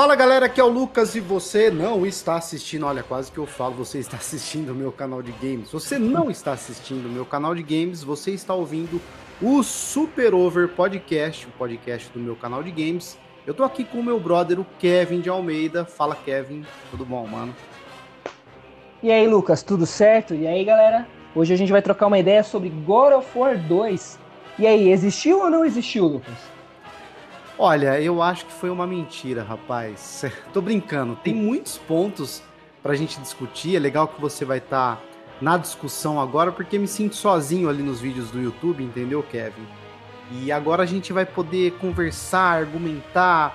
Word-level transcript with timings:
Fala 0.00 0.16
galera, 0.16 0.46
aqui 0.46 0.58
é 0.58 0.64
o 0.64 0.66
Lucas 0.66 1.14
e 1.14 1.20
você 1.20 1.70
não 1.70 2.06
está 2.06 2.36
assistindo, 2.36 2.86
olha, 2.86 3.02
quase 3.02 3.30
que 3.30 3.36
eu 3.36 3.44
falo, 3.44 3.74
você 3.74 3.98
está 3.98 4.16
assistindo 4.16 4.70
o 4.70 4.74
meu 4.74 4.90
canal 4.90 5.20
de 5.20 5.30
games. 5.30 5.70
Você 5.72 5.98
não 5.98 6.30
está 6.30 6.52
assistindo 6.52 7.04
o 7.04 7.10
meu 7.10 7.26
canal 7.26 7.54
de 7.54 7.62
games, 7.62 8.02
você 8.02 8.30
está 8.30 8.54
ouvindo 8.54 8.98
o 9.42 9.62
Super 9.62 10.32
Over 10.32 10.68
Podcast, 10.68 11.46
o 11.46 11.50
podcast 11.50 12.10
do 12.14 12.18
meu 12.18 12.34
canal 12.34 12.62
de 12.62 12.70
games. 12.70 13.18
Eu 13.46 13.52
tô 13.52 13.62
aqui 13.62 13.84
com 13.84 13.98
o 13.98 14.02
meu 14.02 14.18
brother, 14.18 14.58
o 14.58 14.66
Kevin 14.78 15.20
de 15.20 15.28
Almeida. 15.28 15.84
Fala 15.84 16.16
Kevin, 16.16 16.64
tudo 16.90 17.04
bom, 17.04 17.26
mano? 17.26 17.54
E 19.02 19.12
aí, 19.12 19.28
Lucas, 19.28 19.62
tudo 19.62 19.84
certo? 19.84 20.34
E 20.34 20.46
aí, 20.46 20.64
galera? 20.64 21.06
Hoje 21.34 21.52
a 21.52 21.56
gente 21.58 21.72
vai 21.72 21.82
trocar 21.82 22.06
uma 22.06 22.18
ideia 22.18 22.42
sobre 22.42 22.70
God 22.70 23.12
of 23.12 23.38
War 23.38 23.58
2. 23.58 24.18
E 24.60 24.66
aí, 24.66 24.90
existiu 24.90 25.40
ou 25.40 25.50
não 25.50 25.62
existiu, 25.62 26.06
Lucas? 26.06 26.49
Olha, 27.62 28.00
eu 28.00 28.22
acho 28.22 28.46
que 28.46 28.52
foi 28.54 28.70
uma 28.70 28.86
mentira, 28.86 29.42
rapaz. 29.42 30.24
Tô 30.50 30.62
brincando. 30.62 31.14
Tem 31.16 31.34
muitos 31.34 31.76
pontos 31.76 32.42
pra 32.82 32.94
gente 32.94 33.20
discutir. 33.20 33.76
É 33.76 33.78
legal 33.78 34.08
que 34.08 34.18
você 34.18 34.46
vai 34.46 34.56
estar 34.56 34.96
tá 34.96 35.02
na 35.42 35.58
discussão 35.58 36.18
agora, 36.18 36.50
porque 36.50 36.78
me 36.78 36.88
sinto 36.88 37.16
sozinho 37.16 37.68
ali 37.68 37.82
nos 37.82 38.00
vídeos 38.00 38.30
do 38.30 38.40
YouTube, 38.40 38.82
entendeu, 38.82 39.22
Kevin? 39.22 39.66
E 40.32 40.50
agora 40.50 40.84
a 40.84 40.86
gente 40.86 41.12
vai 41.12 41.26
poder 41.26 41.72
conversar, 41.72 42.60
argumentar, 42.60 43.54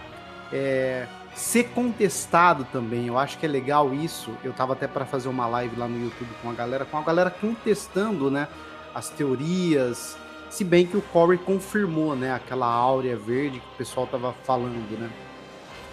é, 0.54 1.08
ser 1.34 1.70
contestado 1.70 2.64
também. 2.72 3.08
Eu 3.08 3.18
acho 3.18 3.40
que 3.40 3.46
é 3.48 3.50
legal 3.50 3.92
isso. 3.92 4.30
Eu 4.44 4.54
tava 4.54 4.74
até 4.74 4.86
para 4.88 5.08
fazer 5.08 5.30
uma 5.30 5.48
live 5.48 5.76
lá 5.80 5.88
no 5.88 6.00
YouTube 6.00 6.30
com 6.44 6.52
a 6.52 6.54
galera, 6.54 6.86
com 6.86 7.00
a 7.00 7.02
galera 7.02 7.32
contestando, 7.32 8.30
né, 8.30 8.48
as 8.94 9.10
teorias, 9.10 10.16
se 10.56 10.64
bem 10.64 10.88
que 10.88 10.96
o 10.96 11.02
Corey 11.02 11.38
confirmou, 11.38 12.16
né, 12.16 12.34
aquela 12.34 12.66
áurea 12.66 13.18
verde 13.18 13.60
que 13.60 13.68
o 13.74 13.78
pessoal 13.78 14.08
tava 14.08 14.32
falando, 14.46 14.98
né? 14.98 15.10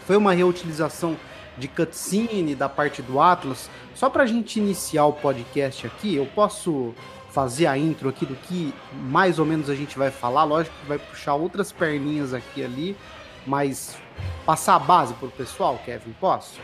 Foi 0.06 0.16
uma 0.16 0.32
reutilização 0.32 1.16
de 1.58 1.66
cutscene 1.66 2.54
da 2.54 2.68
parte 2.68 3.02
do 3.02 3.20
Atlas. 3.20 3.68
Só 3.92 4.08
para 4.08 4.22
a 4.22 4.26
gente 4.26 4.60
iniciar 4.60 5.06
o 5.06 5.14
podcast 5.14 5.84
aqui, 5.84 6.14
eu 6.14 6.26
posso 6.26 6.94
fazer 7.30 7.66
a 7.66 7.76
intro 7.76 8.08
aqui 8.08 8.24
do 8.24 8.36
que 8.36 8.72
mais 8.92 9.40
ou 9.40 9.44
menos 9.44 9.68
a 9.68 9.74
gente 9.74 9.98
vai 9.98 10.12
falar. 10.12 10.44
Lógico 10.44 10.76
que 10.80 10.86
vai 10.86 10.98
puxar 10.98 11.34
outras 11.34 11.72
perninhas 11.72 12.32
aqui 12.32 12.64
ali, 12.64 12.96
mas 13.44 13.96
passar 14.46 14.76
a 14.76 14.78
base 14.78 15.12
pro 15.14 15.28
pessoal, 15.28 15.80
Kevin, 15.84 16.14
posso? 16.20 16.60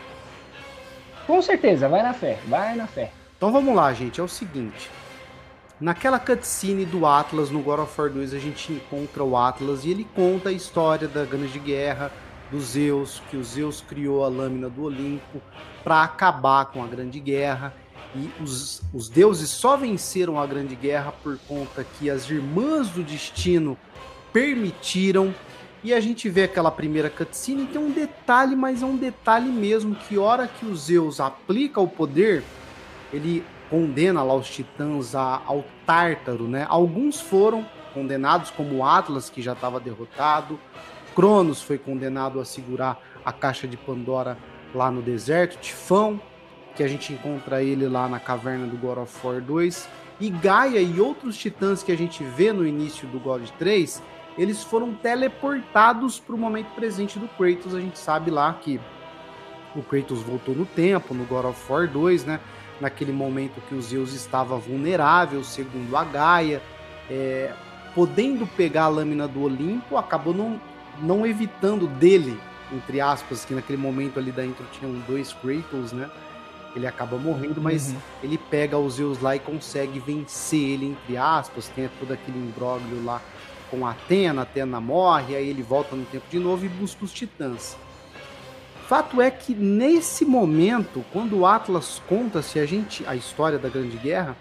Com 1.27 1.41
certeza, 1.41 1.89
vai 1.89 2.01
na 2.01 2.13
fé, 2.13 2.39
vai 2.47 2.75
na 2.75 2.87
fé. 2.87 3.11
Então 3.35 3.51
vamos 3.51 3.75
lá, 3.75 3.91
gente, 3.93 4.21
é 4.21 4.23
o 4.23 4.27
seguinte. 4.27 4.89
Naquela 5.79 6.19
cutscene 6.19 6.85
do 6.85 7.05
Atlas 7.05 7.49
no 7.49 7.61
God 7.61 7.79
of 7.79 8.01
War 8.01 8.09
2, 8.09 8.33
a 8.33 8.39
gente 8.39 8.73
encontra 8.73 9.23
o 9.23 9.37
Atlas 9.37 9.85
e 9.85 9.91
ele 9.91 10.05
conta 10.13 10.49
a 10.49 10.51
história 10.51 11.07
da 11.07 11.23
Ganas 11.23 11.53
de 11.53 11.59
Guerra, 11.59 12.11
do 12.51 12.59
Zeus, 12.59 13.21
que 13.29 13.37
o 13.37 13.43
Zeus 13.43 13.79
criou 13.79 14.25
a 14.25 14.27
lâmina 14.27 14.69
do 14.69 14.83
Olimpo 14.83 15.41
para 15.81 16.03
acabar 16.03 16.65
com 16.65 16.83
a 16.83 16.87
Grande 16.87 17.17
Guerra. 17.21 17.73
E 18.13 18.29
os, 18.43 18.81
os 18.93 19.07
deuses 19.07 19.49
só 19.49 19.77
venceram 19.77 20.37
a 20.37 20.45
Grande 20.45 20.75
Guerra 20.75 21.13
por 21.23 21.37
conta 21.47 21.85
que 21.97 22.09
as 22.09 22.29
Irmãs 22.29 22.89
do 22.89 23.01
Destino 23.01 23.77
permitiram. 24.33 25.33
E 25.81 25.93
a 25.93 26.01
gente 26.01 26.27
vê 26.27 26.43
aquela 26.43 26.71
primeira 26.71 27.09
cutscene, 27.09 27.65
tem 27.65 27.79
um 27.79 27.91
detalhe, 27.91 28.53
mas 28.53 28.83
é 28.83 28.85
um 28.85 28.97
detalhe 28.97 29.49
mesmo, 29.49 29.95
que 29.95 30.17
hora 30.17 30.45
que 30.45 30.65
o 30.65 30.75
Zeus 30.75 31.21
aplica 31.21 31.79
o 31.79 31.87
poder, 31.87 32.43
ele 33.13 33.45
condena 33.69 34.23
lá 34.23 34.33
os 34.33 34.49
titãs 34.49 35.13
ao 35.15 35.63
Tártaro, 35.85 36.47
né? 36.47 36.65
Alguns 36.69 37.21
foram 37.21 37.65
condenados, 37.93 38.49
como 38.51 38.85
Atlas, 38.85 39.29
que 39.29 39.41
já 39.41 39.53
estava 39.53 39.79
derrotado. 39.79 40.59
Cronos 41.15 41.61
foi 41.61 41.77
condenado 41.77 42.39
a 42.39 42.45
segurar 42.45 43.01
a 43.23 43.31
caixa 43.31 43.67
de 43.67 43.77
Pandora 43.77 44.37
lá 44.73 44.89
no 44.91 45.01
deserto. 45.01 45.59
Tifão, 45.59 46.19
que 46.75 46.83
a 46.83 46.87
gente 46.87 47.13
encontra 47.13 47.63
ele 47.63 47.87
lá 47.87 48.07
na 48.07 48.19
caverna 48.19 48.67
do 48.67 48.77
God 48.77 48.99
of 48.99 49.27
War 49.27 49.41
2. 49.41 49.89
E 50.19 50.29
Gaia 50.29 50.81
e 50.81 50.99
outros 50.99 51.37
titãs 51.37 51.81
que 51.81 51.91
a 51.91 51.97
gente 51.97 52.23
vê 52.23 52.51
no 52.51 52.65
início 52.67 53.07
do 53.07 53.19
God 53.19 53.47
3, 53.57 54.03
eles 54.37 54.63
foram 54.63 54.93
teleportados 54.93 56.19
para 56.19 56.35
o 56.35 56.37
momento 56.37 56.73
presente 56.75 57.17
do 57.17 57.27
Kratos. 57.27 57.73
A 57.73 57.79
gente 57.79 57.97
sabe 57.97 58.29
lá 58.29 58.53
que 58.53 58.79
o 59.75 59.81
Kratos 59.81 60.21
voltou 60.21 60.55
no 60.55 60.65
tempo, 60.65 61.13
no 61.13 61.25
God 61.25 61.45
of 61.45 61.71
War 61.71 61.87
2, 61.87 62.25
né? 62.25 62.39
Naquele 62.79 63.11
momento 63.11 63.61
que 63.67 63.75
o 63.75 63.81
Zeus 63.81 64.13
estava 64.13 64.57
vulnerável, 64.57 65.43
segundo 65.43 65.95
a 65.95 66.03
Gaia, 66.03 66.61
é, 67.09 67.51
podendo 67.93 68.47
pegar 68.47 68.83
a 68.83 68.87
lâmina 68.87 69.27
do 69.27 69.43
Olimpo, 69.43 69.97
acabou 69.97 70.33
não, 70.33 70.59
não 71.01 71.25
evitando 71.25 71.87
dele, 71.87 72.39
entre 72.71 73.01
aspas, 73.01 73.43
que 73.43 73.53
naquele 73.53 73.77
momento 73.77 74.19
ali 74.19 74.31
da 74.31 74.45
intro 74.45 74.65
tinham 74.71 74.93
dois 75.07 75.33
Kratos, 75.33 75.91
né? 75.91 76.09
Ele 76.75 76.85
acaba 76.85 77.17
morrendo, 77.17 77.59
mas 77.59 77.89
uhum. 77.89 77.97
ele 78.23 78.37
pega 78.37 78.77
o 78.77 78.89
Zeus 78.89 79.19
lá 79.19 79.35
e 79.35 79.39
consegue 79.39 79.99
vencer 79.99 80.59
ele, 80.59 80.85
entre 80.85 81.17
aspas, 81.17 81.67
tem 81.69 81.89
todo 81.99 82.13
aquele 82.13 82.37
imbróglio 82.37 83.03
lá 83.03 83.19
com 83.71 83.85
a 83.85 83.91
Atena, 83.91 84.41
a 84.41 84.43
Atena 84.43 84.79
morre, 84.79 85.35
aí 85.35 85.49
ele 85.49 85.63
volta 85.63 85.95
no 85.95 86.05
tempo 86.05 86.25
de 86.29 86.37
novo 86.37 86.65
e 86.65 86.69
busca 86.69 87.03
os 87.03 87.11
titãs. 87.11 87.75
Fato 88.89 89.21
é 89.21 89.29
que 89.29 89.53
nesse 89.53 90.25
momento, 90.25 91.05
quando 91.13 91.37
o 91.37 91.45
Atlas 91.45 92.01
conta 92.09 92.41
se 92.41 92.57
a 92.57 92.65
gente 92.65 93.05
a 93.05 93.15
história 93.15 93.59
da 93.59 93.69
Grande 93.69 93.95
Guerra, 93.97 94.35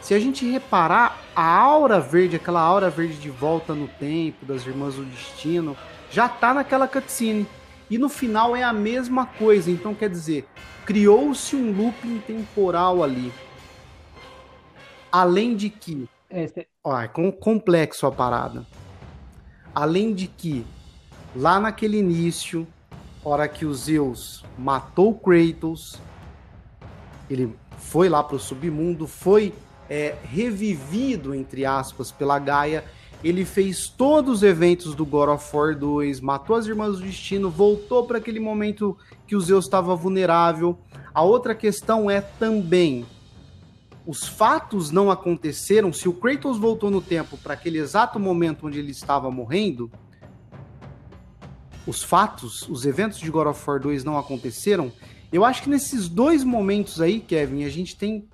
se 0.00 0.14
a 0.14 0.18
gente 0.20 0.48
reparar 0.48 1.20
a 1.34 1.56
aura 1.56 1.98
verde, 1.98 2.36
aquela 2.36 2.60
aura 2.60 2.88
verde 2.88 3.16
de 3.16 3.30
volta 3.30 3.74
no 3.74 3.88
tempo 3.88 4.46
das 4.46 4.64
Irmãs 4.64 4.94
do 4.94 5.04
Destino, 5.04 5.76
já 6.08 6.28
tá 6.28 6.54
naquela 6.54 6.86
cutscene. 6.86 7.48
E 7.90 7.98
no 7.98 8.08
final 8.08 8.54
é 8.54 8.62
a 8.62 8.72
mesma 8.72 9.26
coisa, 9.26 9.72
então 9.72 9.92
quer 9.92 10.08
dizer, 10.08 10.46
criou-se 10.86 11.56
um 11.56 11.76
looping 11.76 12.20
temporal 12.20 13.02
ali. 13.02 13.32
Além 15.10 15.56
de 15.56 15.68
que, 15.68 16.08
é, 16.30 16.48
ó, 16.84 16.96
é 16.96 17.08
complexo 17.08 18.06
a 18.06 18.12
parada. 18.12 18.64
Além 19.74 20.14
de 20.14 20.28
que 20.28 20.64
lá 21.34 21.58
naquele 21.58 21.98
início 21.98 22.64
hora 23.24 23.48
que 23.48 23.64
o 23.64 23.74
Zeus 23.74 24.44
matou 24.58 25.14
Kratos, 25.14 25.98
ele 27.28 27.54
foi 27.78 28.08
lá 28.08 28.22
para 28.22 28.36
o 28.36 28.40
submundo, 28.40 29.06
foi 29.06 29.52
é, 29.88 30.16
revivido, 30.24 31.34
entre 31.34 31.64
aspas, 31.64 32.10
pela 32.10 32.38
Gaia. 32.38 32.84
Ele 33.22 33.44
fez 33.44 33.88
todos 33.88 34.36
os 34.36 34.42
eventos 34.42 34.94
do 34.94 35.04
God 35.04 35.28
of 35.28 35.56
War 35.56 35.76
2, 35.78 36.20
matou 36.20 36.56
as 36.56 36.66
Irmãs 36.66 36.98
do 36.98 37.02
Destino, 37.02 37.50
voltou 37.50 38.06
para 38.06 38.18
aquele 38.18 38.40
momento 38.40 38.96
que 39.26 39.36
o 39.36 39.40
Zeus 39.40 39.66
estava 39.66 39.94
vulnerável. 39.94 40.78
A 41.12 41.22
outra 41.22 41.54
questão 41.54 42.10
é 42.10 42.20
também 42.20 43.04
os 44.06 44.26
fatos 44.26 44.90
não 44.90 45.10
aconteceram. 45.10 45.92
Se 45.92 46.08
o 46.08 46.12
Kratos 46.12 46.58
voltou 46.58 46.90
no 46.90 47.00
tempo 47.00 47.36
para 47.36 47.54
aquele 47.54 47.78
exato 47.78 48.18
momento 48.18 48.66
onde 48.66 48.78
ele 48.78 48.90
estava 48.90 49.30
morrendo, 49.30 49.90
os 51.90 52.04
fatos, 52.04 52.68
os 52.68 52.86
eventos 52.86 53.18
de 53.18 53.30
God 53.30 53.48
of 53.48 53.62
War 53.66 53.80
2 53.80 54.04
não 54.04 54.16
aconteceram, 54.16 54.92
eu 55.32 55.44
acho 55.44 55.64
que 55.64 55.68
nesses 55.68 56.08
dois 56.08 56.44
momentos 56.44 57.00
aí, 57.00 57.20
Kevin, 57.20 57.64
a 57.64 57.68
gente 57.68 57.96
tem, 57.96 58.28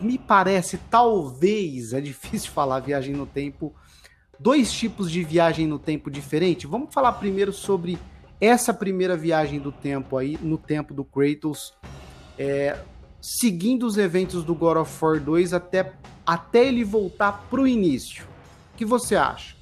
me 0.00 0.18
parece, 0.18 0.78
talvez, 0.90 1.92
é 1.92 2.00
difícil 2.00 2.50
falar 2.52 2.80
viagem 2.80 3.14
no 3.14 3.24
tempo, 3.24 3.72
dois 4.38 4.72
tipos 4.72 5.10
de 5.10 5.22
viagem 5.22 5.66
no 5.66 5.78
tempo 5.78 6.10
diferente. 6.10 6.66
Vamos 6.66 6.92
falar 6.92 7.12
primeiro 7.12 7.52
sobre 7.52 7.98
essa 8.40 8.74
primeira 8.74 9.16
viagem 9.16 9.60
do 9.60 9.70
tempo 9.70 10.18
aí, 10.18 10.36
no 10.42 10.58
tempo 10.58 10.92
do 10.92 11.04
Kratos, 11.04 11.72
é, 12.36 12.76
seguindo 13.20 13.86
os 13.86 13.96
eventos 13.96 14.42
do 14.42 14.54
God 14.56 14.78
of 14.78 15.04
War 15.04 15.20
2 15.20 15.52
até, 15.54 15.92
até 16.26 16.66
ele 16.66 16.82
voltar 16.82 17.46
pro 17.48 17.66
início. 17.66 18.24
O 18.74 18.76
que 18.76 18.84
você 18.84 19.14
acha? 19.14 19.61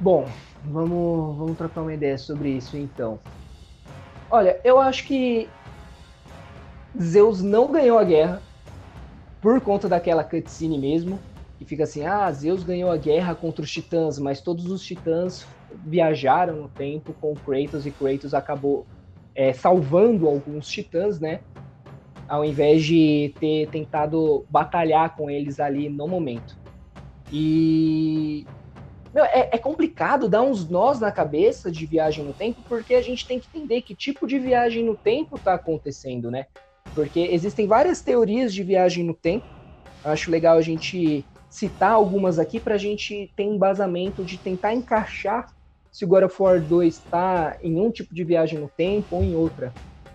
Bom, 0.00 0.26
vamos, 0.64 1.36
vamos 1.36 1.56
trocar 1.56 1.82
uma 1.82 1.94
ideia 1.94 2.18
sobre 2.18 2.50
isso 2.50 2.76
então. 2.76 3.18
Olha, 4.30 4.60
eu 4.64 4.80
acho 4.80 5.06
que 5.06 5.48
Zeus 7.00 7.42
não 7.42 7.70
ganhou 7.70 7.98
a 7.98 8.04
guerra 8.04 8.42
por 9.40 9.60
conta 9.60 9.88
daquela 9.88 10.24
cutscene 10.24 10.78
mesmo, 10.78 11.18
que 11.58 11.64
fica 11.64 11.84
assim, 11.84 12.04
ah, 12.04 12.30
Zeus 12.32 12.64
ganhou 12.64 12.90
a 12.90 12.96
guerra 12.96 13.34
contra 13.34 13.62
os 13.62 13.70
titãs, 13.70 14.18
mas 14.18 14.40
todos 14.40 14.66
os 14.66 14.84
titãs 14.84 15.46
viajaram 15.84 16.56
no 16.56 16.68
tempo 16.68 17.14
com 17.20 17.34
Kratos 17.34 17.86
e 17.86 17.90
Kratos 17.90 18.34
acabou 18.34 18.86
é, 19.34 19.52
salvando 19.52 20.26
alguns 20.26 20.68
titãs, 20.68 21.20
né? 21.20 21.40
Ao 22.26 22.44
invés 22.44 22.84
de 22.84 23.34
ter 23.38 23.68
tentado 23.68 24.44
batalhar 24.48 25.14
com 25.14 25.28
eles 25.28 25.60
ali 25.60 25.88
no 25.88 26.08
momento. 26.08 26.56
E 27.30 28.46
meu, 29.14 29.24
é, 29.24 29.50
é, 29.52 29.58
complicado 29.58 30.28
dar 30.28 30.42
uns 30.42 30.68
nós 30.68 30.98
na 30.98 31.12
cabeça 31.12 31.70
de 31.70 31.86
viagem 31.86 32.24
no 32.24 32.34
tempo, 32.34 32.60
porque 32.68 32.94
a 32.94 33.02
gente 33.02 33.26
tem 33.28 33.38
que 33.38 33.46
entender 33.46 33.82
que 33.82 33.94
tipo 33.94 34.26
de 34.26 34.40
viagem 34.40 34.84
no 34.84 34.96
tempo 34.96 35.36
está 35.36 35.54
acontecendo, 35.54 36.32
né? 36.32 36.46
Porque 36.92 37.20
existem 37.20 37.68
várias 37.68 38.02
teorias 38.02 38.52
de 38.52 38.64
viagem 38.64 39.04
no 39.04 39.14
tempo. 39.14 39.44
Eu 40.04 40.10
acho 40.10 40.30
legal 40.32 40.56
a 40.56 40.60
gente 40.60 41.24
citar 41.48 41.92
algumas 41.92 42.40
aqui 42.40 42.58
para 42.58 42.74
a 42.74 42.78
gente 42.78 43.32
ter 43.36 43.44
embasamento 43.44 44.24
de 44.24 44.36
tentar 44.38 44.74
encaixar 44.74 45.46
se 45.92 46.04
o 46.04 46.08
God 46.08 46.24
of 46.24 46.42
War 46.42 46.60
2 46.60 46.92
está 46.92 47.56
em 47.62 47.78
um 47.78 47.92
tipo 47.92 48.12
de 48.12 48.24
viagem 48.24 48.58
no 48.58 48.68
tempo 48.76 49.06
ou 49.16 49.22
em 49.22 49.36
outra. 49.36 49.72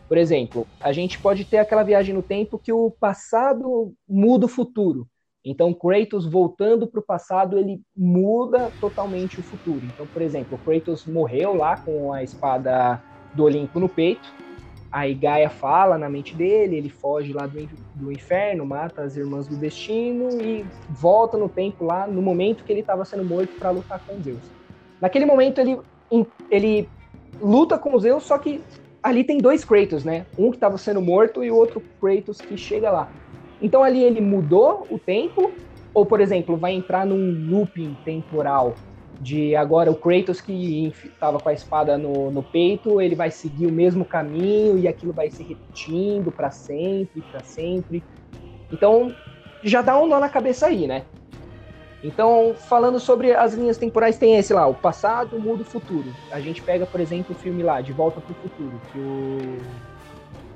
Por 0.10 0.18
exemplo, 0.18 0.68
a 0.84 0.92
gente 0.92 1.18
pode 1.20 1.46
ter 1.46 1.60
aquela 1.60 1.84
viagem 1.84 2.14
no 2.14 2.22
tempo 2.22 2.60
que 2.60 2.74
o 2.74 2.92
passado 2.92 3.94
muda 4.06 4.46
o 4.46 4.50
futuro. 4.50 5.08
Então, 5.46 5.74
Kratos 5.74 6.26
voltando 6.26 6.86
para 6.86 7.00
o 7.00 7.06
passado, 7.06 7.58
ele 7.58 7.82
muda 7.96 8.72
totalmente 8.82 9.40
o 9.40 9.44
futuro. 9.44 9.86
Então, 9.86 10.06
por 10.06 10.22
exemplo, 10.22 10.58
Kratos 10.58 11.06
morreu 11.06 11.56
lá 11.56 11.78
com 11.78 12.12
a 12.12 12.24
espada 12.24 13.02
do 13.34 13.44
Olimpo 13.44 13.80
no 13.80 13.88
peito. 13.88 14.28
Aí 14.92 15.14
Gaia 15.14 15.50
fala 15.50 15.98
na 15.98 16.10
mente 16.10 16.36
dele, 16.36 16.76
ele 16.76 16.90
foge 16.90 17.32
lá 17.32 17.46
do, 17.46 17.60
do 17.96 18.12
inferno, 18.12 18.66
mata 18.66 19.04
as 19.04 19.16
irmãs 19.16 19.48
do 19.48 19.56
destino 19.56 20.30
e 20.42 20.66
volta 20.90 21.38
no 21.38 21.48
tempo 21.48 21.86
lá 21.86 22.08
no 22.08 22.22
momento 22.22 22.64
que 22.64 22.74
ele 22.74 22.82
estava 22.82 23.06
sendo 23.06 23.24
morto 23.24 23.54
para 23.60 23.70
lutar 23.70 24.04
com 24.06 24.22
Zeus. 24.22 24.40
Naquele 25.00 25.26
momento 25.26 25.62
ele, 25.62 25.80
ele 26.50 26.90
luta 27.40 27.78
com 27.78 27.98
Zeus, 28.00 28.24
só 28.24 28.40
que 28.40 28.62
ali 29.04 29.24
tem 29.24 29.38
dois 29.38 29.64
Kratos, 29.64 30.04
né? 30.04 30.26
Um 30.38 30.50
que 30.50 30.58
estava 30.58 30.78
sendo 30.78 31.02
morto 31.02 31.44
e 31.44 31.52
o 31.52 31.56
outro 31.56 31.82
Kratos 32.02 32.42
que 32.42 32.58
chega 32.58 32.90
lá. 32.90 33.10
Então 33.62 33.84
ali 33.84 34.04
ele 34.04 34.22
mudou 34.22 34.88
o 34.90 34.98
tempo, 34.98 35.52
ou 35.94 36.06
por 36.06 36.22
exemplo, 36.22 36.58
vai 36.58 36.74
entrar 36.74 37.06
num 37.06 37.50
looping 37.50 37.96
temporal 38.06 38.76
de 39.20 39.54
agora 39.56 39.92
o 39.92 39.96
Kratos 39.96 40.40
que 40.40 40.94
estava 41.04 41.40
com 41.40 41.50
a 41.50 41.54
espada 41.54 41.98
no, 41.98 42.32
no, 42.32 42.42
peito, 42.42 43.02
ele 43.02 43.16
vai 43.16 43.30
seguir 43.30 43.68
o 43.68 43.72
mesmo 43.72 44.06
caminho 44.06 44.78
e 44.78 44.88
aquilo 44.88 45.12
vai 45.12 45.30
se 45.30 45.44
repetindo 45.44 46.32
para 46.32 46.50
sempre, 46.52 47.22
para 47.30 47.42
sempre. 47.42 48.02
Então 48.72 49.14
já 49.62 49.82
dá 49.82 50.02
um 50.02 50.08
nó 50.08 50.20
na 50.20 50.30
cabeça 50.30 50.68
aí, 50.68 50.88
né? 50.88 51.04
Então, 52.02 52.56
falando 52.56 52.98
sobre 52.98 53.34
as 53.34 53.54
linhas 53.54 53.78
temporais, 53.78 54.18
tem 54.18 54.38
esse 54.38 54.54
lá, 54.54 54.66
o 54.66 54.74
passado 54.74 55.38
muda 55.38 55.64
o 55.64 55.66
futuro. 55.66 56.10
A 56.32 56.40
gente 56.40 56.62
pega, 56.62 56.86
por 56.86 57.02
exemplo, 57.02 57.36
o 57.36 57.38
filme 57.38 57.62
lá, 57.62 57.82
De 57.82 57.92
Volta 57.92 58.22
para 58.22 58.32
o 58.32 58.36
Futuro, 58.36 58.82
que 58.92 58.98
o 58.98 59.58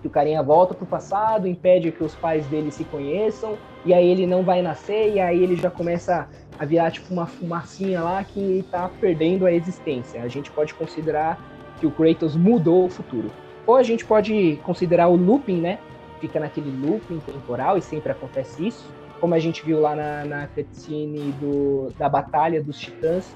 que 0.03 0.07
o 0.07 0.09
carinha 0.09 0.43
volta 0.43 0.73
pro 0.73 0.85
passado, 0.85 1.47
impede 1.47 1.89
que 1.89 2.03
os 2.03 2.13
pais 2.13 2.45
dele 2.47 2.69
se 2.71 2.83
conheçam, 2.83 3.57
e 3.85 3.93
aí 3.93 4.05
ele 4.05 4.27
não 4.27 4.43
vai 4.43 4.61
nascer, 4.61 5.13
e 5.13 5.19
aí 5.19 5.41
ele 5.41 5.55
já 5.55 5.71
começa 5.71 6.27
a 6.59 6.65
virar 6.65 6.91
tipo 6.91 7.13
uma 7.13 7.25
fumacinha 7.25 8.01
lá 8.01 8.21
que 8.21 8.65
tá 8.69 8.91
perdendo 8.99 9.45
a 9.45 9.53
existência. 9.53 10.21
A 10.21 10.27
gente 10.27 10.51
pode 10.51 10.73
considerar 10.73 11.39
que 11.79 11.87
o 11.87 11.91
Kratos 11.91 12.35
mudou 12.35 12.85
o 12.85 12.89
futuro. 12.89 13.31
Ou 13.65 13.77
a 13.77 13.83
gente 13.83 14.03
pode 14.03 14.59
considerar 14.63 15.07
o 15.07 15.15
looping, 15.15 15.61
né? 15.61 15.79
Fica 16.19 16.37
naquele 16.37 16.69
looping 16.85 17.19
temporal 17.19 17.77
e 17.77 17.81
sempre 17.81 18.11
acontece 18.11 18.67
isso. 18.67 18.85
Como 19.21 19.33
a 19.33 19.39
gente 19.39 19.65
viu 19.65 19.79
lá 19.79 19.95
na, 19.95 20.25
na 20.25 20.47
cutscene 20.47 21.31
do, 21.39 21.87
da 21.97 22.09
Batalha 22.09 22.61
dos 22.61 22.77
Titãs, 22.77 23.33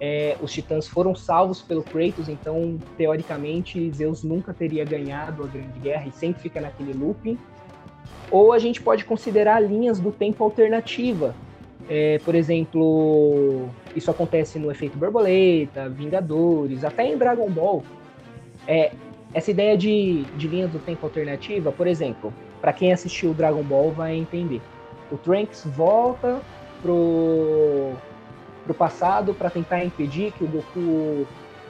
é, 0.00 0.36
os 0.42 0.52
titãs 0.52 0.86
foram 0.86 1.14
salvos 1.14 1.62
pelo 1.62 1.82
Kratos, 1.82 2.28
então, 2.28 2.78
teoricamente, 2.96 3.90
Zeus 3.92 4.22
nunca 4.22 4.52
teria 4.52 4.84
ganhado 4.84 5.44
a 5.44 5.46
Grande 5.46 5.78
Guerra 5.78 6.06
e 6.08 6.12
sempre 6.12 6.42
fica 6.42 6.60
naquele 6.60 6.92
looping. 6.92 7.38
Ou 8.30 8.52
a 8.52 8.58
gente 8.58 8.82
pode 8.82 9.04
considerar 9.04 9.60
linhas 9.60 9.98
do 9.98 10.12
tempo 10.12 10.44
alternativa. 10.44 11.34
É, 11.88 12.18
por 12.24 12.34
exemplo, 12.34 13.68
isso 13.94 14.10
acontece 14.10 14.58
no 14.58 14.70
Efeito 14.70 14.98
Borboleta, 14.98 15.88
Vingadores, 15.88 16.84
até 16.84 17.06
em 17.06 17.16
Dragon 17.16 17.48
Ball. 17.48 17.82
É, 18.66 18.92
essa 19.32 19.50
ideia 19.50 19.76
de, 19.76 20.24
de 20.36 20.48
linhas 20.48 20.70
do 20.70 20.78
tempo 20.78 21.06
alternativa, 21.06 21.70
por 21.70 21.86
exemplo, 21.86 22.32
para 22.60 22.72
quem 22.72 22.92
assistiu 22.92 23.32
Dragon 23.32 23.62
Ball 23.62 23.92
vai 23.92 24.16
entender. 24.16 24.60
O 25.10 25.16
Trunks 25.16 25.64
volta 25.64 26.40
pro 26.82 27.92
para 28.66 28.72
o 28.72 28.74
passado 28.74 29.32
para 29.32 29.48
tentar 29.48 29.84
impedir 29.84 30.32
que 30.32 30.42
o 30.42 30.48
Goku 30.48 31.26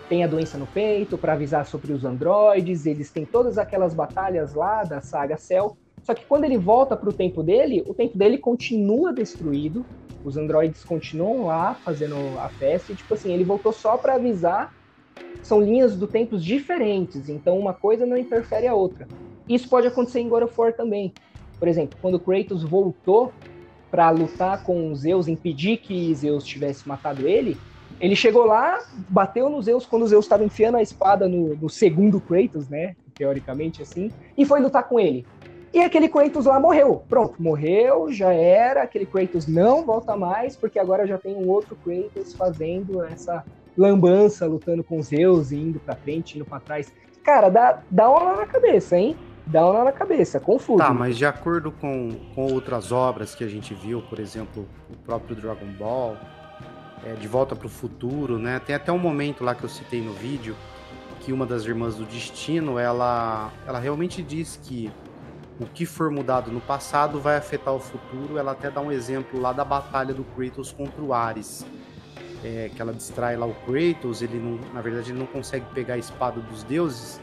tenha 0.08 0.26
doença 0.26 0.56
no 0.56 0.66
peito, 0.66 1.18
para 1.18 1.34
avisar 1.34 1.66
sobre 1.66 1.92
os 1.92 2.04
androides. 2.04 2.86
Eles 2.86 3.10
têm 3.10 3.26
todas 3.26 3.58
aquelas 3.58 3.92
batalhas 3.92 4.54
lá 4.54 4.82
da 4.82 5.00
saga 5.00 5.36
Cell. 5.36 5.76
Só 6.02 6.14
que 6.14 6.24
quando 6.24 6.44
ele 6.44 6.56
volta 6.56 6.96
para 6.96 7.08
o 7.08 7.12
tempo 7.12 7.42
dele, 7.42 7.84
o 7.86 7.92
tempo 7.92 8.16
dele 8.16 8.38
continua 8.38 9.12
destruído. 9.12 9.84
Os 10.24 10.36
androides 10.36 10.84
continuam 10.84 11.46
lá 11.46 11.74
fazendo 11.74 12.16
a 12.38 12.48
festa. 12.48 12.92
E, 12.92 12.96
tipo 12.96 13.12
assim, 13.12 13.32
ele 13.32 13.44
voltou 13.44 13.72
só 13.72 13.98
para 13.98 14.14
avisar. 14.14 14.74
São 15.42 15.60
linhas 15.60 15.96
do 15.96 16.06
tempos 16.06 16.42
diferentes, 16.44 17.28
então 17.28 17.58
uma 17.58 17.72
coisa 17.72 18.06
não 18.06 18.16
interfere 18.16 18.66
a 18.66 18.74
outra. 18.74 19.06
Isso 19.48 19.68
pode 19.68 19.86
acontecer 19.86 20.20
em 20.20 20.28
God 20.28 20.44
of 20.44 20.54
War 20.56 20.72
também. 20.72 21.12
Por 21.58 21.68
exemplo, 21.68 21.98
quando 22.00 22.18
Kratos 22.18 22.62
voltou 22.62 23.32
para 23.90 24.10
lutar 24.10 24.62
com 24.62 24.94
Zeus, 24.94 25.28
impedir 25.28 25.78
que 25.78 26.14
Zeus 26.14 26.44
tivesse 26.44 26.86
matado 26.88 27.26
ele, 27.26 27.56
ele 28.00 28.14
chegou 28.14 28.44
lá, 28.44 28.78
bateu 29.08 29.48
no 29.48 29.62
Zeus 29.62 29.86
quando 29.86 30.06
Zeus 30.06 30.24
estava 30.24 30.44
enfiando 30.44 30.76
a 30.76 30.82
espada 30.82 31.28
no, 31.28 31.56
no, 31.56 31.68
segundo 31.68 32.20
Kratos, 32.20 32.68
né? 32.68 32.94
Teoricamente 33.14 33.80
assim, 33.80 34.10
e 34.36 34.44
foi 34.44 34.60
lutar 34.60 34.84
com 34.84 35.00
ele. 35.00 35.26
E 35.72 35.80
aquele 35.80 36.08
Kratos 36.08 36.46
lá 36.46 36.60
morreu. 36.60 37.02
Pronto, 37.08 37.42
morreu, 37.42 38.12
já 38.12 38.32
era. 38.32 38.82
Aquele 38.82 39.06
Kratos 39.06 39.46
não 39.46 39.84
volta 39.84 40.16
mais, 40.16 40.56
porque 40.56 40.78
agora 40.78 41.06
já 41.06 41.16
tem 41.18 41.34
um 41.34 41.48
outro 41.48 41.76
Kratos 41.76 42.34
fazendo 42.34 43.02
essa 43.04 43.44
lambança, 43.76 44.46
lutando 44.46 44.84
com 44.84 45.02
Zeus, 45.02 45.52
indo 45.52 45.78
pra 45.80 45.96
frente, 45.96 46.36
indo 46.36 46.44
pra 46.44 46.60
trás. 46.60 46.92
Cara, 47.22 47.48
dá, 47.48 47.82
dá 47.90 48.10
uma 48.10 48.36
na 48.36 48.46
cabeça, 48.46 48.96
hein? 48.96 49.16
Dá 49.46 49.68
uma 49.68 49.84
na 49.84 49.92
cabeça, 49.92 50.40
confuso. 50.40 50.78
Tá, 50.78 50.92
mas 50.92 51.16
de 51.16 51.24
acordo 51.24 51.70
com, 51.70 52.10
com 52.34 52.52
outras 52.52 52.92
obras 52.92 53.34
que 53.34 53.44
a 53.44 53.48
gente 53.48 53.72
viu, 53.74 54.02
por 54.02 54.18
exemplo, 54.18 54.66
o 54.90 54.96
próprio 54.96 55.36
Dragon 55.36 55.72
Ball, 55.78 56.16
é, 57.04 57.14
De 57.14 57.28
Volta 57.28 57.54
para 57.54 57.66
o 57.66 57.70
Futuro, 57.70 58.38
né? 58.38 58.58
Tem 58.58 58.74
até 58.74 58.90
um 58.90 58.98
momento 58.98 59.44
lá 59.44 59.54
que 59.54 59.64
eu 59.64 59.68
citei 59.68 60.02
no 60.02 60.12
vídeo 60.12 60.56
que 61.20 61.32
uma 61.32 61.44
das 61.44 61.64
irmãs 61.64 61.96
do 61.96 62.04
destino, 62.04 62.78
ela, 62.78 63.50
ela 63.66 63.80
realmente 63.80 64.22
diz 64.22 64.60
que 64.62 64.92
o 65.58 65.66
que 65.66 65.84
for 65.84 66.08
mudado 66.08 66.52
no 66.52 66.60
passado 66.60 67.18
vai 67.18 67.36
afetar 67.36 67.74
o 67.74 67.80
futuro. 67.80 68.38
Ela 68.38 68.52
até 68.52 68.70
dá 68.70 68.80
um 68.80 68.92
exemplo 68.92 69.40
lá 69.40 69.52
da 69.52 69.64
batalha 69.64 70.14
do 70.14 70.22
Kratos 70.22 70.70
contra 70.70 71.02
o 71.02 71.12
Ares. 71.12 71.66
É, 72.44 72.70
que 72.72 72.80
ela 72.80 72.92
distrai 72.92 73.36
lá 73.36 73.44
o 73.44 73.54
Kratos, 73.54 74.22
ele 74.22 74.38
não, 74.38 74.60
na 74.72 74.80
verdade 74.80 75.10
ele 75.10 75.18
não 75.18 75.26
consegue 75.26 75.64
pegar 75.74 75.94
a 75.94 75.98
espada 75.98 76.38
dos 76.38 76.62
deuses 76.62 77.20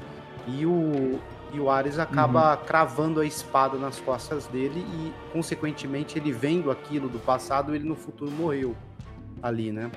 e 0.47 0.65
o, 0.65 1.19
e 1.53 1.59
o 1.59 1.69
Ares 1.69 1.99
acaba 1.99 2.57
uhum. 2.57 2.65
cravando 2.65 3.21
a 3.21 3.25
espada 3.25 3.77
nas 3.77 3.99
costas 3.99 4.47
dele 4.47 4.79
e, 4.79 5.13
consequentemente, 5.31 6.17
ele 6.17 6.31
vendo 6.31 6.71
aquilo 6.71 7.07
do 7.07 7.19
passado, 7.19 7.75
ele 7.75 7.87
no 7.87 7.95
futuro 7.95 8.31
morreu 8.31 8.75
ali, 9.41 9.71
né? 9.71 9.91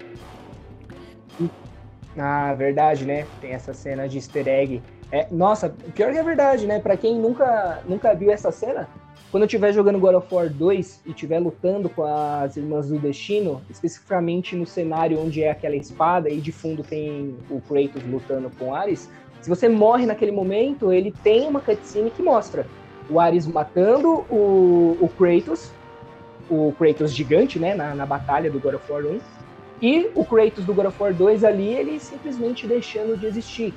Ah, 2.19 2.55
verdade, 2.55 3.05
né? 3.05 3.27
Tem 3.41 3.53
essa 3.53 3.75
cena 3.75 4.09
de 4.09 4.19
easter 4.19 4.47
egg. 4.47 4.83
É, 5.11 5.27
nossa, 5.31 5.71
pior 5.95 6.13
que 6.13 6.19
é 6.19 6.23
verdade, 6.23 6.67
né? 6.67 6.79
Para 6.79 6.97
quem 6.97 7.19
nunca, 7.19 7.83
nunca 7.89 8.15
viu 8.15 8.31
essa 8.31 8.51
cena, 8.51 8.89
quando 9.31 9.43
eu 9.43 9.47
estiver 9.47 9.73
jogando 9.73 9.99
God 9.99 10.15
of 10.15 10.35
War 10.35 10.49
2 10.49 11.03
e 11.07 11.11
estiver 11.11 11.39
lutando 11.39 11.89
com 11.89 12.05
as 12.05 12.57
Irmãs 12.57 12.89
do 12.89 12.99
Destino, 12.99 13.61
especificamente 13.69 14.57
no 14.57 14.67
cenário 14.67 15.21
onde 15.21 15.43
é 15.43 15.51
aquela 15.51 15.77
espada 15.77 16.31
e 16.31 16.41
de 16.41 16.53
fundo 16.53 16.83
tem 16.83 17.37
o 17.51 17.61
Kratos 17.61 18.03
lutando 18.05 18.51
com 18.59 18.75
Ares, 18.75 19.11
se 19.47 19.49
você 19.49 19.69
morre 19.69 20.07
naquele 20.07 20.33
momento, 20.33 20.93
ele 20.93 21.15
tem 21.23 21.47
uma 21.47 21.61
cutscene 21.61 22.11
que 22.11 22.21
mostra 22.21 22.67
o 23.09 23.21
Ares 23.21 23.47
matando 23.47 24.25
o, 24.29 24.99
o 25.01 25.09
Kratos, 25.17 25.71
o 26.51 26.75
Kratos 26.77 27.15
gigante, 27.15 27.57
né, 27.57 27.73
na, 27.73 27.95
na 27.95 28.05
batalha 28.05 28.51
do 28.51 28.59
God 28.59 28.75
of 28.75 28.91
War 28.91 29.07
1, 29.07 29.21
e 29.81 30.11
o 30.17 30.25
Kratos 30.25 30.65
do 30.65 30.75
God 30.75 30.87
of 30.87 31.01
War 31.01 31.15
2 31.15 31.45
ali, 31.45 31.69
ele 31.75 32.01
simplesmente 32.01 32.67
deixando 32.67 33.17
de 33.17 33.25
existir. 33.25 33.73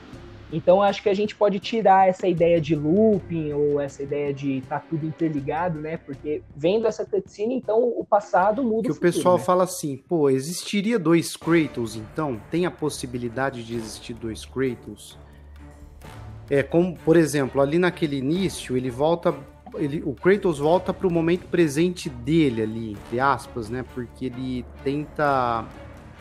Então 0.52 0.82
acho 0.82 1.04
que 1.04 1.10
a 1.10 1.14
gente 1.14 1.36
pode 1.36 1.60
tirar 1.60 2.10
essa 2.10 2.28
ideia 2.28 2.60
de 2.60 2.76
looping 2.76 3.54
ou 3.54 3.80
essa 3.80 4.02
ideia 4.02 4.34
de 4.34 4.58
estar 4.58 4.80
tá 4.80 4.86
tudo 4.90 5.06
interligado, 5.06 5.80
né? 5.80 5.98
Porque 5.98 6.42
vendo 6.58 6.88
essa 6.88 7.06
cutscene, 7.06 7.54
então 7.54 7.94
o 7.96 8.04
passado 8.04 8.64
muda. 8.64 8.88
Que 8.88 8.90
o, 8.90 8.96
futuro, 8.96 9.14
pessoal 9.14 9.38
né? 9.38 9.44
fala 9.44 9.66
assim, 9.66 9.98
pô, 9.98 10.32
existiria 10.32 10.98
dois 10.98 11.38
Kratos 11.38 11.96
então? 11.96 12.42
Tem 12.50 12.66
a 12.66 12.72
possibilidade 12.72 13.64
de 13.64 13.76
existir 13.76 14.16
dois 14.16 14.44
Kratos? 14.44 15.16
É, 16.50 16.64
como, 16.64 16.98
por 16.98 17.16
exemplo, 17.16 17.62
ali 17.62 17.78
naquele 17.78 18.18
início, 18.18 18.76
ele 18.76 18.90
volta. 18.90 19.36
Ele, 19.76 20.02
o 20.04 20.16
Kratos 20.16 20.58
volta 20.58 20.92
para 20.92 21.08
o 21.08 21.12
momento 21.12 21.48
presente 21.48 22.10
dele 22.10 22.64
ali, 22.64 22.92
entre 22.94 23.20
aspas, 23.20 23.70
né? 23.70 23.86
Porque 23.94 24.26
ele 24.26 24.66
tenta. 24.84 25.66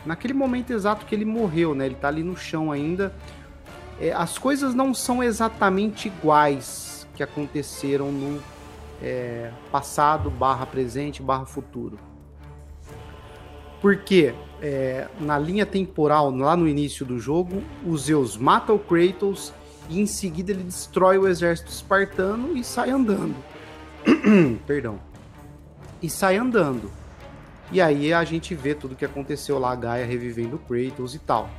Naquele 0.05 0.33
momento 0.33 0.71
exato 0.71 1.05
que 1.05 1.15
ele 1.15 1.25
morreu, 1.25 1.73
né? 1.73 1.87
Ele 1.87 1.95
tá 1.95 2.07
ali 2.07 2.23
no 2.23 2.37
chão 2.37 2.71
ainda. 2.71 3.13
É, 3.99 4.13
as 4.13 4.37
coisas 4.37 4.73
não 4.73 4.93
são 4.93 5.23
exatamente 5.23 6.07
iguais 6.07 7.07
que 7.15 7.23
aconteceram 7.23 8.11
no 8.11 8.39
é, 9.01 9.51
passado, 9.71 10.29
barra 10.29 10.65
presente, 10.65 11.21
barra 11.21 11.45
futuro. 11.45 11.99
Porque 13.81 14.33
é, 14.61 15.07
na 15.19 15.39
linha 15.39 15.65
temporal, 15.65 16.31
lá 16.31 16.55
no 16.55 16.67
início 16.67 17.05
do 17.05 17.19
jogo, 17.19 17.63
o 17.85 17.97
Zeus 17.97 18.37
mata 18.37 18.71
o 18.71 18.79
Kratos 18.79 19.53
e 19.89 19.99
em 19.99 20.05
seguida 20.05 20.51
ele 20.51 20.63
destrói 20.63 21.17
o 21.17 21.27
exército 21.27 21.71
espartano 21.71 22.55
e 22.55 22.63
sai 22.63 22.91
andando. 22.91 23.35
Perdão. 24.65 24.99
E 26.01 26.09
sai 26.09 26.37
andando. 26.37 26.91
E 27.71 27.81
aí 27.81 28.13
a 28.13 28.23
gente 28.23 28.55
vê 28.55 28.73
tudo 28.73 28.95
que 28.95 29.03
aconteceu 29.03 29.59
lá, 29.59 29.75
Gaia 29.75 30.05
revivendo 30.05 30.59
Kratos 30.59 31.13
e 31.15 31.19
tal. 31.19 31.49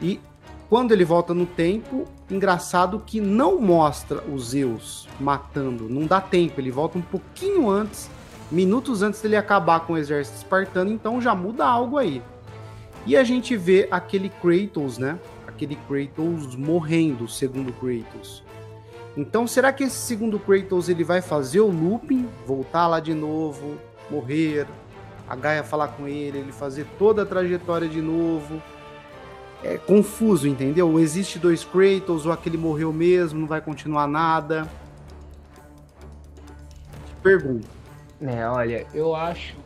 E 0.00 0.20
quando 0.68 0.92
ele 0.92 1.04
volta 1.04 1.34
no 1.34 1.46
tempo, 1.46 2.06
engraçado 2.30 3.02
que 3.04 3.20
não 3.20 3.60
mostra 3.60 4.22
os 4.22 4.50
Zeus 4.50 5.08
matando, 5.20 5.88
não 5.88 6.06
dá 6.06 6.20
tempo, 6.20 6.60
ele 6.60 6.70
volta 6.70 6.98
um 6.98 7.02
pouquinho 7.02 7.68
antes, 7.68 8.08
minutos 8.50 9.02
antes 9.02 9.20
dele 9.20 9.36
acabar 9.36 9.80
com 9.80 9.92
o 9.92 9.98
exército 9.98 10.38
espartano, 10.38 10.90
então 10.90 11.20
já 11.20 11.34
muda 11.34 11.66
algo 11.66 11.98
aí. 11.98 12.22
E 13.04 13.16
a 13.16 13.24
gente 13.24 13.56
vê 13.56 13.88
aquele 13.90 14.28
Kratos, 14.28 14.96
né? 14.96 15.18
Aquele 15.54 15.76
Kratos 15.76 16.56
morrendo, 16.56 17.28
segundo 17.28 17.72
Kratos. 17.72 18.42
Então, 19.16 19.46
será 19.46 19.72
que 19.72 19.84
esse 19.84 19.96
segundo 19.96 20.38
Kratos 20.38 20.88
ele 20.88 21.04
vai 21.04 21.20
fazer 21.20 21.60
o 21.60 21.70
looping, 21.70 22.28
voltar 22.46 22.86
lá 22.86 22.98
de 22.98 23.12
novo, 23.12 23.76
morrer, 24.10 24.66
a 25.28 25.36
Gaia 25.36 25.62
falar 25.62 25.88
com 25.88 26.08
ele, 26.08 26.38
ele 26.38 26.52
fazer 26.52 26.86
toda 26.98 27.22
a 27.22 27.26
trajetória 27.26 27.88
de 27.88 28.00
novo? 28.00 28.62
É 29.62 29.76
confuso, 29.76 30.48
entendeu? 30.48 30.98
Existe 30.98 31.38
dois 31.38 31.64
Kratos, 31.64 32.26
ou 32.26 32.32
aquele 32.32 32.56
morreu 32.56 32.92
mesmo, 32.92 33.40
não 33.40 33.46
vai 33.46 33.60
continuar 33.60 34.08
nada. 34.08 34.68
Pergunta. 37.22 37.68
É, 38.20 38.48
olha, 38.48 38.86
eu 38.92 39.14
acho. 39.14 39.56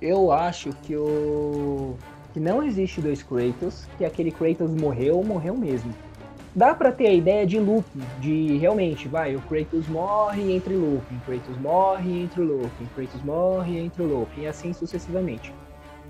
Eu 0.00 0.32
acho 0.32 0.70
que 0.82 0.96
o. 0.96 1.96
que 2.34 2.40
não 2.40 2.62
existe 2.62 3.00
dois 3.00 3.22
Kratos, 3.22 3.86
que 3.96 4.04
aquele 4.04 4.30
Kratos 4.30 4.70
morreu, 4.74 5.24
morreu 5.24 5.56
mesmo 5.56 5.94
dá 6.54 6.72
para 6.72 6.92
ter 6.92 7.08
a 7.08 7.12
ideia 7.12 7.46
de 7.46 7.58
looping, 7.58 8.02
de 8.20 8.56
realmente, 8.58 9.08
vai, 9.08 9.34
o 9.34 9.40
Kratos 9.42 9.88
morre 9.88 10.54
entre 10.54 10.74
looping, 10.74 11.20
Kratos 11.26 11.58
morre 11.58 12.22
entre 12.22 12.40
looping, 12.42 12.86
Kratos 12.94 13.22
morre 13.24 13.78
entre 13.78 14.02
looping, 14.02 14.42
e 14.42 14.46
assim 14.46 14.72
sucessivamente. 14.72 15.52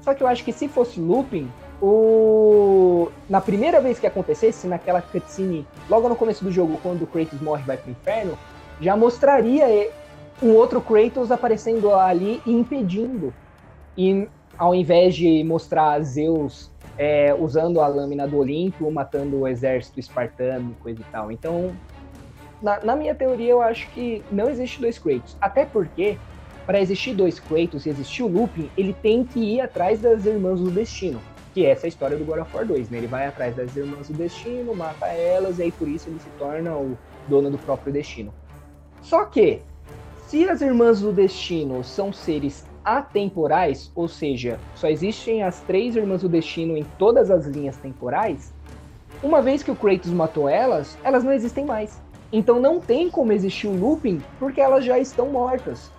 Só 0.02 0.12
que 0.12 0.22
eu 0.22 0.26
acho 0.26 0.44
que 0.44 0.52
se 0.52 0.68
fosse 0.68 1.00
looping, 1.00 1.50
o... 1.80 3.10
na 3.28 3.40
primeira 3.40 3.80
vez 3.80 3.98
que 3.98 4.06
acontecesse, 4.06 4.66
naquela 4.66 5.00
cutscene, 5.00 5.66
logo 5.88 6.08
no 6.08 6.16
começo 6.16 6.44
do 6.44 6.52
jogo, 6.52 6.78
quando 6.82 7.02
o 7.02 7.06
Kratos 7.06 7.40
morre 7.40 7.62
e 7.62 7.66
vai 7.66 7.76
pro 7.78 7.90
inferno, 7.90 8.38
já 8.80 8.94
mostraria 8.94 9.90
um 10.42 10.50
outro 10.50 10.80
Kratos 10.82 11.32
aparecendo 11.32 11.94
ali 11.94 12.42
e 12.44 12.52
impedindo. 12.52 13.32
E 13.96 14.28
ao 14.58 14.74
invés 14.74 15.14
de 15.14 15.42
mostrar 15.44 16.00
Zeus 16.02 16.70
é, 16.96 17.34
usando 17.34 17.80
a 17.80 17.86
lâmina 17.86 18.26
do 18.26 18.38
Olimpo, 18.38 18.90
matando 18.90 19.40
o 19.40 19.48
exército 19.48 19.98
espartano, 19.98 20.74
coisa 20.80 21.00
e 21.00 21.04
tal. 21.04 21.30
Então, 21.30 21.74
na, 22.62 22.80
na, 22.84 22.96
minha 22.96 23.14
teoria, 23.14 23.50
eu 23.50 23.60
acho 23.60 23.88
que 23.90 24.22
não 24.30 24.48
existe 24.48 24.80
dois 24.80 24.98
Kratos. 24.98 25.36
Até 25.40 25.64
porque, 25.64 26.16
para 26.66 26.80
existir 26.80 27.14
dois 27.14 27.40
Kratos 27.40 27.84
e 27.86 27.90
existir 27.90 28.22
o 28.22 28.28
Lupin, 28.28 28.70
ele 28.76 28.92
tem 28.92 29.24
que 29.24 29.40
ir 29.40 29.60
atrás 29.60 30.00
das 30.00 30.24
Irmãs 30.24 30.60
do 30.60 30.70
Destino. 30.70 31.20
Que 31.52 31.66
é 31.66 31.70
essa 31.70 31.86
história 31.86 32.16
do 32.16 32.24
God 32.24 32.40
of 32.40 32.56
War 32.56 32.66
2, 32.66 32.90
né? 32.90 32.98
Ele 32.98 33.06
vai 33.06 33.26
atrás 33.26 33.54
das 33.54 33.76
Irmãs 33.76 34.08
do 34.08 34.14
Destino, 34.14 34.74
mata 34.74 35.06
elas, 35.06 35.58
e 35.58 35.64
aí 35.64 35.72
por 35.72 35.86
isso 35.86 36.08
ele 36.08 36.18
se 36.18 36.28
torna 36.38 36.74
o 36.76 36.96
dono 37.28 37.50
do 37.50 37.58
próprio 37.58 37.92
destino. 37.92 38.34
Só 39.02 39.24
que, 39.24 39.60
se 40.26 40.48
as 40.48 40.62
Irmãs 40.62 41.00
do 41.00 41.12
Destino 41.12 41.84
são 41.84 42.12
seres 42.12 42.66
atemporais, 42.84 43.90
ou 43.94 44.06
seja, 44.06 44.58
só 44.74 44.88
existem 44.88 45.42
as 45.42 45.60
três 45.60 45.96
Irmãs 45.96 46.22
do 46.22 46.28
Destino 46.28 46.76
em 46.76 46.84
todas 46.98 47.30
as 47.30 47.46
linhas 47.46 47.76
temporais, 47.76 48.52
uma 49.22 49.40
vez 49.40 49.62
que 49.62 49.70
o 49.70 49.76
Kratos 49.76 50.10
matou 50.10 50.48
elas, 50.48 50.98
elas 51.02 51.24
não 51.24 51.32
existem 51.32 51.64
mais. 51.64 52.00
Então 52.32 52.60
não 52.60 52.80
tem 52.80 53.08
como 53.08 53.32
existir 53.32 53.66
o 53.66 53.76
looping 53.76 54.20
porque 54.38 54.60
elas 54.60 54.84
já 54.84 54.98
estão 54.98 55.30
mortas. 55.30 55.90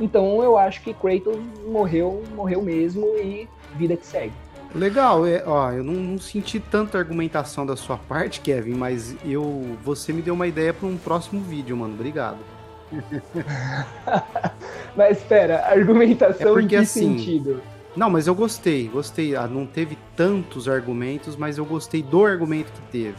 Então 0.00 0.42
eu 0.42 0.58
acho 0.58 0.82
que 0.82 0.92
Kratos 0.92 1.38
morreu, 1.66 2.22
morreu 2.34 2.60
mesmo 2.60 3.06
e 3.16 3.48
vida 3.76 3.96
que 3.96 4.06
segue. 4.06 4.32
Legal, 4.74 5.26
é, 5.26 5.42
ó, 5.46 5.72
eu 5.72 5.82
não, 5.82 5.94
não, 5.94 6.18
senti 6.18 6.60
tanta 6.60 6.98
argumentação 6.98 7.64
da 7.64 7.74
sua 7.74 7.96
parte, 8.06 8.40
Kevin, 8.40 8.74
mas 8.74 9.16
eu, 9.24 9.76
você 9.82 10.12
me 10.12 10.20
deu 10.20 10.34
uma 10.34 10.46
ideia 10.46 10.74
para 10.74 10.86
um 10.86 10.98
próximo 10.98 11.40
vídeo, 11.40 11.76
mano. 11.76 11.94
Obrigado. 11.94 12.36
mas 14.96 15.18
espera, 15.18 15.66
argumentação 15.66 16.48
é 16.48 16.52
porque, 16.52 16.64
em 16.64 16.68
que 16.68 16.76
assim, 16.76 17.18
sentido? 17.18 17.62
Não, 17.96 18.08
mas 18.08 18.26
eu 18.26 18.34
gostei, 18.34 18.88
gostei. 18.88 19.34
Ah, 19.34 19.46
não 19.46 19.66
teve 19.66 19.98
tantos 20.16 20.68
argumentos, 20.68 21.36
mas 21.36 21.58
eu 21.58 21.64
gostei 21.64 22.02
do 22.02 22.24
argumento 22.24 22.70
que 22.72 22.80
teve. 22.92 23.16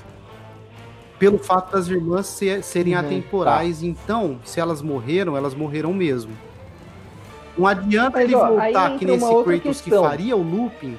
Pelo 1.17 1.37
fato 1.37 1.73
das 1.73 1.89
irmãs 1.89 2.27
ser, 2.27 2.63
serem 2.63 2.93
uhum, 2.93 3.01
atemporais, 3.01 3.81
tá. 3.81 3.85
então, 3.85 4.39
se 4.45 4.59
elas 4.59 4.81
morreram, 4.81 5.35
elas 5.35 5.53
morreram 5.53 5.91
mesmo. 5.91 6.31
Não 7.57 7.67
adianta 7.67 8.19
mas, 8.19 8.23
ele 8.23 8.35
ó, 8.35 8.47
voltar 8.47 8.93
aqui 8.93 9.05
nesse 9.05 9.25
Kratos 9.25 9.61
questão. 9.61 10.01
que 10.01 10.09
faria 10.09 10.37
o 10.37 10.41
looping. 10.41 10.97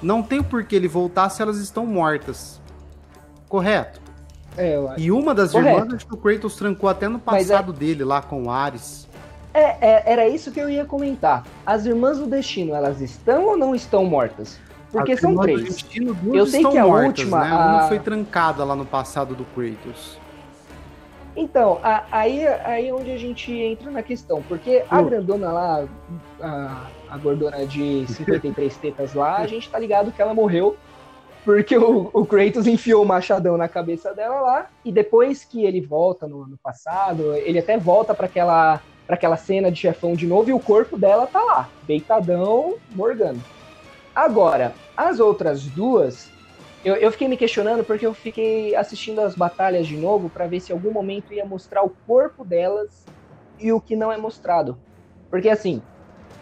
Não 0.00 0.22
tem 0.22 0.40
por 0.40 0.62
que 0.62 0.76
ele 0.76 0.86
voltar 0.86 1.28
se 1.28 1.42
elas 1.42 1.58
estão 1.58 1.84
mortas. 1.84 2.60
Correto? 3.48 4.05
É, 4.56 4.78
e 4.96 5.10
uma 5.10 5.34
das 5.34 5.52
Correto. 5.52 5.78
irmãs, 5.78 5.94
acho 5.94 6.06
que 6.06 6.14
o 6.14 6.16
Kratos 6.16 6.56
trancou 6.56 6.88
até 6.88 7.08
no 7.08 7.16
é 7.16 7.20
passado 7.20 7.72
é... 7.72 7.76
dele 7.76 8.04
lá 8.04 8.22
com 8.22 8.44
o 8.44 8.50
Ares. 8.50 9.06
É, 9.52 9.76
é, 9.80 10.02
era 10.06 10.28
isso 10.28 10.50
que 10.50 10.60
eu 10.60 10.68
ia 10.68 10.84
comentar. 10.84 11.44
As 11.64 11.86
irmãs 11.86 12.18
do 12.18 12.26
destino, 12.26 12.74
elas 12.74 13.00
estão 13.00 13.46
ou 13.46 13.56
não 13.56 13.74
estão 13.74 14.04
mortas? 14.04 14.58
Porque 14.92 15.12
As 15.12 15.20
são 15.20 15.36
três. 15.36 15.64
Destino, 15.64 16.16
eu 16.32 16.46
sei 16.46 16.64
que 16.64 16.78
a 16.78 16.86
mortas, 16.86 17.06
última. 17.06 17.40
Né? 17.40 17.50
A... 17.50 17.66
Uma 17.66 17.88
foi 17.88 17.98
trancada 17.98 18.64
lá 18.64 18.76
no 18.76 18.84
passado 18.84 19.34
do 19.34 19.44
Kratos. 19.44 20.18
Então, 21.34 21.78
a, 21.82 22.04
aí, 22.10 22.46
aí 22.46 22.88
é 22.88 22.94
onde 22.94 23.10
a 23.10 23.18
gente 23.18 23.52
entra 23.52 23.90
na 23.90 24.02
questão, 24.02 24.42
porque 24.48 24.82
a 24.90 25.02
grandona 25.02 25.52
lá, 25.52 25.84
a, 26.40 26.86
a 27.10 27.18
gordona 27.18 27.66
de 27.66 28.06
53 28.08 28.74
tetas 28.78 29.12
lá, 29.12 29.36
a 29.36 29.46
gente 29.46 29.68
tá 29.68 29.78
ligado 29.78 30.10
que 30.10 30.22
ela 30.22 30.32
morreu 30.32 30.76
porque 31.46 31.78
o, 31.78 32.10
o, 32.12 32.26
Kratos 32.26 32.66
enfiou 32.66 33.04
o 33.04 33.06
machadão 33.06 33.56
na 33.56 33.68
cabeça 33.68 34.12
dela 34.12 34.40
lá, 34.40 34.66
e 34.84 34.90
depois 34.90 35.44
que 35.44 35.64
ele 35.64 35.80
volta 35.80 36.26
no 36.26 36.42
ano 36.42 36.58
passado, 36.60 37.34
ele 37.36 37.60
até 37.60 37.78
volta 37.78 38.12
para 38.12 38.26
aquela, 38.26 38.82
pra 39.06 39.14
aquela 39.14 39.36
cena 39.36 39.70
de 39.70 39.78
chefão 39.78 40.14
de 40.14 40.26
novo, 40.26 40.50
e 40.50 40.52
o 40.52 40.58
corpo 40.58 40.98
dela 40.98 41.24
tá 41.24 41.40
lá, 41.40 41.68
deitadão, 41.86 42.74
morgando. 42.96 43.40
Agora, 44.12 44.74
as 44.96 45.20
outras 45.20 45.62
duas, 45.62 46.28
eu, 46.84 46.96
eu 46.96 47.12
fiquei 47.12 47.28
me 47.28 47.36
questionando 47.36 47.84
porque 47.84 48.04
eu 48.04 48.12
fiquei 48.12 48.74
assistindo 48.74 49.20
as 49.20 49.36
batalhas 49.36 49.86
de 49.86 49.96
novo 49.96 50.28
para 50.28 50.48
ver 50.48 50.58
se 50.58 50.72
em 50.72 50.74
algum 50.74 50.90
momento 50.90 51.32
ia 51.32 51.44
mostrar 51.44 51.84
o 51.84 51.92
corpo 52.08 52.44
delas 52.44 53.04
e 53.60 53.72
o 53.72 53.80
que 53.80 53.94
não 53.94 54.10
é 54.10 54.16
mostrado. 54.16 54.76
Porque 55.30 55.48
assim, 55.48 55.80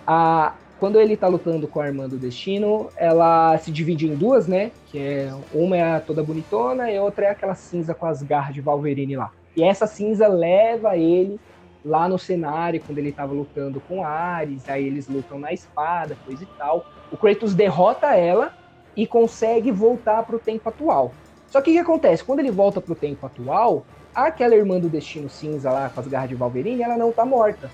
a, 0.06 0.54
quando 0.84 1.00
ele 1.00 1.16
tá 1.16 1.26
lutando 1.28 1.66
com 1.66 1.80
a 1.80 1.86
irmã 1.86 2.06
do 2.06 2.18
destino, 2.18 2.90
ela 2.94 3.56
se 3.56 3.70
divide 3.70 4.06
em 4.06 4.14
duas, 4.14 4.46
né? 4.46 4.70
Que 4.88 4.98
é 4.98 5.34
uma 5.54 5.74
é 5.78 5.94
a 5.94 5.98
toda 5.98 6.22
bonitona 6.22 6.90
e 6.90 6.98
a 6.98 7.02
outra 7.02 7.24
é 7.24 7.30
aquela 7.30 7.54
cinza 7.54 7.94
com 7.94 8.04
as 8.04 8.22
garras 8.22 8.52
de 8.52 8.60
Wolverine 8.60 9.16
lá. 9.16 9.32
E 9.56 9.64
essa 9.64 9.86
cinza 9.86 10.28
leva 10.28 10.94
ele 10.94 11.40
lá 11.82 12.06
no 12.06 12.18
cenário 12.18 12.82
quando 12.86 12.98
ele 12.98 13.12
tava 13.12 13.32
lutando 13.32 13.80
com 13.80 14.04
Ares, 14.04 14.68
aí 14.68 14.86
eles 14.86 15.08
lutam 15.08 15.38
na 15.38 15.54
espada, 15.54 16.18
coisa 16.26 16.42
e 16.42 16.48
tal. 16.58 16.84
O 17.10 17.16
Kratos 17.16 17.54
derrota 17.54 18.14
ela 18.14 18.52
e 18.94 19.06
consegue 19.06 19.72
voltar 19.72 20.22
para 20.24 20.36
o 20.36 20.38
tempo 20.38 20.68
atual. 20.68 21.14
Só 21.48 21.62
que 21.62 21.70
o 21.70 21.72
que 21.72 21.78
acontece? 21.78 22.22
Quando 22.22 22.40
ele 22.40 22.50
volta 22.50 22.78
para 22.78 22.92
o 22.92 22.96
tempo 22.96 23.24
atual, 23.24 23.86
aquela 24.14 24.54
irmã 24.54 24.78
do 24.78 24.90
destino 24.90 25.30
cinza 25.30 25.70
lá 25.70 25.88
com 25.88 26.00
as 26.00 26.06
garras 26.06 26.28
de 26.28 26.34
Wolverine, 26.34 26.82
ela 26.82 26.98
não 26.98 27.10
tá 27.10 27.24
morta. 27.24 27.70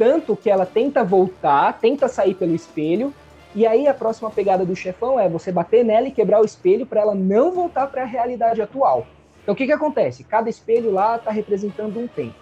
Tanto 0.00 0.34
que 0.34 0.48
ela 0.48 0.64
tenta 0.64 1.04
voltar, 1.04 1.78
tenta 1.78 2.08
sair 2.08 2.32
pelo 2.32 2.54
espelho, 2.54 3.12
e 3.54 3.66
aí 3.66 3.86
a 3.86 3.92
próxima 3.92 4.30
pegada 4.30 4.64
do 4.64 4.74
chefão 4.74 5.20
é 5.20 5.28
você 5.28 5.52
bater 5.52 5.84
nela 5.84 6.08
e 6.08 6.10
quebrar 6.10 6.40
o 6.40 6.44
espelho 6.46 6.86
para 6.86 7.02
ela 7.02 7.14
não 7.14 7.52
voltar 7.52 7.86
para 7.88 8.00
a 8.00 8.06
realidade 8.06 8.62
atual. 8.62 9.06
Então 9.42 9.52
o 9.52 9.56
que, 9.56 9.66
que 9.66 9.72
acontece? 9.72 10.24
Cada 10.24 10.48
espelho 10.48 10.90
lá 10.90 11.16
está 11.16 11.30
representando 11.30 12.00
um 12.00 12.06
tempo. 12.06 12.34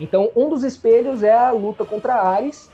Então 0.00 0.32
um 0.34 0.48
dos 0.48 0.64
espelhos 0.64 1.22
é 1.22 1.32
a 1.32 1.52
luta 1.52 1.84
contra 1.84 2.14
Ares. 2.14 2.68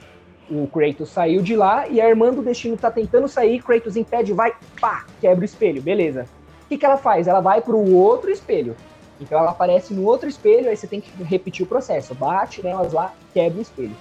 O 0.51 0.67
Kratos 0.67 1.11
saiu 1.11 1.43
de 1.43 1.55
lá 1.55 1.87
e 1.87 2.01
a 2.01 2.09
irmã 2.09 2.33
do 2.33 2.41
destino 2.41 2.75
está 2.75 2.91
tentando 2.91 3.29
sair, 3.29 3.63
Kratos 3.63 3.99
impede, 3.99 4.33
vai, 4.33 4.55
pá, 4.81 5.05
quebra 5.21 5.43
o 5.43 5.45
espelho, 5.45 5.83
beleza. 5.83 6.27
O 6.65 6.69
que, 6.69 6.79
que 6.79 6.87
ela 6.87 6.97
faz? 6.97 7.29
Ela 7.29 7.41
vai 7.41 7.61
para 7.61 7.77
o 7.77 7.95
outro 7.95 8.31
espelho. 8.31 8.75
Então 9.21 9.39
ela 9.39 9.51
aparece 9.51 9.95
no 9.95 10.05
outro 10.05 10.29
espelho, 10.29 10.69
aí 10.69 10.77
você 10.77 10.87
tem 10.87 11.01
que 11.01 11.11
repetir 11.23 11.65
o 11.65 11.69
processo. 11.69 12.15
Bate 12.15 12.63
nelas 12.63 12.93
lá, 12.93 13.15
quebra 13.33 13.59
o 13.59 13.63
espelho. 13.63 13.97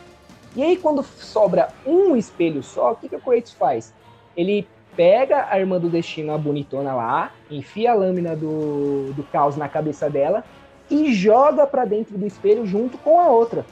E 0.55 0.63
aí, 0.63 0.77
quando 0.77 1.03
sobra 1.03 1.69
um 1.85 2.15
espelho 2.15 2.63
só, 2.63 2.93
o 2.93 2.95
que, 2.95 3.09
que 3.09 3.15
o 3.15 3.19
Kratos 3.19 3.51
faz? 3.51 3.93
Ele 4.37 4.65
pega 4.95 5.47
a 5.49 5.59
irmã 5.59 5.77
do 5.77 5.89
destino, 5.89 6.33
a 6.33 6.37
bonitona 6.37 6.93
lá, 6.93 7.31
enfia 7.51 7.91
a 7.91 7.93
lâmina 7.93 8.35
do, 8.35 9.11
do 9.13 9.23
caos 9.23 9.57
na 9.57 9.67
cabeça 9.67 10.09
dela 10.09 10.45
e 10.89 11.13
joga 11.13 11.67
para 11.67 11.83
dentro 11.83 12.17
do 12.17 12.25
espelho 12.25 12.65
junto 12.65 12.97
com 12.97 13.19
a 13.19 13.27
outra. 13.27 13.65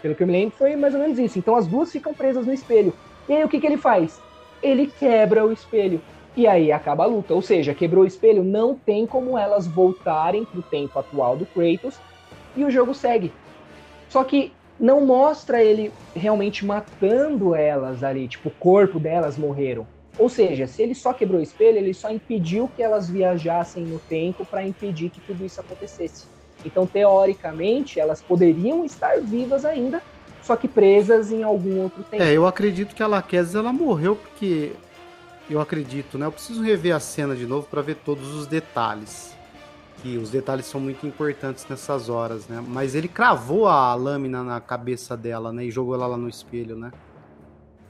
Pelo 0.00 0.14
que 0.14 0.22
eu 0.22 0.26
me 0.26 0.32
lembro, 0.32 0.56
foi 0.56 0.76
mais 0.76 0.94
ou 0.94 1.00
menos 1.00 1.18
isso. 1.18 1.38
Então 1.38 1.56
as 1.56 1.66
duas 1.66 1.92
ficam 1.92 2.14
presas 2.14 2.46
no 2.46 2.52
espelho. 2.52 2.94
E 3.28 3.32
aí 3.34 3.44
o 3.44 3.48
que, 3.48 3.60
que 3.60 3.66
ele 3.66 3.76
faz? 3.76 4.20
Ele 4.62 4.86
quebra 4.86 5.44
o 5.44 5.52
espelho. 5.52 6.00
E 6.36 6.46
aí 6.46 6.72
acaba 6.72 7.04
a 7.04 7.06
luta. 7.06 7.34
Ou 7.34 7.42
seja, 7.42 7.74
quebrou 7.74 8.04
o 8.04 8.06
espelho, 8.06 8.42
não 8.42 8.74
tem 8.74 9.06
como 9.06 9.38
elas 9.38 9.66
voltarem 9.66 10.44
pro 10.44 10.62
tempo 10.62 10.98
atual 10.98 11.36
do 11.36 11.46
Kratos 11.46 11.98
e 12.56 12.64
o 12.64 12.70
jogo 12.70 12.94
segue. 12.94 13.32
Só 14.08 14.24
que 14.24 14.52
não 14.78 15.04
mostra 15.04 15.62
ele 15.62 15.92
realmente 16.14 16.64
matando 16.64 17.54
elas 17.54 18.02
ali, 18.02 18.26
tipo, 18.26 18.48
o 18.48 18.52
corpo 18.52 18.98
delas 18.98 19.38
morreram. 19.38 19.86
Ou 20.18 20.28
seja, 20.28 20.66
se 20.66 20.82
ele 20.82 20.94
só 20.94 21.12
quebrou 21.12 21.40
o 21.40 21.42
espelho, 21.42 21.78
ele 21.78 21.92
só 21.92 22.10
impediu 22.10 22.70
que 22.74 22.82
elas 22.82 23.08
viajassem 23.08 23.84
no 23.84 23.98
tempo 23.98 24.44
para 24.44 24.64
impedir 24.64 25.10
que 25.10 25.20
tudo 25.20 25.44
isso 25.44 25.60
acontecesse. 25.60 26.26
Então, 26.64 26.86
teoricamente, 26.86 27.98
elas 27.98 28.22
poderiam 28.22 28.84
estar 28.84 29.20
vivas 29.20 29.64
ainda, 29.64 30.00
só 30.42 30.54
que 30.54 30.68
presas 30.68 31.32
em 31.32 31.42
algum 31.42 31.82
outro 31.82 32.02
tempo. 32.04 32.22
É, 32.22 32.32
eu 32.32 32.46
acredito 32.46 32.94
que 32.94 33.02
a 33.02 33.06
Laquese 33.06 33.56
ela 33.56 33.72
morreu 33.72 34.14
porque 34.14 34.72
eu 35.48 35.60
acredito, 35.60 36.18
né? 36.18 36.26
Eu 36.26 36.32
preciso 36.32 36.62
rever 36.62 36.94
a 36.94 37.00
cena 37.00 37.34
de 37.34 37.46
novo 37.46 37.66
para 37.66 37.82
ver 37.82 37.96
todos 37.96 38.34
os 38.34 38.46
detalhes. 38.46 39.34
Que 40.02 40.16
os 40.18 40.30
detalhes 40.30 40.66
são 40.66 40.80
muito 40.80 41.06
importantes 41.06 41.66
nessas 41.68 42.08
horas, 42.08 42.48
né? 42.48 42.62
Mas 42.66 42.94
ele 42.94 43.08
cravou 43.08 43.68
a 43.68 43.94
lâmina 43.94 44.42
na 44.42 44.60
cabeça 44.60 45.16
dela, 45.16 45.52
né? 45.52 45.64
E 45.64 45.70
jogou 45.70 45.94
ela 45.94 46.06
lá 46.06 46.16
no 46.16 46.28
espelho, 46.28 46.76
né? 46.76 46.92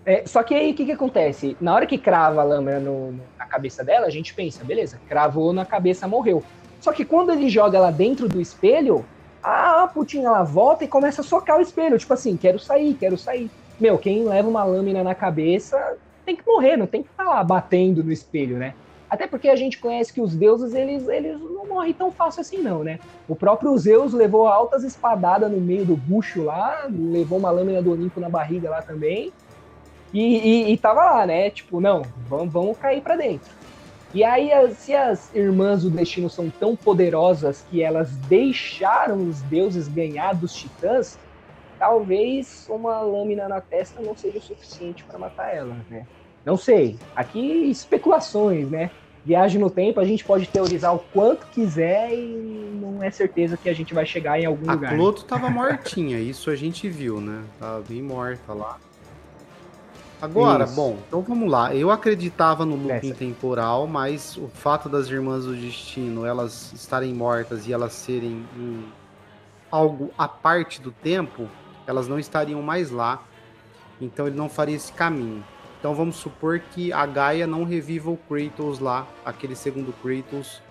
É, 0.06 0.24
só 0.26 0.42
que 0.42 0.54
aí 0.54 0.72
o 0.72 0.74
que, 0.74 0.84
que 0.84 0.92
acontece? 0.92 1.56
Na 1.60 1.74
hora 1.74 1.86
que 1.86 1.96
crava 1.96 2.40
a 2.42 2.44
lâmina 2.44 2.78
no, 2.78 3.18
na 3.38 3.46
cabeça 3.46 3.82
dela, 3.82 4.06
a 4.06 4.10
gente 4.10 4.34
pensa, 4.34 4.62
beleza, 4.62 5.00
cravou 5.08 5.52
na 5.52 5.64
cabeça, 5.64 6.06
morreu. 6.06 6.42
Só 6.78 6.92
que 6.92 7.04
quando 7.04 7.32
ele 7.32 7.48
joga 7.48 7.78
ela 7.78 7.90
dentro 7.90 8.28
do 8.28 8.40
espelho, 8.40 9.04
a 9.42 9.88
putinha 9.88 10.26
ela 10.26 10.42
volta 10.42 10.84
e 10.84 10.88
começa 10.88 11.22
a 11.22 11.24
socar 11.24 11.58
o 11.58 11.62
espelho. 11.62 11.98
Tipo 11.98 12.12
assim, 12.12 12.36
quero 12.36 12.58
sair, 12.58 12.94
quero 12.94 13.16
sair. 13.16 13.50
Meu, 13.80 13.96
quem 13.96 14.24
leva 14.24 14.48
uma 14.48 14.64
lâmina 14.64 15.02
na 15.02 15.14
cabeça 15.14 15.96
tem 16.24 16.36
que 16.36 16.46
morrer, 16.46 16.76
não 16.76 16.86
tem 16.86 17.02
que 17.02 17.08
tá 17.10 17.24
lá 17.24 17.44
batendo 17.44 18.02
no 18.02 18.12
espelho, 18.12 18.56
né? 18.56 18.74
Até 19.08 19.26
porque 19.26 19.48
a 19.48 19.54
gente 19.54 19.78
conhece 19.78 20.12
que 20.12 20.20
os 20.20 20.34
deuses, 20.34 20.74
eles, 20.74 21.06
eles 21.06 21.38
não 21.40 21.66
morrem 21.66 21.92
tão 21.92 22.10
fácil 22.10 22.40
assim, 22.40 22.58
não, 22.58 22.82
né? 22.82 22.98
O 23.28 23.36
próprio 23.36 23.76
Zeus 23.78 24.12
levou 24.12 24.48
altas 24.48 24.82
espadadas 24.82 25.50
no 25.50 25.60
meio 25.60 25.84
do 25.84 25.96
bucho 25.96 26.42
lá, 26.42 26.86
levou 26.90 27.38
uma 27.38 27.50
lâmina 27.50 27.80
do 27.80 27.92
Olimpo 27.92 28.18
na 28.18 28.28
barriga 28.28 28.70
lá 28.70 28.82
também. 28.82 29.32
E, 30.12 30.20
e, 30.20 30.72
e 30.72 30.76
tava 30.76 31.04
lá, 31.04 31.26
né? 31.26 31.50
Tipo, 31.50 31.80
não, 31.80 32.02
vamos, 32.28 32.52
vamos 32.52 32.78
cair 32.78 33.02
para 33.02 33.16
dentro. 33.16 33.50
E 34.14 34.22
aí, 34.22 34.50
se 34.76 34.94
as 34.94 35.34
irmãs 35.34 35.82
do 35.82 35.90
destino 35.90 36.30
são 36.30 36.48
tão 36.48 36.76
poderosas 36.76 37.64
que 37.68 37.82
elas 37.82 38.16
deixaram 38.28 39.28
os 39.28 39.42
deuses 39.42 39.88
ganhar 39.88 40.34
dos 40.34 40.54
titãs, 40.54 41.18
talvez 41.84 42.66
uma 42.70 43.02
lâmina 43.02 43.46
na 43.46 43.60
testa 43.60 44.00
não 44.00 44.16
seja 44.16 44.38
o 44.38 44.40
suficiente 44.40 45.04
para 45.04 45.18
matar 45.18 45.54
ela, 45.54 45.76
né? 45.90 46.06
Não 46.42 46.56
sei. 46.56 46.98
Aqui 47.14 47.70
especulações, 47.70 48.70
né? 48.70 48.90
Viagem 49.22 49.60
no 49.60 49.68
tempo, 49.68 50.00
a 50.00 50.04
gente 50.04 50.24
pode 50.24 50.46
teorizar 50.46 50.94
o 50.94 50.98
quanto 50.98 51.46
quiser 51.48 52.10
e 52.14 52.78
não 52.80 53.02
é 53.02 53.10
certeza 53.10 53.58
que 53.58 53.68
a 53.68 53.74
gente 53.74 53.92
vai 53.92 54.06
chegar 54.06 54.40
em 54.40 54.46
algum 54.46 54.70
a 54.70 54.74
lugar. 54.74 54.94
A 54.94 54.96
Cloto 54.96 55.24
tava 55.24 55.50
mortinha, 55.50 56.18
isso 56.18 56.48
a 56.50 56.56
gente 56.56 56.88
viu, 56.88 57.20
né? 57.20 57.42
Tava 57.60 57.82
bem 57.86 58.02
morta 58.02 58.54
lá. 58.54 58.78
Agora, 60.22 60.64
Isso. 60.64 60.74
bom, 60.74 60.96
então 61.06 61.20
vamos 61.20 61.50
lá. 61.50 61.74
Eu 61.74 61.90
acreditava 61.90 62.64
no 62.64 62.76
looping 62.76 63.10
Essa. 63.10 63.14
temporal, 63.14 63.86
mas 63.86 64.38
o 64.38 64.48
fato 64.48 64.88
das 64.88 65.10
Irmãs 65.10 65.44
do 65.44 65.54
Destino 65.54 66.24
elas 66.24 66.72
estarem 66.72 67.12
mortas 67.12 67.66
e 67.66 67.74
elas 67.74 67.92
serem 67.92 68.42
algo 69.70 70.10
à 70.16 70.28
parte 70.28 70.80
do 70.80 70.92
tempo, 70.92 71.48
elas 71.86 72.08
não 72.08 72.18
estariam 72.18 72.62
mais 72.62 72.90
lá. 72.90 73.22
Então 74.00 74.26
ele 74.26 74.36
não 74.36 74.48
faria 74.48 74.76
esse 74.76 74.92
caminho. 74.92 75.44
Então 75.78 75.94
vamos 75.94 76.16
supor 76.16 76.60
que 76.60 76.92
a 76.92 77.04
Gaia 77.04 77.46
não 77.46 77.64
reviva 77.64 78.10
o 78.10 78.16
Kratos 78.16 78.78
lá, 78.78 79.06
aquele 79.24 79.54
segundo 79.54 79.92
Kratos, 80.02 80.62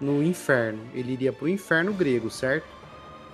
no 0.00 0.22
inferno. 0.22 0.80
Ele 0.94 1.12
iria 1.12 1.32
para 1.32 1.44
o 1.44 1.48
inferno 1.48 1.92
grego, 1.92 2.30
certo? 2.30 2.66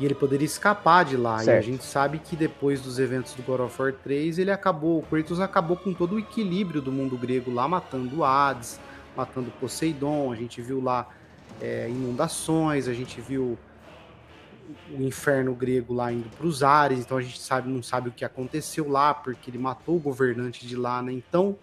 E 0.00 0.04
ele 0.04 0.14
poderia 0.14 0.44
escapar 0.44 1.04
de 1.04 1.16
lá. 1.16 1.38
Certo. 1.38 1.56
E 1.56 1.58
a 1.58 1.72
gente 1.72 1.84
sabe 1.84 2.18
que 2.18 2.36
depois 2.36 2.80
dos 2.80 2.98
eventos 2.98 3.34
do 3.34 3.42
God 3.42 3.60
of 3.60 3.80
War 3.80 3.92
3, 3.92 4.38
ele 4.38 4.50
acabou, 4.50 4.98
o 4.98 5.02
Kratos 5.02 5.40
acabou 5.40 5.76
com 5.76 5.92
todo 5.92 6.16
o 6.16 6.18
equilíbrio 6.18 6.82
do 6.82 6.92
mundo 6.92 7.16
grego 7.16 7.52
lá, 7.52 7.66
matando 7.66 8.24
Hades, 8.24 8.80
matando 9.16 9.52
Poseidon. 9.60 10.32
A 10.32 10.36
gente 10.36 10.60
viu 10.60 10.82
lá 10.82 11.08
é, 11.60 11.88
inundações, 11.88 12.86
a 12.88 12.92
gente 12.92 13.20
viu 13.20 13.58
o 14.90 15.02
inferno 15.02 15.54
grego 15.54 15.94
lá 15.94 16.12
indo 16.12 16.28
para 16.28 16.46
os 16.46 16.62
ares, 16.62 17.00
então 17.00 17.16
a 17.16 17.22
gente 17.22 17.38
sabe, 17.38 17.68
não 17.68 17.82
sabe 17.82 18.08
o 18.08 18.12
que 18.12 18.24
aconteceu 18.24 18.88
lá, 18.88 19.14
porque 19.14 19.50
ele 19.50 19.58
matou 19.58 19.96
o 19.96 20.00
governante 20.00 20.66
de 20.66 20.76
lá, 20.76 21.02
né? 21.02 21.12
Então, 21.12 21.56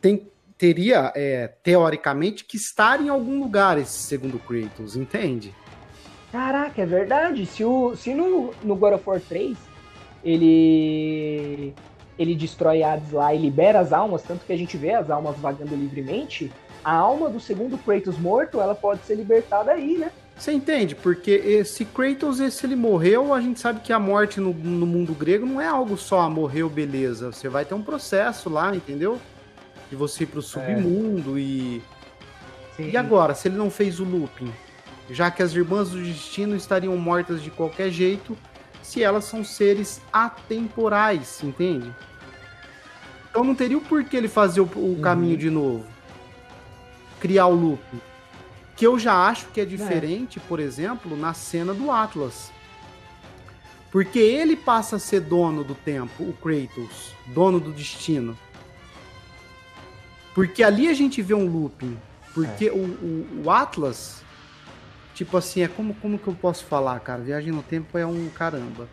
tem, 0.00 0.28
teria, 0.56 1.12
é, 1.14 1.48
teoricamente, 1.62 2.44
que 2.44 2.56
estar 2.56 3.00
em 3.00 3.08
algum 3.08 3.40
lugar 3.40 3.78
esse 3.78 3.98
segundo 3.98 4.38
Kratos, 4.38 4.96
entende? 4.96 5.54
Caraca, 6.30 6.80
é 6.80 6.86
verdade. 6.86 7.44
Se, 7.46 7.64
o, 7.64 7.96
se 7.96 8.14
no, 8.14 8.54
no 8.62 8.76
God 8.76 8.94
of 8.94 9.08
War 9.08 9.20
3 9.20 9.56
ele 10.22 11.74
ele 12.18 12.34
destrói 12.34 12.82
Hades 12.82 13.12
lá 13.12 13.34
e 13.34 13.38
libera 13.38 13.80
as 13.80 13.94
almas, 13.94 14.22
tanto 14.22 14.44
que 14.44 14.52
a 14.52 14.56
gente 14.56 14.76
vê 14.76 14.92
as 14.92 15.08
almas 15.08 15.38
vagando 15.38 15.74
livremente, 15.74 16.52
a 16.84 16.92
alma 16.92 17.30
do 17.30 17.40
segundo 17.40 17.78
Kratos 17.78 18.18
morto, 18.18 18.60
ela 18.60 18.74
pode 18.74 19.00
ser 19.06 19.14
libertada 19.14 19.72
aí, 19.72 19.96
né? 19.96 20.12
Você 20.40 20.52
entende? 20.52 20.94
Porque 20.94 21.30
esse 21.30 21.84
Kratos, 21.84 22.38
se 22.38 22.64
ele 22.64 22.74
morreu, 22.74 23.34
a 23.34 23.42
gente 23.42 23.60
sabe 23.60 23.80
que 23.80 23.92
a 23.92 23.98
morte 23.98 24.40
no, 24.40 24.54
no 24.54 24.86
mundo 24.86 25.12
grego 25.12 25.44
não 25.44 25.60
é 25.60 25.66
algo 25.66 25.98
só, 25.98 26.22
ah, 26.22 26.30
morreu, 26.30 26.70
beleza. 26.70 27.30
Você 27.30 27.46
vai 27.46 27.66
ter 27.66 27.74
um 27.74 27.82
processo 27.82 28.48
lá, 28.48 28.74
entendeu? 28.74 29.20
De 29.90 29.96
você 29.96 30.24
ir 30.24 30.28
pro 30.28 30.40
submundo 30.40 31.36
é. 31.36 31.40
e... 31.42 31.82
Sim. 32.74 32.90
E 32.90 32.96
agora, 32.96 33.34
se 33.34 33.48
ele 33.48 33.58
não 33.58 33.70
fez 33.70 34.00
o 34.00 34.04
looping? 34.04 34.50
já 35.10 35.30
que 35.30 35.42
as 35.42 35.54
irmãs 35.54 35.90
do 35.90 36.02
destino 36.02 36.56
estariam 36.56 36.96
mortas 36.96 37.42
de 37.42 37.50
qualquer 37.50 37.90
jeito 37.90 38.38
se 38.82 39.02
elas 39.02 39.24
são 39.24 39.44
seres 39.44 40.00
atemporais, 40.12 41.42
entende? 41.42 41.92
Então 43.28 43.44
não 43.44 43.54
teria 43.54 43.76
o 43.76 43.80
porquê 43.80 44.16
ele 44.16 44.28
fazer 44.28 44.60
o, 44.60 44.70
o 44.76 44.78
uhum. 44.78 45.00
caminho 45.00 45.36
de 45.36 45.50
novo. 45.50 45.84
Criar 47.18 47.46
o 47.46 47.54
loop. 47.54 47.82
Que 48.80 48.86
eu 48.86 48.98
já 48.98 49.28
acho 49.28 49.46
que 49.48 49.60
é, 49.60 49.62
é. 49.62 49.66
diferente, 49.66 50.40
é. 50.40 50.42
por 50.48 50.58
exemplo, 50.58 51.16
na 51.16 51.34
cena 51.34 51.72
do 51.72 51.90
Atlas. 51.90 52.50
Porque 53.92 54.18
ele 54.18 54.56
passa 54.56 54.96
a 54.96 54.98
ser 54.98 55.20
dono 55.20 55.62
do 55.62 55.74
tempo, 55.74 56.24
o 56.24 56.32
Kratos, 56.32 57.14
dono 57.26 57.60
do 57.60 57.70
destino. 57.70 58.36
Porque 60.34 60.62
ali 60.62 60.88
a 60.88 60.94
gente 60.94 61.20
vê 61.20 61.34
um 61.34 61.46
looping. 61.46 61.96
Porque 62.32 62.68
é. 62.68 62.72
o, 62.72 62.84
o, 62.84 63.42
o 63.44 63.50
Atlas, 63.50 64.20
Tipo 65.20 65.36
assim, 65.36 65.60
é 65.60 65.68
como, 65.68 65.92
como 65.96 66.18
que 66.18 66.26
eu 66.26 66.34
posso 66.34 66.64
falar, 66.64 66.98
cara? 67.00 67.20
Viagem 67.20 67.52
no 67.52 67.62
tempo 67.62 67.98
é 67.98 68.06
um 68.06 68.30
caramba. 68.30 68.88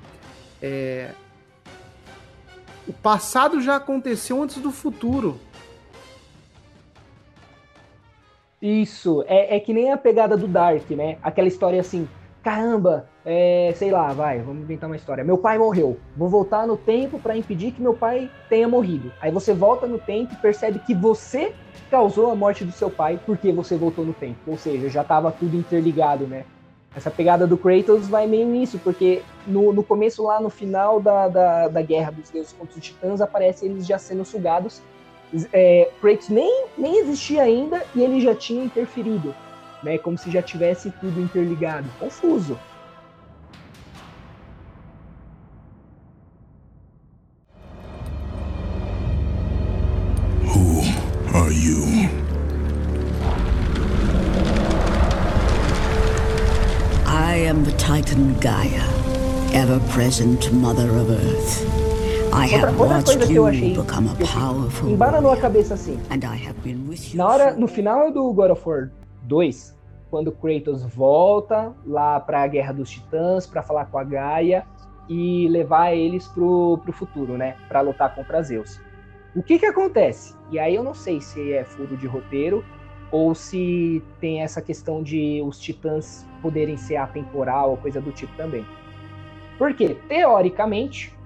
É... 0.62 1.12
O 2.86 2.92
passado 2.92 3.62
já 3.62 3.78
aconteceu 3.78 4.44
antes 4.44 4.58
do 4.58 4.70
futuro. 4.70 5.40
Isso, 8.62 9.24
é, 9.28 9.56
é 9.56 9.60
que 9.60 9.74
nem 9.74 9.92
a 9.92 9.98
pegada 9.98 10.36
do 10.36 10.48
Dark, 10.48 10.90
né? 10.92 11.18
Aquela 11.22 11.48
história 11.48 11.80
assim, 11.80 12.08
caramba, 12.42 13.08
é, 13.24 13.72
sei 13.76 13.92
lá, 13.92 14.14
vai, 14.14 14.40
vamos 14.40 14.64
inventar 14.64 14.90
uma 14.90 14.96
história. 14.96 15.24
Meu 15.24 15.38
pai 15.38 15.58
morreu, 15.58 16.00
vou 16.16 16.28
voltar 16.28 16.66
no 16.66 16.76
tempo 16.76 17.20
para 17.20 17.38
impedir 17.38 17.72
que 17.72 17.82
meu 17.82 17.94
pai 17.94 18.32
tenha 18.50 18.68
morrido. 18.68 19.12
Aí 19.22 19.30
você 19.32 19.54
volta 19.54 19.86
no 19.86 20.00
tempo 20.00 20.34
e 20.34 20.38
percebe 20.38 20.80
que 20.80 20.96
você 20.96 21.54
causou 21.92 22.32
a 22.32 22.36
morte 22.36 22.66
do 22.66 22.72
seu 22.72 22.90
pai 22.90 23.20
porque 23.26 23.52
você 23.52 23.76
voltou 23.76 24.04
no 24.04 24.14
tempo. 24.14 24.40
Ou 24.48 24.58
seja, 24.58 24.90
já 24.90 25.02
estava 25.02 25.32
tudo 25.32 25.56
interligado, 25.56 26.26
né? 26.26 26.46
Essa 26.96 27.12
pegada 27.12 27.46
do 27.46 27.58
Kratos 27.58 28.08
vai 28.08 28.26
meio 28.26 28.48
nisso, 28.48 28.80
porque 28.84 29.22
no, 29.46 29.72
no 29.72 29.84
começo, 29.84 30.24
lá 30.24 30.42
no 30.42 30.50
final 30.50 31.00
da, 31.00 31.28
da, 31.28 31.68
da 31.68 31.82
guerra 31.84 32.12
dos 32.12 32.30
deuses 32.32 32.54
contra 32.54 32.76
os 32.76 32.84
titãs, 32.84 33.22
aparece 33.22 33.66
eles 33.66 33.86
já 33.86 34.00
sendo 34.00 34.26
sugados. 34.26 34.82
É, 35.52 35.90
Kratos 36.00 36.30
nem, 36.30 36.66
nem 36.78 37.00
existia 37.00 37.44
ainda 37.44 37.84
e 37.94 38.02
ele 38.02 38.22
já 38.22 38.34
tinha 38.34 38.64
interferido, 38.64 39.36
né? 39.84 39.98
Como 39.98 40.18
se 40.18 40.32
já 40.32 40.42
tivesse 40.42 40.92
tudo 40.92 41.20
interligado. 41.22 41.88
Confuso. 42.00 42.58
are 51.38 51.52
you? 51.52 51.84
I 57.06 57.36
am 57.36 57.64
the 57.64 57.72
Titan 57.78 58.34
Gaia, 58.40 58.86
ever 59.54 59.80
present 59.92 60.52
Mother 60.52 60.90
of 60.90 61.10
Earth. 61.10 61.87
Outra, 62.28 62.72
outra 62.72 63.04
coisa 63.04 63.28
que 63.28 63.36
eu 63.36 63.46
achei 63.46 63.74
become 63.76 64.10
a 64.10 64.40
powerful 64.40 64.90
embaranou 64.90 65.32
a 65.32 65.38
cabeça 65.38 65.74
assim. 65.74 66.00
Na 67.16 67.28
hora, 67.28 67.54
no 67.54 67.68
final 67.68 68.12
do 68.12 68.32
God 68.34 68.52
of 68.52 68.62
War 68.68 68.92
2, 69.24 69.76
quando 70.10 70.32
Kratos 70.32 70.84
volta 70.84 71.74
lá 71.86 72.20
para 72.20 72.44
a 72.44 72.48
Guerra 72.48 72.74
dos 72.74 72.90
Titãs 72.90 73.46
para 73.48 73.62
falar 73.62 73.86
com 73.86 73.98
a 73.98 74.04
Gaia 74.04 74.66
e 75.10 75.48
levar 75.50 75.94
eles 75.94 76.28
pro, 76.28 76.80
pro 76.84 76.92
futuro, 76.92 77.38
né, 77.38 77.56
para 77.68 77.82
lutar 77.82 78.14
contra 78.14 78.42
Zeus. 78.42 78.80
O 79.36 79.42
que 79.42 79.60
que 79.60 79.66
acontece? 79.66 80.36
E 80.52 80.60
aí 80.60 80.76
eu 80.76 80.84
não 80.84 80.94
sei 80.94 81.22
se 81.22 81.54
é 81.54 81.64
furo 81.64 81.96
de 81.96 82.08
roteiro 82.08 82.64
ou 83.12 83.34
se 83.34 84.04
tem 84.20 84.42
essa 84.42 84.62
questão 84.62 85.02
de 85.02 85.42
os 85.46 85.60
titãs 85.60 86.26
poderem 86.42 86.76
ser 86.78 86.98
atemporal 86.98 87.72
ou 87.72 87.78
coisa 87.78 88.02
do 88.02 88.12
tipo 88.12 88.36
também. 88.36 88.66
Porque, 89.58 89.96
teoricamente, 90.08 91.17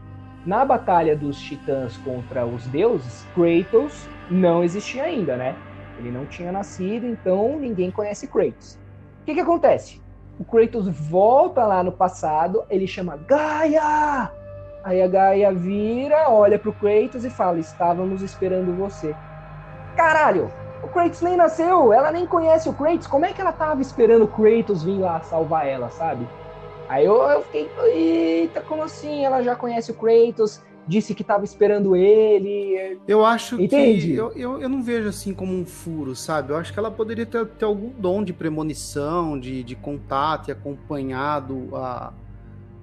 na 0.46 0.66
batalha 0.66 1.16
dos 1.16 1.40
titãs 1.40 1.98
contra 1.98 2.46
os 2.46 2.66
deuses, 2.68 3.26
Kratos 3.36 4.08
não 4.30 4.64
existia 4.64 5.04
ainda, 5.04 5.36
né? 5.38 5.56
Ele 6.00 6.12
não 6.12 6.26
tinha 6.26 6.52
nascido, 6.52 7.06
então 7.06 7.60
ninguém 7.60 7.92
conhece 7.92 8.28
Kratos. 8.28 8.80
O 9.22 9.26
que, 9.26 9.36
que 9.36 9.40
acontece? 9.40 10.02
O 10.40 10.44
Kratos 10.44 10.88
volta 10.88 11.66
lá 11.66 11.84
no 11.84 11.92
passado, 11.92 12.64
ele 12.70 12.88
chama 12.88 13.18
Gaia! 13.18 14.32
Aí 14.84 15.00
a 15.00 15.08
Gaia 15.08 15.54
vira, 15.54 16.30
olha 16.30 16.58
pro 16.58 16.74
Kratos 16.74 17.24
e 17.24 17.30
fala: 17.30 17.60
Estávamos 17.60 18.24
esperando 18.24 18.76
você. 18.76 19.16
Caralho! 19.96 20.52
O 20.82 20.88
Kratos 20.88 21.22
nem 21.22 21.38
nasceu, 21.38 21.94
ela 21.94 22.12
nem 22.12 22.26
conhece 22.26 22.68
o 22.68 22.74
Kratos. 22.74 23.06
Como 23.06 23.26
é 23.26 23.34
que 23.34 23.40
ela 23.40 23.52
tava 23.52 23.82
esperando 23.82 24.24
o 24.24 24.28
Kratos 24.28 24.84
vir 24.84 24.98
lá 24.98 25.22
salvar 25.22 25.68
ela, 25.68 25.92
sabe? 25.92 26.28
Aí 26.92 27.06
eu, 27.06 27.22
eu 27.22 27.42
fiquei, 27.44 27.70
eita, 27.86 28.60
como 28.60 28.84
assim? 28.84 29.24
Ela 29.24 29.42
já 29.42 29.56
conhece 29.56 29.92
o 29.92 29.94
Kratos, 29.94 30.62
disse 30.86 31.16
que 31.16 31.24
tava 31.24 31.46
esperando 31.46 31.96
ele. 31.96 33.00
Eu 33.08 33.26
acho 33.26 33.56
Entende? 33.62 34.08
que. 34.08 34.14
Eu, 34.14 34.34
eu, 34.34 34.62
eu, 34.62 34.68
não 34.68 34.84
vejo 34.84 35.08
assim 35.08 35.34
como 35.34 35.54
um 35.54 35.66
furo, 35.66 36.14
sabe? 36.18 36.52
Eu 36.52 36.58
acho 36.58 36.74
que 36.74 36.78
ela 36.78 36.92
poderia 36.92 37.26
ter, 37.26 37.46
ter 37.46 37.64
algum 37.64 37.92
dom 37.98 38.22
de 38.22 38.34
premonição, 38.34 39.40
de, 39.40 39.64
de 39.64 39.74
contato 39.74 40.50
e 40.50 40.52
acompanhado 40.52 41.70
a, 41.74 42.12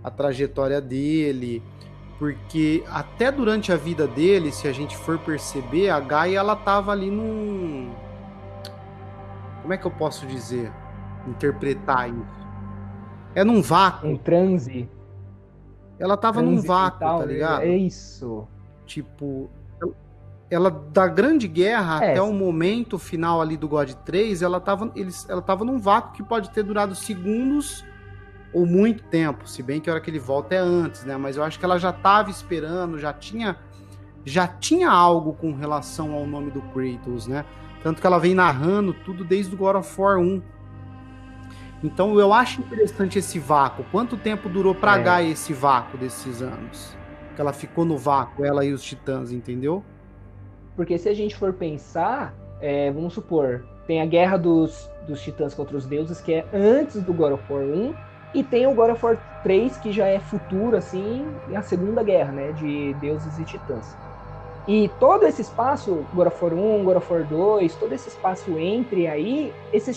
a 0.03 0.11
trajetória 0.11 0.81
dele. 0.81 1.63
Porque 2.19 2.83
até 2.89 3.31
durante 3.31 3.71
a 3.73 3.77
vida 3.77 4.07
dele, 4.07 4.53
se 4.53 4.67
a 4.67 4.73
gente 4.73 4.97
for 4.97 5.19
perceber, 5.19 5.91
a 5.91 6.01
Gaia 6.01 6.39
ela 6.39 6.57
tava 6.57 6.93
ali 6.93 7.11
num. 7.11 7.91
Como 9.61 9.75
é 9.75 9.77
que 9.77 9.87
eu 9.87 9.91
posso 9.91 10.27
dizer? 10.27 10.73
Interpretar 11.27 12.09
isso. 12.09 12.38
É 13.39 13.45
num 13.45 13.63
vácuo. 13.63 14.09
Um 14.09 14.17
transe. 14.17 14.89
Ela 15.97 16.17
tava 16.17 16.43
num 16.43 16.61
vácuo, 16.61 16.99
tá 16.99 17.19
né? 17.21 17.27
ligado? 17.27 17.63
É 17.63 17.77
isso. 17.77 18.49
Tipo, 18.85 19.49
ela 20.51 20.69
da 20.71 21.07
Grande 21.07 21.47
Guerra 21.47 22.05
é. 22.05 22.11
até 22.11 22.21
o 22.21 22.33
momento 22.33 22.99
final 22.99 23.41
ali 23.41 23.57
do 23.57 23.69
God 23.69 23.93
3, 23.93 24.43
ela 24.43 24.59
tava, 24.59 24.91
eles, 24.97 25.25
ela 25.29 25.41
tava 25.41 25.65
num 25.65 25.79
vácuo 25.79 26.15
que 26.15 26.23
pode 26.23 26.51
ter 26.51 26.65
durado 26.65 26.97
segundos 26.97 27.85
ou 28.53 28.67
muito 28.67 29.05
tempo, 29.05 29.49
se 29.49 29.63
bem 29.63 29.81
que 29.81 29.89
a 29.89 29.93
hora 29.93 30.03
que 30.03 30.11
ele 30.11 30.19
volta 30.19 30.57
é 30.57 30.59
antes, 30.59 31.05
né? 31.05 31.17
Mas 31.17 31.37
eu 31.37 31.45
acho 31.45 31.61
que 31.61 31.65
ela 31.65 31.79
já 31.79 31.93
tava 31.93 32.31
esperando, 32.31 32.99
já 32.99 33.13
tinha 33.13 33.57
já 34.25 34.49
tinha 34.49 34.91
algo 34.91 35.33
com 35.35 35.53
relação 35.53 36.13
ao 36.13 36.27
nome 36.27 36.51
do 36.51 36.61
Kratos, 36.61 37.29
né? 37.29 37.45
Tanto 37.85 38.01
que 38.01 38.07
ela 38.07 38.19
vem 38.19 38.35
narrando 38.35 38.93
tudo 38.93 39.23
desde 39.25 39.55
o 39.55 39.59
God 39.59 39.77
of 39.77 40.01
War 40.01 40.19
1. 40.19 40.43
Então 41.83 42.19
eu 42.19 42.33
acho 42.33 42.61
interessante 42.61 43.19
esse 43.19 43.39
vácuo. 43.39 43.85
Quanto 43.93 44.17
tempo 44.17 44.49
durou 44.49 44.75
para 44.75 44.99
é. 44.99 45.03
Gaia 45.03 45.29
esse 45.29 45.53
vácuo 45.53 45.97
desses 45.97 46.43
anos? 46.43 46.97
Que 47.35 47.41
ela 47.41 47.53
ficou 47.53 47.85
no 47.85 47.97
vácuo, 47.97 48.45
ela 48.45 48.65
e 48.65 48.73
os 48.73 48.83
titãs, 48.83 49.31
entendeu? 49.31 49.85
Porque 50.75 50.99
se 50.99 51.09
a 51.09 51.15
gente 51.15 51.37
for 51.37 51.53
pensar, 51.53 52.35
é, 52.61 52.91
vamos 52.91 53.15
supor, 53.15 53.65
tem 53.87 54.03
a 54.03 54.07
guerra 54.07 54.37
dos, 54.37 54.91
dos 55.07 55.21
titãs 55.23 55.55
contra 55.55 55.77
os 55.77 55.87
deuses, 55.87 56.21
que 56.21 56.35
é 56.35 56.47
antes 56.53 57.03
do 57.03 57.13
God 57.13 57.33
of 57.33 57.53
War 57.53 57.63
1, 57.63 57.95
e 58.35 58.45
tem 58.45 58.67
o 58.67 58.75
God 58.75 58.91
of 58.91 59.05
War 59.05 59.41
3, 59.43 59.77
que 59.79 59.91
já 59.93 60.07
é 60.07 60.21
futuro, 60.21 60.77
assim, 60.77 61.27
a 61.55 61.63
segunda 61.63 62.03
guerra, 62.03 62.33
né, 62.33 62.53
de 62.53 62.95
deuses 62.95 63.39
e 63.39 63.45
titãs. 63.45 63.97
E 64.67 64.91
todo 65.01 65.25
esse 65.25 65.41
espaço, 65.41 66.05
God 66.13 66.27
of 66.27 66.45
War 66.45 66.53
1, 66.53 66.85
God 66.85 66.97
of 66.97 67.13
War 67.13 67.25
2, 67.25 67.75
todo 67.77 67.93
esse 67.93 68.09
espaço 68.09 68.59
entre 68.59 69.07
aí, 69.07 69.53
esses 69.73 69.97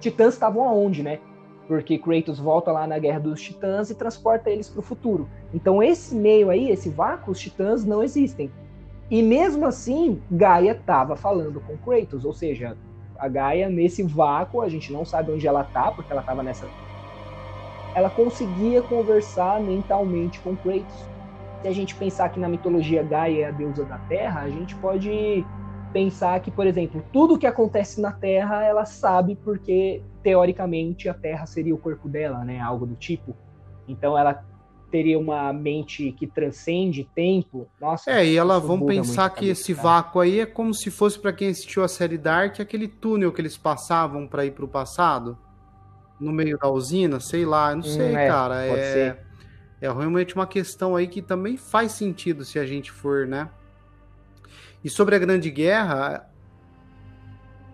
titãs 0.00 0.34
estavam 0.34 0.64
aonde, 0.64 1.02
né? 1.02 1.18
Porque 1.66 1.98
Kratos 1.98 2.38
volta 2.38 2.70
lá 2.70 2.86
na 2.86 2.98
Guerra 2.98 3.20
dos 3.20 3.40
Titãs 3.40 3.88
e 3.90 3.94
transporta 3.94 4.50
eles 4.50 4.68
para 4.68 4.80
o 4.80 4.82
futuro. 4.82 5.28
Então 5.52 5.82
esse 5.82 6.14
meio 6.14 6.50
aí, 6.50 6.70
esse 6.70 6.90
vácuo, 6.90 7.32
os 7.32 7.40
titãs 7.40 7.84
não 7.84 8.02
existem. 8.02 8.50
E 9.10 9.22
mesmo 9.22 9.66
assim, 9.66 10.20
Gaia 10.30 10.72
estava 10.72 11.16
falando 11.16 11.60
com 11.60 11.76
Kratos, 11.78 12.24
ou 12.24 12.32
seja, 12.32 12.76
a 13.18 13.28
Gaia 13.28 13.68
nesse 13.68 14.02
vácuo, 14.02 14.60
a 14.60 14.68
gente 14.68 14.92
não 14.92 15.04
sabe 15.04 15.32
onde 15.32 15.46
ela 15.46 15.64
tá, 15.64 15.90
porque 15.90 16.12
ela 16.12 16.20
estava 16.20 16.42
nessa 16.42 16.66
ela 17.94 18.10
conseguia 18.10 18.82
conversar 18.82 19.60
mentalmente 19.60 20.40
com 20.40 20.56
Kratos. 20.56 21.08
Se 21.62 21.68
a 21.68 21.72
gente 21.72 21.94
pensar 21.94 22.28
que 22.28 22.40
na 22.40 22.48
mitologia 22.48 23.02
Gaia 23.02 23.44
é 23.44 23.48
a 23.48 23.50
deusa 23.50 23.84
da 23.84 23.98
Terra, 23.98 24.40
a 24.40 24.50
gente 24.50 24.74
pode 24.76 25.46
pensar 25.94 26.40
que, 26.40 26.50
por 26.50 26.66
exemplo, 26.66 27.04
tudo 27.12 27.38
que 27.38 27.46
acontece 27.46 28.00
na 28.00 28.10
Terra, 28.10 28.64
ela 28.64 28.84
sabe 28.84 29.38
porque 29.44 30.02
teoricamente 30.24 31.08
a 31.08 31.14
Terra 31.14 31.46
seria 31.46 31.72
o 31.72 31.78
corpo 31.78 32.08
dela, 32.08 32.44
né? 32.44 32.60
Algo 32.60 32.84
do 32.84 32.96
tipo. 32.96 33.36
Então 33.86 34.18
ela 34.18 34.44
teria 34.90 35.16
uma 35.16 35.52
mente 35.52 36.10
que 36.12 36.26
transcende 36.26 37.08
tempo. 37.14 37.68
Nossa. 37.80 38.10
É, 38.10 38.26
e 38.26 38.36
ela 38.36 38.58
vamos 38.58 38.88
pensar 38.88 39.30
que 39.30 39.48
esse 39.48 39.72
vácuo 39.72 40.20
aí 40.20 40.40
é 40.40 40.46
como 40.46 40.74
se 40.74 40.90
fosse 40.90 41.16
para 41.18 41.32
quem 41.32 41.48
assistiu 41.48 41.84
a 41.84 41.88
série 41.88 42.18
Dark, 42.18 42.58
aquele 42.58 42.88
túnel 42.88 43.32
que 43.32 43.40
eles 43.40 43.56
passavam 43.56 44.26
para 44.26 44.44
ir 44.44 44.50
para 44.50 44.64
o 44.64 44.68
passado, 44.68 45.38
no 46.18 46.32
meio 46.32 46.58
da 46.58 46.68
usina, 46.68 47.20
sei 47.20 47.44
lá, 47.44 47.72
não 47.72 47.82
sei, 47.84 48.12
hum, 48.12 48.18
é, 48.18 48.26
cara. 48.26 48.66
É, 48.66 49.18
é 49.80 49.92
realmente 49.92 50.34
uma 50.34 50.46
questão 50.46 50.96
aí 50.96 51.06
que 51.06 51.22
também 51.22 51.56
faz 51.56 51.92
sentido 51.92 52.44
se 52.44 52.58
a 52.58 52.66
gente 52.66 52.90
for, 52.90 53.28
né? 53.28 53.48
E 54.84 54.90
sobre 54.90 55.16
a 55.16 55.18
Grande 55.18 55.50
Guerra, 55.50 56.30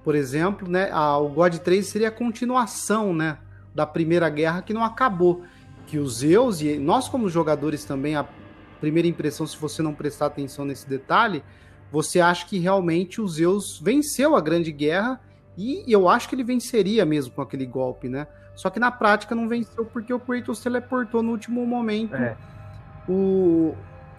por 0.05 0.15
exemplo, 0.15 0.69
né, 0.69 0.89
a, 0.93 1.19
o 1.19 1.29
God 1.29 1.57
3 1.57 1.85
seria 1.85 2.09
a 2.09 2.13
continuação, 2.13 3.13
né, 3.13 3.39
da 3.75 3.85
Primeira 3.85 4.31
Guerra 4.31 4.63
que 4.63 4.73
não 4.73 4.85
acabou. 4.85 5.43
Que 5.87 5.99
os 5.99 6.19
Zeus 6.19 6.61
e 6.61 6.79
nós 6.79 7.09
como 7.09 7.29
jogadores 7.29 7.85
também 7.85 8.15
a 8.15 8.25
primeira 8.81 9.09
impressão, 9.09 9.47
se 9.47 9.57
você 9.57 9.83
não 9.83 9.93
prestar 9.93 10.27
atenção 10.27 10.65
nesse 10.65 10.89
detalhe, 10.89 11.43
você 11.91 12.21
acha 12.21 12.47
que 12.47 12.59
realmente 12.59 13.21
o 13.21 13.29
Zeus 13.29 13.81
venceu 13.81 14.37
a 14.37 14.41
Grande 14.41 14.71
Guerra 14.71 15.21
e 15.59 15.85
eu 15.89 16.09
acho 16.09 16.29
que 16.29 16.35
ele 16.35 16.45
venceria 16.45 17.05
mesmo 17.05 17.35
com 17.35 17.43
aquele 17.43 17.67
golpe, 17.67 18.09
né? 18.09 18.27
Só 18.55 18.71
que 18.71 18.79
na 18.79 18.91
prática 18.91 19.35
não 19.35 19.49
venceu 19.49 19.85
porque 19.85 20.13
o 20.13 20.21
Kratos 20.21 20.61
teleportou 20.61 21.23
no 21.23 21.33
último 21.33 21.67
momento 21.67 22.15
é. 22.15 22.37
o, 23.09 23.75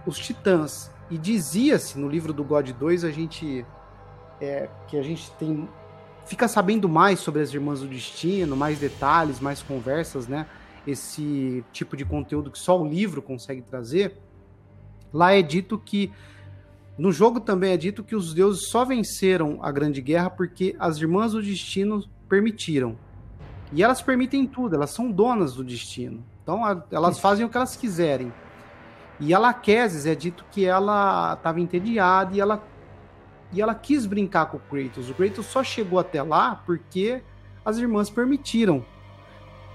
os 0.05 0.17
titãs. 0.19 0.91
E 1.11 1.17
dizia-se 1.17 1.99
no 1.99 2.07
livro 2.07 2.31
do 2.31 2.41
God 2.41 2.71
2, 2.71 3.03
a 3.03 3.11
gente 3.11 3.65
é, 4.39 4.69
que 4.87 4.97
a 4.97 5.03
gente 5.03 5.29
tem 5.31 5.67
fica 6.25 6.47
sabendo 6.47 6.87
mais 6.87 7.19
sobre 7.19 7.41
as 7.41 7.53
Irmãs 7.53 7.81
do 7.81 7.87
Destino, 7.87 8.55
mais 8.55 8.79
detalhes, 8.79 9.41
mais 9.41 9.61
conversas, 9.61 10.27
né? 10.27 10.47
Esse 10.87 11.63
tipo 11.73 11.97
de 11.97 12.05
conteúdo 12.05 12.49
que 12.49 12.57
só 12.57 12.81
o 12.81 12.87
livro 12.87 13.21
consegue 13.21 13.61
trazer. 13.61 14.17
Lá 15.13 15.33
é 15.33 15.41
dito 15.41 15.77
que 15.77 16.11
no 16.97 17.11
jogo 17.11 17.41
também 17.41 17.73
é 17.73 17.77
dito 17.77 18.03
que 18.03 18.15
os 18.15 18.33
deuses 18.33 18.69
só 18.69 18.85
venceram 18.85 19.59
a 19.61 19.71
Grande 19.71 20.01
Guerra 20.01 20.29
porque 20.29 20.75
as 20.79 20.97
Irmãs 20.97 21.33
do 21.33 21.43
Destino 21.43 22.05
permitiram. 22.29 22.97
E 23.73 23.83
elas 23.83 24.01
permitem 24.01 24.47
tudo, 24.47 24.75
elas 24.75 24.91
são 24.91 25.11
donas 25.11 25.55
do 25.55 25.63
destino. 25.63 26.23
Então 26.43 26.61
elas 26.91 27.19
fazem 27.19 27.45
o 27.45 27.49
que 27.49 27.57
elas 27.57 27.75
quiserem. 27.75 28.31
E 29.21 29.35
a 29.35 29.39
Laquesis 29.39 30.07
é 30.07 30.15
dito 30.15 30.43
que 30.51 30.65
ela 30.65 31.35
estava 31.35 31.61
entediada 31.61 32.35
e 32.35 32.39
ela, 32.39 32.63
e 33.53 33.61
ela 33.61 33.75
quis 33.75 34.07
brincar 34.07 34.47
com 34.47 34.57
o 34.57 34.59
Kratos. 34.59 35.11
O 35.11 35.13
Kratos 35.13 35.45
só 35.45 35.63
chegou 35.63 35.99
até 35.99 36.23
lá 36.23 36.55
porque 36.65 37.21
as 37.63 37.77
irmãs 37.77 38.09
permitiram. 38.09 38.83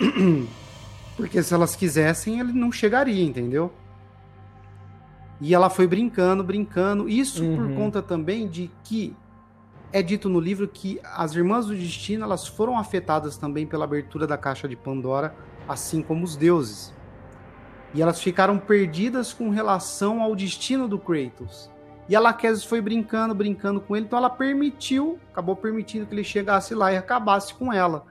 porque 1.17 1.41
se 1.45 1.55
elas 1.55 1.77
quisessem, 1.77 2.41
ele 2.41 2.53
não 2.53 2.73
chegaria, 2.73 3.23
entendeu? 3.23 3.73
E 5.41 5.55
ela 5.55 5.71
foi 5.71 5.87
brincando, 5.87 6.43
brincando. 6.43 7.09
Isso 7.09 7.45
uhum. 7.45 7.57
por 7.57 7.77
conta 7.77 8.03
também 8.03 8.49
de 8.49 8.69
que 8.83 9.15
é 9.93 10.03
dito 10.03 10.29
no 10.29 10.41
livro 10.41 10.67
que 10.67 10.99
as 11.15 11.37
irmãs 11.37 11.67
do 11.67 11.75
destino 11.75 12.25
elas 12.25 12.49
foram 12.49 12.77
afetadas 12.77 13.37
também 13.37 13.65
pela 13.65 13.85
abertura 13.85 14.27
da 14.27 14.37
caixa 14.37 14.67
de 14.67 14.75
Pandora, 14.75 15.33
assim 15.69 16.03
como 16.03 16.25
os 16.25 16.37
deuses. 16.37 16.96
E 17.97 18.03
elas 18.03 18.23
ficaram 18.23 18.59
perdidas 18.59 19.33
com 19.33 19.49
relação 19.49 20.21
ao 20.21 20.37
destino 20.37 20.87
do 20.87 20.99
Kratos. 20.99 21.71
E 22.07 22.15
a 22.15 22.21
Lachesis 22.21 22.63
foi 22.63 22.79
brincando, 22.83 23.35
brincando 23.35 23.81
com 23.81 23.97
ele, 23.97 24.05
então 24.05 24.19
ela 24.19 24.29
permitiu, 24.29 25.19
acabou 25.33 25.57
permitindo 25.57 26.05
que 26.05 26.15
ele 26.15 26.23
chegasse 26.23 26.75
lá 26.75 26.93
e 26.93 26.99
acabasse 26.99 27.55
com 27.55 27.73
ela. 27.73 28.05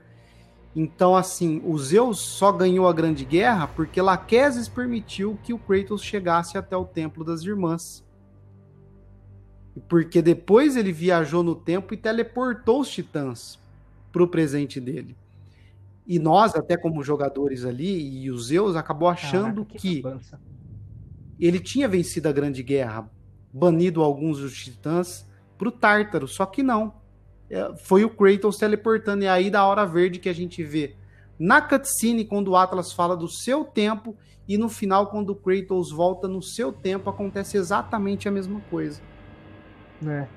Então, 0.75 1.15
assim, 1.15 1.61
o 1.63 1.77
Zeus 1.77 2.17
só 2.19 2.51
ganhou 2.51 2.87
a 2.87 2.93
Grande 2.93 3.23
Guerra 3.23 3.67
porque 3.67 4.01
Lachesis 4.01 4.67
permitiu 4.67 5.37
que 5.43 5.53
o 5.53 5.59
Kratos 5.59 6.01
chegasse 6.01 6.57
até 6.57 6.75
o 6.75 6.83
Templo 6.83 7.23
das 7.23 7.43
Irmãs. 7.43 8.03
Porque 9.87 10.19
depois 10.19 10.75
ele 10.75 10.91
viajou 10.91 11.43
no 11.43 11.53
tempo 11.53 11.93
e 11.93 11.97
teleportou 11.97 12.81
os 12.81 12.89
titãs 12.89 13.59
para 14.11 14.23
o 14.23 14.27
presente 14.27 14.81
dele. 14.81 15.15
E 16.07 16.19
nós, 16.19 16.55
até 16.55 16.77
como 16.77 17.03
jogadores 17.03 17.65
ali, 17.65 18.23
e 18.23 18.29
os 18.29 18.47
Zeus, 18.47 18.75
acabou 18.75 19.07
achando 19.07 19.65
Caraca, 19.65 19.79
que, 19.79 20.01
que 20.01 21.45
ele 21.47 21.59
tinha 21.59 21.87
vencido 21.87 22.29
a 22.29 22.31
Grande 22.31 22.61
Guerra, 22.61 23.09
banido 23.51 24.03
alguns 24.03 24.39
dos 24.39 24.55
titãs 24.55 25.27
para 25.57 25.67
o 25.67 25.71
Tártaro, 25.71 26.27
só 26.27 26.45
que 26.45 26.61
não. 26.61 26.93
É, 27.49 27.75
foi 27.77 28.03
o 28.03 28.09
Kratos 28.09 28.57
teleportando, 28.57 29.23
e 29.23 29.27
aí 29.27 29.49
da 29.49 29.65
hora 29.65 29.85
verde 29.85 30.19
que 30.19 30.29
a 30.29 30.33
gente 30.33 30.63
vê 30.63 30.95
na 31.37 31.61
cutscene, 31.61 32.25
quando 32.25 32.49
o 32.49 32.55
Atlas 32.55 32.93
fala 32.93 33.15
do 33.15 33.27
seu 33.27 33.65
tempo, 33.65 34.15
e 34.47 34.57
no 34.57 34.69
final, 34.69 35.07
quando 35.07 35.31
o 35.31 35.35
Kratos 35.35 35.91
volta 35.91 36.27
no 36.27 36.41
seu 36.41 36.71
tempo, 36.71 37.09
acontece 37.09 37.57
exatamente 37.57 38.27
a 38.27 38.31
mesma 38.31 38.61
coisa. 38.69 39.01
É. 40.07 40.27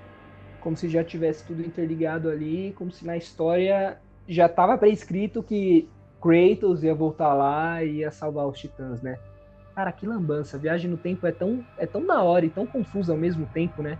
Como 0.61 0.77
se 0.77 0.89
já 0.89 1.05
tivesse 1.05 1.45
tudo 1.45 1.63
interligado 1.63 2.29
ali, 2.29 2.73
como 2.77 2.91
se 2.91 3.05
na 3.07 3.17
história 3.17 4.01
já 4.29 4.47
estava 4.47 4.77
prescrito 4.77 5.43
que 5.43 5.88
Kratos 6.21 6.85
ia 6.85 6.95
voltar 6.95 7.33
lá 7.33 7.83
e 7.83 7.99
ia 7.99 8.11
salvar 8.11 8.47
os 8.47 8.59
titãs, 8.59 9.01
né? 9.01 9.19
Cara, 9.75 9.91
que 9.91 10.07
lambança. 10.07 10.57
A 10.57 10.61
viagem 10.61 10.91
no 10.91 10.97
tempo 10.97 11.27
é 11.27 11.33
tão, 11.33 11.64
é 11.79 11.87
tão 11.87 12.05
da 12.05 12.23
hora 12.23 12.45
e 12.45 12.51
tão 12.51 12.67
confusa 12.67 13.12
ao 13.12 13.19
mesmo 13.19 13.47
tempo, 13.55 13.83
né? 13.83 13.99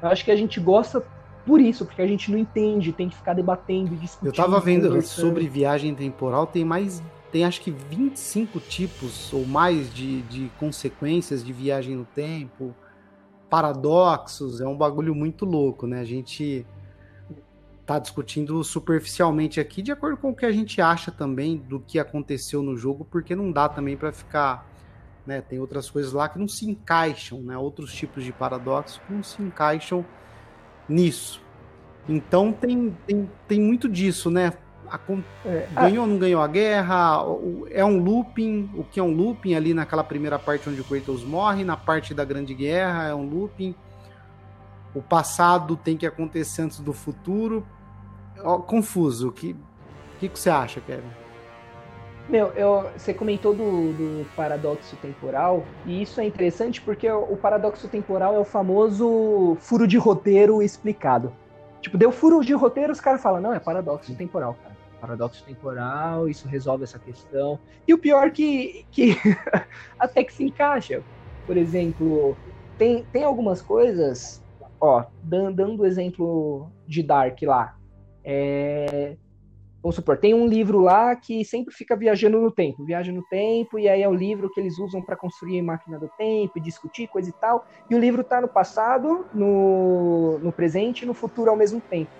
Eu 0.00 0.08
acho 0.08 0.24
que 0.24 0.30
a 0.30 0.36
gente 0.36 0.58
gosta 0.60 1.04
por 1.44 1.60
isso, 1.60 1.84
porque 1.84 2.00
a 2.00 2.06
gente 2.06 2.30
não 2.30 2.38
entende, 2.38 2.92
tem 2.92 3.08
que 3.08 3.16
ficar 3.16 3.34
debatendo 3.34 3.94
e 3.94 3.96
discutindo. 3.96 4.28
Eu 4.28 4.32
tava 4.32 4.60
vendo 4.60 5.02
sobre 5.02 5.48
viagem 5.48 5.94
temporal, 5.94 6.46
tem 6.46 6.64
mais. 6.64 7.02
Tem 7.32 7.44
acho 7.44 7.60
que 7.60 7.70
25 7.70 8.58
tipos 8.60 9.32
ou 9.34 9.44
mais 9.44 9.92
de, 9.92 10.22
de 10.22 10.50
consequências 10.58 11.44
de 11.44 11.52
viagem 11.52 11.94
no 11.94 12.06
tempo, 12.06 12.74
paradoxos, 13.50 14.62
é 14.62 14.66
um 14.66 14.76
bagulho 14.76 15.14
muito 15.14 15.44
louco, 15.44 15.86
né? 15.86 16.00
A 16.00 16.04
gente 16.04 16.64
tá 17.88 17.98
discutindo 17.98 18.62
superficialmente 18.62 19.58
aqui, 19.58 19.80
de 19.80 19.90
acordo 19.90 20.18
com 20.18 20.28
o 20.28 20.36
que 20.36 20.44
a 20.44 20.52
gente 20.52 20.78
acha 20.78 21.10
também 21.10 21.56
do 21.56 21.80
que 21.80 21.98
aconteceu 21.98 22.62
no 22.62 22.76
jogo, 22.76 23.06
porque 23.10 23.34
não 23.34 23.50
dá 23.50 23.66
também 23.66 23.96
para 23.96 24.12
ficar. 24.12 24.68
Né, 25.26 25.40
tem 25.40 25.58
outras 25.58 25.90
coisas 25.90 26.12
lá 26.12 26.28
que 26.28 26.38
não 26.38 26.48
se 26.48 26.68
encaixam, 26.68 27.40
né, 27.40 27.56
outros 27.56 27.92
tipos 27.92 28.24
de 28.24 28.32
paradoxos 28.32 28.98
que 29.06 29.12
não 29.12 29.22
se 29.22 29.42
encaixam 29.42 30.04
nisso. 30.86 31.42
Então 32.06 32.52
tem, 32.52 32.94
tem, 33.06 33.30
tem 33.46 33.60
muito 33.60 33.88
disso, 33.88 34.30
né? 34.30 34.52
A, 34.90 34.98
é, 35.44 35.68
ganhou 35.74 36.04
ou 36.04 36.10
não 36.10 36.18
ganhou 36.18 36.40
a 36.42 36.46
guerra? 36.46 37.22
É 37.70 37.84
um 37.84 38.02
looping. 38.02 38.70
O 38.74 38.84
que 38.84 38.98
é 38.98 39.02
um 39.02 39.14
looping 39.14 39.54
ali 39.54 39.74
naquela 39.74 40.02
primeira 40.02 40.38
parte 40.38 40.68
onde 40.68 40.80
o 40.80 40.84
Kratos 40.84 41.24
morre, 41.24 41.62
na 41.62 41.76
parte 41.76 42.14
da 42.14 42.24
Grande 42.24 42.54
Guerra 42.54 43.08
é 43.08 43.14
um 43.14 43.28
looping. 43.28 43.74
O 44.94 45.02
passado 45.02 45.76
tem 45.76 45.94
que 45.94 46.06
acontecer 46.06 46.62
antes 46.62 46.80
do 46.80 46.94
futuro. 46.94 47.66
Confuso. 48.66 49.28
O 49.28 49.32
que, 49.32 49.56
que, 50.18 50.28
que 50.28 50.38
você 50.38 50.50
acha, 50.50 50.80
Kevin? 50.80 51.08
Meu, 52.28 52.48
eu, 52.48 52.90
você 52.94 53.14
comentou 53.14 53.54
do, 53.54 53.92
do, 53.92 54.26
paradoxo 54.36 54.94
temporal, 54.96 55.64
e 55.86 56.02
isso 56.02 56.20
é 56.20 56.26
interessante 56.26 56.78
porque 56.78 57.10
o, 57.10 57.22
o, 57.22 57.36
paradoxo 57.38 57.88
temporal 57.88 58.34
é 58.34 58.38
o 58.38 58.44
famoso 58.44 59.56
furo 59.60 59.86
de 59.86 59.96
roteiro 59.96 60.62
explicado. 60.62 61.32
Tipo, 61.80 61.96
deu 61.96 62.12
furo 62.12 62.44
de 62.44 62.52
roteiro, 62.52 62.92
os 62.92 63.00
caras 63.00 63.22
falam, 63.22 63.40
não, 63.40 63.54
é 63.54 63.58
paradoxo 63.58 64.14
temporal, 64.14 64.58
cara. 64.62 64.76
Paradoxo 65.00 65.42
temporal, 65.44 66.28
isso 66.28 66.46
resolve 66.46 66.84
essa 66.84 66.98
questão. 66.98 67.58
E 67.86 67.94
o 67.94 67.98
pior 67.98 68.30
que, 68.30 68.84
que 68.90 69.16
até 69.98 70.22
que 70.22 70.32
se 70.32 70.44
encaixa. 70.44 71.02
Por 71.46 71.56
exemplo, 71.56 72.36
tem, 72.76 73.04
tem 73.10 73.24
algumas 73.24 73.62
coisas, 73.62 74.42
ó, 74.78 75.04
dando, 75.22 75.54
dando 75.54 75.86
exemplo 75.86 76.68
de 76.86 77.02
Dark 77.02 77.40
lá. 77.42 77.77
É, 78.28 79.16
Vamos 79.80 79.94
supor, 79.94 80.18
tem 80.18 80.34
um 80.34 80.46
livro 80.46 80.80
lá 80.80 81.14
que 81.14 81.44
sempre 81.44 81.72
fica 81.72 81.94
viajando 81.94 82.40
no 82.40 82.50
tempo, 82.50 82.84
viaja 82.84 83.12
no 83.12 83.22
tempo, 83.22 83.78
e 83.78 83.88
aí 83.88 84.02
é 84.02 84.08
o 84.08 84.12
livro 84.12 84.50
que 84.50 84.60
eles 84.60 84.76
usam 84.78 85.00
para 85.00 85.16
construir 85.16 85.62
máquina 85.62 85.98
do 85.98 86.08
tempo, 86.18 86.60
discutir 86.60 87.06
coisa 87.06 87.30
e 87.30 87.32
tal, 87.32 87.64
e 87.88 87.94
o 87.94 87.98
livro 87.98 88.22
está 88.22 88.40
no 88.40 88.48
passado, 88.48 89.24
no, 89.32 90.38
no 90.40 90.50
presente 90.50 91.02
e 91.02 91.06
no 91.06 91.14
futuro 91.14 91.50
ao 91.50 91.56
mesmo 91.56 91.80
tempo. 91.80 92.10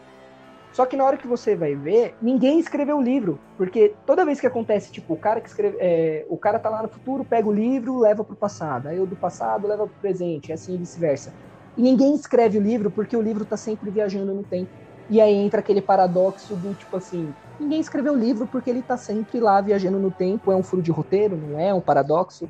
Só 0.72 0.86
que 0.86 0.96
na 0.96 1.04
hora 1.04 1.16
que 1.16 1.26
você 1.26 1.56
vai 1.56 1.74
ver, 1.74 2.14
ninguém 2.22 2.60
escreveu 2.60 2.98
o 2.98 3.02
livro, 3.02 3.40
porque 3.56 3.92
toda 4.06 4.24
vez 4.24 4.40
que 4.40 4.46
acontece, 4.46 4.92
tipo, 4.92 5.14
o 5.14 5.18
cara 5.18 5.40
que 5.40 5.48
escreve, 5.48 5.76
é, 5.80 6.24
o 6.28 6.36
cara 6.36 6.60
tá 6.60 6.68
lá 6.68 6.82
no 6.82 6.88
futuro, 6.88 7.24
pega 7.24 7.48
o 7.48 7.52
livro, 7.52 7.98
leva 7.98 8.22
pro 8.22 8.36
passado, 8.36 8.86
aí 8.86 9.00
o 9.00 9.06
do 9.06 9.16
passado 9.16 9.66
leva 9.66 9.84
pro 9.84 10.00
presente, 10.00 10.50
e 10.50 10.52
assim 10.52 10.76
vice-versa. 10.76 11.34
E 11.76 11.82
ninguém 11.82 12.14
escreve 12.14 12.56
o 12.56 12.62
livro 12.62 12.88
porque 12.88 13.16
o 13.16 13.20
livro 13.20 13.44
tá 13.44 13.56
sempre 13.56 13.90
viajando 13.90 14.32
no 14.32 14.44
tempo. 14.44 14.70
E 15.10 15.20
aí 15.20 15.34
entra 15.34 15.60
aquele 15.60 15.80
paradoxo 15.80 16.54
do 16.54 16.74
tipo 16.74 16.96
assim, 16.96 17.32
ninguém 17.58 17.80
escreveu 17.80 18.12
o 18.12 18.16
livro 18.16 18.46
porque 18.46 18.68
ele 18.68 18.82
tá 18.82 18.96
sempre 18.96 19.40
lá 19.40 19.60
viajando 19.60 19.98
no 19.98 20.10
tempo, 20.10 20.52
é 20.52 20.56
um 20.56 20.62
furo 20.62 20.82
de 20.82 20.90
roteiro, 20.90 21.36
não 21.36 21.58
é? 21.58 21.72
Um 21.72 21.80
paradoxo. 21.80 22.48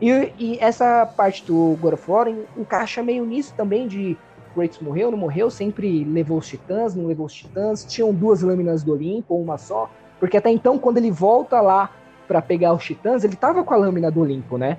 E, 0.00 0.32
e 0.38 0.58
essa 0.60 1.04
parte 1.04 1.44
do 1.44 1.76
God 1.80 1.94
of 1.94 2.10
War 2.10 2.28
encaixa 2.56 3.02
meio 3.02 3.26
nisso 3.26 3.52
também 3.56 3.86
de 3.86 4.16
Kratos 4.54 4.78
morreu, 4.80 5.10
não 5.10 5.18
morreu, 5.18 5.50
sempre 5.50 6.04
levou 6.04 6.38
os 6.38 6.48
titãs, 6.48 6.94
não 6.94 7.06
levou 7.06 7.26
os 7.26 7.34
titãs, 7.34 7.84
tinham 7.84 8.12
duas 8.12 8.42
lâminas 8.42 8.82
do 8.82 8.92
Olimpo, 8.92 9.34
ou 9.34 9.42
uma 9.42 9.58
só, 9.58 9.90
porque 10.18 10.36
até 10.36 10.50
então 10.50 10.78
quando 10.78 10.96
ele 10.96 11.10
volta 11.10 11.60
lá 11.60 11.90
para 12.26 12.42
pegar 12.42 12.72
os 12.72 12.84
titãs, 12.84 13.24
ele 13.24 13.36
tava 13.36 13.62
com 13.62 13.74
a 13.74 13.76
lâmina 13.76 14.10
do 14.10 14.20
Olimpo, 14.20 14.58
né? 14.58 14.78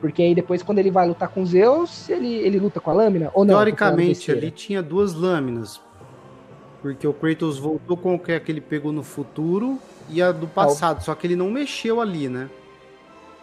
Porque 0.00 0.22
aí 0.22 0.34
depois, 0.34 0.62
quando 0.62 0.78
ele 0.78 0.90
vai 0.90 1.08
lutar 1.08 1.28
com 1.28 1.46
Zeus, 1.46 2.10
ele, 2.10 2.34
ele 2.34 2.58
luta 2.58 2.78
com 2.78 2.90
a 2.90 2.92
lâmina? 2.92 3.30
Ou 3.32 3.42
não? 3.42 3.54
Teoricamente, 3.54 4.30
ali 4.30 4.50
tinha 4.50 4.82
duas 4.82 5.14
lâminas. 5.14 5.80
Porque 6.84 7.08
o 7.08 7.14
Kratos 7.14 7.58
voltou 7.58 7.96
com 7.96 8.14
o 8.14 8.18
que 8.18 8.30
ele 8.46 8.60
pegou 8.60 8.92
no 8.92 9.02
futuro 9.02 9.78
e 10.06 10.20
a 10.20 10.30
do 10.30 10.46
passado, 10.46 10.96
Tal... 10.96 11.04
só 11.06 11.14
que 11.14 11.26
ele 11.26 11.34
não 11.34 11.50
mexeu 11.50 11.98
ali, 11.98 12.28
né? 12.28 12.50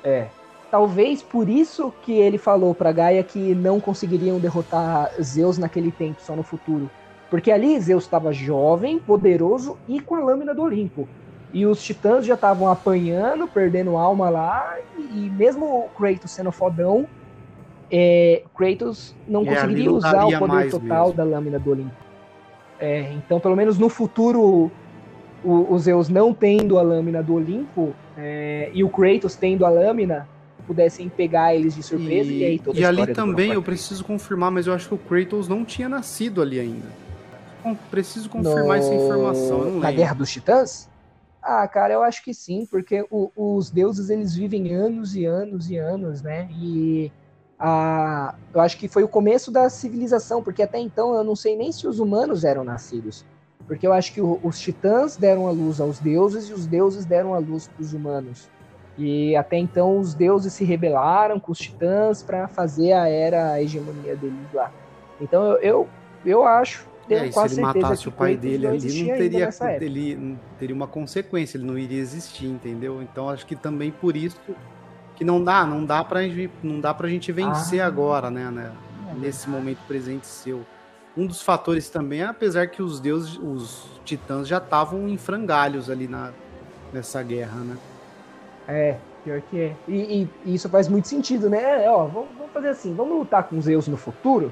É. 0.03 0.27
Talvez 0.69 1.23
por 1.23 1.49
isso 1.49 1.91
que 2.03 2.11
ele 2.11 2.37
falou 2.37 2.75
pra 2.75 2.91
Gaia 2.91 3.23
que 3.23 3.55
não 3.55 3.79
conseguiriam 3.79 4.37
derrotar 4.37 5.11
Zeus 5.19 5.57
naquele 5.57 5.91
tempo, 5.91 6.21
só 6.21 6.35
no 6.35 6.43
futuro. 6.43 6.87
Porque 7.31 7.51
ali 7.51 7.79
Zeus 7.79 8.03
estava 8.03 8.31
jovem, 8.31 8.99
poderoso 8.99 9.75
e 9.87 9.99
com 9.99 10.13
a 10.13 10.19
lâmina 10.19 10.53
do 10.53 10.61
Olimpo. 10.61 11.09
E 11.51 11.65
os 11.65 11.81
titãs 11.81 12.27
já 12.27 12.35
estavam 12.35 12.67
apanhando, 12.69 13.47
perdendo 13.47 13.97
alma 13.97 14.29
lá, 14.29 14.77
e 14.95 15.31
mesmo 15.31 15.65
o 15.65 15.89
Kratos 15.97 16.29
sendo 16.29 16.51
fodão, 16.51 17.07
é, 17.91 18.43
Kratos 18.55 19.15
não 19.27 19.41
é, 19.41 19.45
conseguiria 19.45 19.91
usar 19.91 20.25
o 20.25 20.37
poder 20.37 20.69
total 20.69 21.07
mesmo. 21.07 21.17
da 21.17 21.23
lâmina 21.23 21.57
do 21.57 21.71
Olimpo. 21.71 22.10
É, 22.81 23.13
então, 23.13 23.39
pelo 23.39 23.55
menos 23.55 23.77
no 23.77 23.87
futuro, 23.87 24.71
o, 25.43 25.73
os 25.73 25.83
Zeus 25.83 26.09
não 26.09 26.33
tendo 26.33 26.79
a 26.79 26.81
lâmina 26.81 27.21
do 27.21 27.35
Olimpo 27.35 27.93
é, 28.17 28.71
e 28.73 28.83
o 28.83 28.89
Kratos 28.89 29.35
tendo 29.35 29.65
a 29.65 29.69
lâmina, 29.69 30.27
pudessem 30.65 31.07
pegar 31.07 31.53
eles 31.53 31.75
de 31.75 31.83
surpresa 31.83 32.31
e, 32.31 32.39
e 32.39 32.45
aí 32.45 32.59
toda 32.59 32.79
E 32.79 32.83
ali 32.83 33.13
também 33.13 33.51
eu 33.51 33.61
preciso 33.61 34.03
confirmar, 34.03 34.49
mas 34.49 34.65
eu 34.65 34.73
acho 34.73 34.87
que 34.87 34.95
o 34.95 34.97
Kratos 34.97 35.47
não 35.47 35.63
tinha 35.63 35.87
nascido 35.87 36.41
ali 36.41 36.59
ainda. 36.59 36.87
Preciso 37.91 38.27
confirmar 38.27 38.65
no... 38.79 38.83
essa 38.83 38.93
informação. 38.93 39.79
Na 39.79 39.91
Guerra 39.91 40.15
dos 40.15 40.31
Titãs? 40.31 40.89
Ah, 41.41 41.67
cara, 41.67 41.93
eu 41.93 42.03
acho 42.03 42.23
que 42.23 42.33
sim, 42.33 42.67
porque 42.69 43.05
o, 43.11 43.31
os 43.35 43.69
deuses 43.69 44.09
eles 44.09 44.35
vivem 44.35 44.73
anos 44.73 45.15
e 45.15 45.25
anos 45.25 45.69
e 45.69 45.77
anos, 45.77 46.21
né? 46.21 46.49
E 46.51 47.11
a, 47.63 48.33
eu 48.51 48.59
acho 48.59 48.75
que 48.75 48.87
foi 48.87 49.03
o 49.03 49.07
começo 49.07 49.51
da 49.51 49.69
civilização, 49.69 50.41
porque 50.41 50.63
até 50.63 50.79
então 50.79 51.13
eu 51.13 51.23
não 51.23 51.35
sei 51.35 51.55
nem 51.55 51.71
se 51.71 51.87
os 51.87 51.99
humanos 51.99 52.43
eram 52.43 52.63
nascidos. 52.63 53.23
Porque 53.67 53.85
eu 53.85 53.93
acho 53.93 54.11
que 54.13 54.19
o, 54.19 54.39
os 54.43 54.59
titãs 54.59 55.15
deram 55.15 55.47
a 55.47 55.51
luz 55.51 55.79
aos 55.79 55.99
deuses 55.99 56.49
e 56.49 56.53
os 56.53 56.65
deuses 56.65 57.05
deram 57.05 57.35
a 57.35 57.37
luz 57.37 57.67
para 57.67 57.83
os 57.83 57.93
humanos. 57.93 58.49
E 58.97 59.35
até 59.35 59.57
então 59.57 59.99
os 59.99 60.15
deuses 60.15 60.53
se 60.53 60.65
rebelaram 60.65 61.39
com 61.39 61.51
os 61.51 61.59
titãs 61.59 62.23
para 62.23 62.47
fazer 62.47 62.93
a 62.93 63.07
era 63.07 63.51
a 63.51 63.61
hegemonia 63.61 64.15
deles 64.15 64.51
lá. 64.51 64.71
Então 65.21 65.43
eu, 65.43 65.59
eu, 65.61 65.89
eu 66.25 66.43
acho 66.43 66.89
é, 67.07 67.31
se 67.31 67.53
ele 67.53 67.61
matasse 67.61 68.07
o 68.07 68.11
pai 68.11 68.35
dele 68.35 68.65
ali, 68.65 69.03
não 69.03 69.17
teria, 69.17 69.49
ele 69.79 70.37
teria 70.57 70.75
uma 70.75 70.87
consequência, 70.87 71.57
ele 71.57 71.65
não 71.65 71.77
iria 71.77 71.99
existir, 71.99 72.47
entendeu? 72.47 73.01
Então 73.03 73.29
acho 73.29 73.45
que 73.45 73.55
também 73.55 73.91
por 73.91 74.15
isso 74.15 74.39
que 75.21 75.25
não 75.25 75.43
dá, 75.43 75.63
não 75.67 75.85
dá 75.85 76.03
pra, 76.03 76.21
não 76.63 76.79
dá 76.79 76.95
pra 76.95 77.07
gente 77.07 77.31
vencer 77.31 77.79
ah, 77.79 77.85
agora, 77.85 78.31
né, 78.31 78.49
né? 78.49 78.71
Nesse 79.19 79.47
momento 79.47 79.77
presente 79.87 80.25
seu. 80.25 80.65
Um 81.15 81.27
dos 81.27 81.43
fatores 81.43 81.91
também, 81.91 82.23
apesar 82.23 82.65
que 82.65 82.81
os 82.81 82.99
deuses, 82.99 83.37
os 83.37 83.85
titãs 84.03 84.47
já 84.47 84.57
estavam 84.57 85.07
em 85.07 85.17
frangalhos 85.17 85.91
ali 85.91 86.07
na, 86.07 86.31
nessa 86.91 87.21
guerra, 87.21 87.59
né? 87.59 87.77
É, 88.67 88.97
pior 89.23 89.41
que 89.41 89.61
é. 89.61 89.75
E, 89.87 89.93
e, 89.93 90.29
e 90.43 90.55
isso 90.55 90.67
faz 90.67 90.87
muito 90.87 91.07
sentido, 91.07 91.51
né? 91.51 91.85
É, 91.85 91.87
ó, 91.91 92.07
vamos, 92.07 92.29
vamos 92.35 92.51
fazer 92.51 92.69
assim, 92.69 92.95
vamos 92.95 93.19
lutar 93.19 93.43
com 93.43 93.61
Zeus 93.61 93.87
no 93.87 93.97
futuro, 93.97 94.51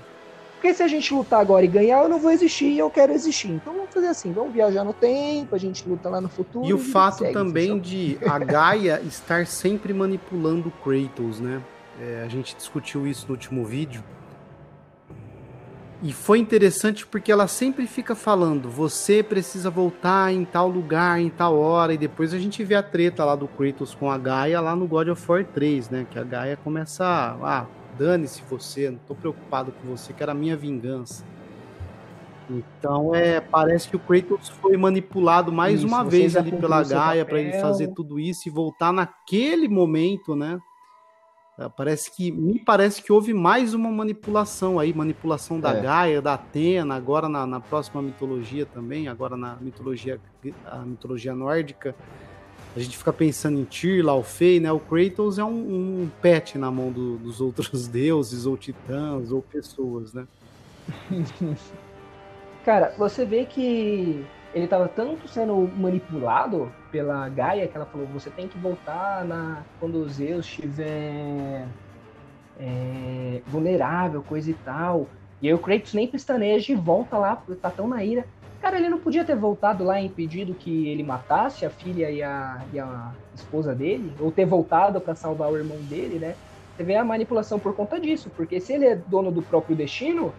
porque 0.59 0.73
se 0.73 0.83
a 0.83 0.89
gente 0.89 1.13
lutar 1.13 1.39
agora 1.39 1.63
e 1.63 1.69
ganhar, 1.69 2.03
eu 2.03 2.09
não 2.09 2.19
vou 2.19 2.31
existir 2.31 2.65
e 2.65 2.77
eu 2.77 2.89
quero 2.89 3.13
existir. 3.13 3.49
Então 3.49 3.71
vamos 3.71 3.93
fazer 3.93 4.07
assim, 4.07 4.33
vamos 4.33 4.51
viajar 4.51 4.83
no 4.83 4.91
tempo, 4.91 5.55
a 5.55 5.57
gente 5.57 5.87
luta 5.87 6.09
lá 6.09 6.19
no 6.19 6.27
futuro. 6.27 6.67
E 6.67 6.73
o 6.73 6.77
fato 6.77 7.23
também 7.31 7.79
de 7.79 8.19
a 8.27 8.37
Gaia 8.43 9.01
estar 9.07 9.47
sempre 9.47 9.93
manipulando 9.93 10.69
Kratos, 10.83 11.39
né? 11.39 11.61
É, 12.01 12.23
a 12.25 12.27
gente 12.27 12.57
discutiu 12.57 13.07
isso 13.07 13.25
no 13.29 13.35
último 13.35 13.63
vídeo. 13.63 14.03
E 16.03 16.11
foi 16.11 16.39
interessante 16.39 17.07
porque 17.07 17.31
ela 17.31 17.47
sempre 17.47 17.87
fica 17.87 18.13
falando: 18.13 18.69
você 18.69 19.23
precisa 19.23 19.69
voltar 19.69 20.33
em 20.33 20.43
tal 20.43 20.67
lugar, 20.67 21.21
em 21.21 21.29
tal 21.29 21.57
hora. 21.57 21.93
E 21.93 21.97
depois 21.97 22.33
a 22.33 22.37
gente 22.37 22.65
vê 22.65 22.75
a 22.75 22.83
treta 22.83 23.23
lá 23.23 23.35
do 23.35 23.47
Kratos 23.47 23.95
com 23.95 24.11
a 24.11 24.17
Gaia 24.17 24.59
lá 24.59 24.75
no 24.75 24.87
God 24.87 25.07
of 25.07 25.25
War 25.25 25.45
3, 25.45 25.89
né? 25.89 26.07
Que 26.09 26.19
a 26.19 26.23
Gaia 26.23 26.57
começa 26.57 27.05
a. 27.05 27.59
Ah, 27.61 27.65
dane-se 27.97 28.41
você, 28.49 28.89
não 28.89 28.99
tô 28.99 29.15
preocupado 29.15 29.71
com 29.71 29.89
você, 29.89 30.13
que 30.13 30.21
era 30.21 30.31
a 30.31 30.35
minha 30.35 30.55
vingança. 30.55 31.23
Então 32.49 33.13
é, 33.13 33.39
parece 33.39 33.87
que 33.87 33.95
o 33.95 33.99
Kratos 33.99 34.49
foi 34.49 34.75
manipulado 34.75 35.51
mais 35.51 35.79
isso, 35.79 35.87
uma 35.87 36.03
vez 36.03 36.35
ali 36.35 36.51
pela 36.51 36.83
Gaia 36.83 37.23
para 37.23 37.39
ele 37.39 37.53
fazer 37.59 37.89
tudo 37.89 38.19
isso 38.19 38.47
e 38.47 38.51
voltar 38.51 38.91
naquele 38.91 39.67
momento, 39.67 40.35
né? 40.35 40.59
É, 41.59 41.67
parece 41.67 42.15
que 42.15 42.31
me 42.31 42.57
parece 42.57 43.03
que 43.03 43.11
houve 43.11 43.33
mais 43.33 43.73
uma 43.73 43.91
manipulação 43.91 44.79
aí, 44.79 44.93
manipulação 44.93 45.59
da 45.59 45.73
é. 45.73 45.81
Gaia, 45.81 46.21
da 46.21 46.35
Atena, 46.35 46.95
agora 46.95 47.27
na, 47.27 47.45
na, 47.45 47.59
próxima 47.59 48.01
mitologia 48.01 48.65
também, 48.65 49.09
agora 49.09 49.35
na 49.35 49.57
mitologia 49.57 50.21
a 50.65 50.77
mitologia 50.77 51.35
nórdica. 51.35 51.93
A 52.75 52.79
gente 52.79 52.97
fica 52.97 53.11
pensando 53.11 53.59
em 53.59 53.65
Tyr, 53.65 54.05
Laufey, 54.05 54.59
né? 54.59 54.71
O 54.71 54.79
Kratos 54.79 55.39
é 55.39 55.43
um, 55.43 56.03
um 56.03 56.11
pet 56.21 56.57
na 56.57 56.69
mão 56.69 56.91
do, 56.91 57.17
dos 57.17 57.41
outros 57.41 57.87
deuses 57.89 58.45
ou 58.45 58.55
titãs 58.55 59.31
ou 59.31 59.41
pessoas, 59.41 60.13
né? 60.13 60.27
Cara, 62.63 62.93
você 62.97 63.25
vê 63.25 63.45
que 63.45 64.23
ele 64.53 64.65
estava 64.65 64.87
tanto 64.87 65.27
sendo 65.27 65.55
manipulado 65.77 66.71
pela 66.91 67.27
Gaia 67.29 67.67
que 67.67 67.75
ela 67.75 67.85
falou: 67.85 68.07
você 68.07 68.29
tem 68.29 68.47
que 68.47 68.57
voltar 68.57 69.25
na 69.25 69.63
quando 69.79 69.95
o 69.95 70.09
Zeus 70.09 70.45
estiver 70.45 71.67
é, 72.59 73.41
vulnerável, 73.47 74.21
coisa 74.21 74.51
e 74.51 74.53
tal. 74.53 75.07
E 75.41 75.47
aí 75.47 75.53
o 75.53 75.59
Kratos 75.59 75.93
nem 75.93 76.07
pestaneja 76.07 76.73
e 76.73 76.75
volta 76.75 77.17
lá, 77.17 77.41
tá 77.61 77.69
tão 77.69 77.87
na 77.87 78.03
ira. 78.03 78.25
Cara, 78.61 78.77
ele 78.77 78.89
não 78.89 78.99
podia 78.99 79.23
ter 79.23 79.35
voltado 79.35 79.83
lá 79.83 80.01
e 80.01 80.05
impedido 80.05 80.53
que 80.53 80.89
ele 80.89 81.01
matasse 81.01 81.65
a 81.65 81.69
filha 81.69 82.11
e 82.11 82.21
a, 82.21 82.61
e 82.73 82.79
a 82.79 83.11
esposa 83.33 83.73
dele, 83.73 84.11
ou 84.19 84.31
ter 84.31 84.45
voltado 84.45 84.99
para 84.99 85.15
salvar 85.15 85.51
o 85.51 85.57
irmão 85.57 85.77
dele, 85.83 86.19
né? 86.19 86.35
Você 86.75 86.83
vê 86.83 86.95
a 86.95 87.03
manipulação 87.03 87.57
por 87.57 87.73
conta 87.73 87.99
disso, 87.99 88.29
porque 88.35 88.59
se 88.59 88.73
ele 88.73 88.85
é 88.85 88.95
dono 88.95 89.31
do 89.31 89.41
próprio 89.41 89.75
destino, 89.75 90.33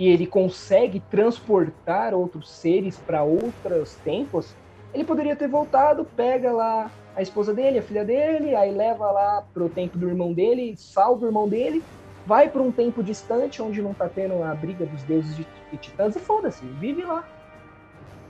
e 0.00 0.08
ele 0.08 0.26
consegue 0.26 0.98
transportar 0.98 2.14
outros 2.14 2.50
seres 2.50 2.96
para 2.96 3.22
outros 3.22 3.94
tempos, 3.96 4.54
ele 4.94 5.04
poderia 5.04 5.36
ter 5.36 5.46
voltado, 5.46 6.06
pega 6.16 6.50
lá 6.50 6.90
a 7.14 7.20
esposa 7.20 7.52
dele, 7.52 7.80
a 7.80 7.82
filha 7.82 8.02
dele, 8.02 8.56
aí 8.56 8.72
leva 8.72 9.10
lá 9.12 9.44
pro 9.52 9.68
tempo 9.68 9.98
do 9.98 10.08
irmão 10.08 10.32
dele, 10.32 10.74
salva 10.76 11.26
o 11.26 11.28
irmão 11.28 11.46
dele, 11.46 11.82
vai 12.26 12.48
para 12.48 12.62
um 12.62 12.72
tempo 12.72 13.02
distante 13.02 13.60
onde 13.60 13.82
não 13.82 13.92
tá 13.92 14.08
tendo 14.08 14.42
a 14.42 14.54
briga 14.54 14.86
dos 14.86 15.02
deuses 15.02 15.46
e 15.70 15.76
titãs 15.76 16.16
e 16.16 16.20
foda-se, 16.20 16.64
vive 16.64 17.04
lá. 17.04 17.22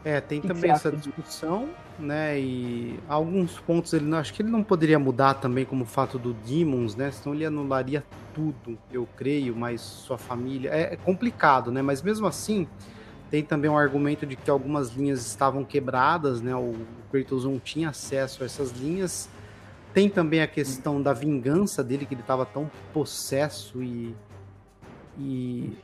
É, 0.03 0.19
tem 0.21 0.41
que 0.41 0.49
também 0.49 0.63
que 0.63 0.71
essa 0.71 0.91
discussão, 0.91 1.69
né? 1.99 2.41
E 2.41 2.99
alguns 3.07 3.59
pontos 3.61 3.93
ele 3.93 4.15
acho 4.15 4.33
que 4.33 4.41
ele 4.41 4.51
não 4.51 4.63
poderia 4.63 4.99
mudar 4.99 5.35
também, 5.35 5.65
como 5.65 5.85
o 5.85 5.87
fato 5.87 6.19
do 6.19 6.33
Demons, 6.33 6.97
né? 6.97 7.11
Senão 7.11 7.35
ele 7.35 7.45
anularia 7.45 8.03
tudo, 8.35 8.79
eu 8.91 9.07
creio, 9.17 9.55
mas 9.55 9.83
sua 9.83 10.17
família. 10.17 10.71
É, 10.71 10.95
é 10.95 10.97
complicado, 10.97 11.71
né? 11.71 11.83
Mas 11.83 12.01
mesmo 12.01 12.27
assim, 12.27 12.67
tem 13.31 13.45
também 13.45 13.71
um 13.71 13.77
argumento 13.77 14.25
de 14.25 14.37
que 14.37 14.51
algumas 14.51 14.91
linhas 14.91 15.27
estavam 15.27 15.65
quebradas, 15.65 16.41
né? 16.41 16.55
O 16.55 16.75
Kratos 17.13 17.45
não 17.45 17.59
tinha 17.59 17.91
acesso 17.91 18.43
a 18.43 18.47
essas 18.47 18.73
linhas. 18.73 19.29
Tem 19.93 20.09
também 20.09 20.41
a 20.41 20.47
questão 20.47 21.03
da 21.03 21.13
vingança 21.13 21.85
dele, 21.85 22.07
que 22.07 22.15
ele 22.15 22.23
estava 22.23 22.47
tão 22.47 22.71
possesso 22.93 23.83
e, 23.83 24.15
e 25.19 25.77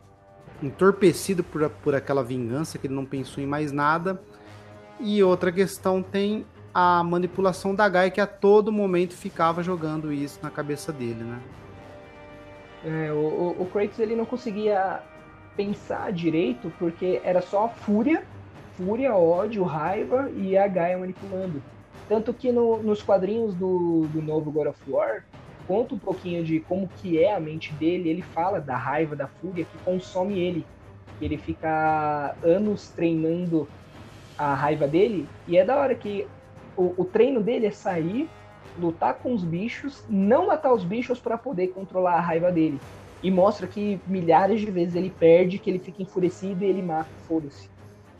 entorpecido 0.62 1.42
por, 1.44 1.68
por 1.68 1.94
aquela 1.94 2.22
vingança, 2.22 2.78
que 2.78 2.86
ele 2.86 2.94
não 2.94 3.04
pensou 3.04 3.42
em 3.42 3.46
mais 3.46 3.72
nada. 3.72 4.20
E 4.98 5.22
outra 5.22 5.52
questão 5.52 6.02
tem 6.02 6.46
a 6.72 7.02
manipulação 7.02 7.74
da 7.74 7.88
Gaia, 7.88 8.10
que 8.10 8.20
a 8.20 8.26
todo 8.26 8.72
momento 8.72 9.14
ficava 9.14 9.62
jogando 9.62 10.12
isso 10.12 10.38
na 10.42 10.50
cabeça 10.50 10.92
dele, 10.92 11.24
né? 11.24 11.40
É, 12.84 13.12
o, 13.12 13.56
o 13.58 13.68
Kratos 13.72 13.98
ele 13.98 14.14
não 14.14 14.24
conseguia 14.24 15.00
pensar 15.56 16.12
direito 16.12 16.70
porque 16.78 17.20
era 17.24 17.40
só 17.40 17.68
fúria, 17.68 18.22
fúria, 18.76 19.14
ódio, 19.14 19.64
raiva 19.64 20.30
e 20.36 20.56
a 20.56 20.68
Gaia 20.68 20.98
manipulando. 20.98 21.62
Tanto 22.08 22.32
que 22.32 22.52
no, 22.52 22.76
nos 22.82 23.02
quadrinhos 23.02 23.54
do, 23.54 24.06
do 24.12 24.22
novo 24.22 24.50
God 24.52 24.68
of 24.68 24.78
War, 24.86 25.24
conta 25.66 25.94
um 25.94 25.98
pouquinho 25.98 26.44
de 26.44 26.60
como 26.60 26.88
que 26.88 27.22
é 27.22 27.34
a 27.34 27.40
mente 27.40 27.72
dele, 27.74 28.08
ele 28.08 28.22
fala 28.22 28.60
da 28.60 28.76
raiva, 28.76 29.16
da 29.16 29.26
fúria 29.26 29.64
que 29.64 29.78
consome 29.84 30.38
ele. 30.38 30.64
Ele 31.20 31.36
fica 31.36 32.34
anos 32.42 32.88
treinando 32.90 33.68
a 34.36 34.54
raiva 34.54 34.86
dele, 34.86 35.26
e 35.48 35.56
é 35.56 35.64
da 35.64 35.76
hora 35.76 35.94
que 35.94 36.26
o, 36.76 36.94
o 36.98 37.04
treino 37.04 37.42
dele 37.42 37.66
é 37.66 37.70
sair, 37.70 38.28
lutar 38.78 39.14
com 39.14 39.32
os 39.32 39.42
bichos, 39.42 40.04
não 40.08 40.48
matar 40.48 40.72
os 40.74 40.84
bichos 40.84 41.18
para 41.18 41.38
poder 41.38 41.68
controlar 41.68 42.14
a 42.16 42.20
raiva 42.20 42.52
dele. 42.52 42.78
E 43.22 43.30
mostra 43.30 43.66
que 43.66 43.98
milhares 44.06 44.60
de 44.60 44.70
vezes 44.70 44.94
ele 44.94 45.10
perde, 45.10 45.58
que 45.58 45.70
ele 45.70 45.78
fica 45.78 46.02
enfurecido 46.02 46.62
e 46.62 46.68
ele 46.68 46.82
mata, 46.82 47.08
foda-se. 47.26 47.70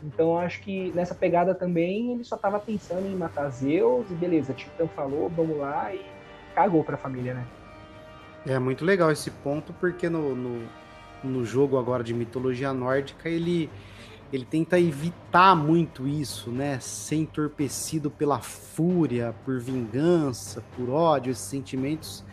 Então 0.03 0.37
acho 0.37 0.61
que 0.61 0.91
nessa 0.93 1.15
pegada 1.15 1.53
também 1.55 2.13
ele 2.13 2.23
só 2.23 2.35
tava 2.35 2.59
pensando 2.59 3.07
em 3.07 3.15
matar 3.15 3.49
Zeus 3.49 4.09
e 4.09 4.15
beleza, 4.15 4.53
Titã 4.53 4.87
falou, 4.87 5.29
vamos 5.29 5.57
lá 5.57 5.93
e 5.93 6.16
cagou 6.57 6.83
pra 6.83 6.97
família, 6.97 7.35
né? 7.35 7.45
É 8.43 8.57
muito 8.57 8.83
legal 8.83 9.11
esse 9.11 9.29
ponto, 9.29 9.71
porque 9.73 10.09
no, 10.09 10.35
no, 10.35 10.67
no 11.23 11.45
jogo 11.45 11.77
agora 11.77 12.03
de 12.03 12.15
mitologia 12.15 12.73
nórdica, 12.73 13.29
ele, 13.29 13.69
ele 14.33 14.43
tenta 14.43 14.79
evitar 14.79 15.55
muito 15.55 16.07
isso, 16.07 16.49
né? 16.49 16.79
Ser 16.79 17.17
entorpecido 17.17 18.09
pela 18.09 18.39
fúria, 18.39 19.35
por 19.45 19.59
vingança, 19.59 20.63
por 20.75 20.89
ódio, 20.89 21.29
esses 21.29 21.45
sentimentos. 21.45 22.25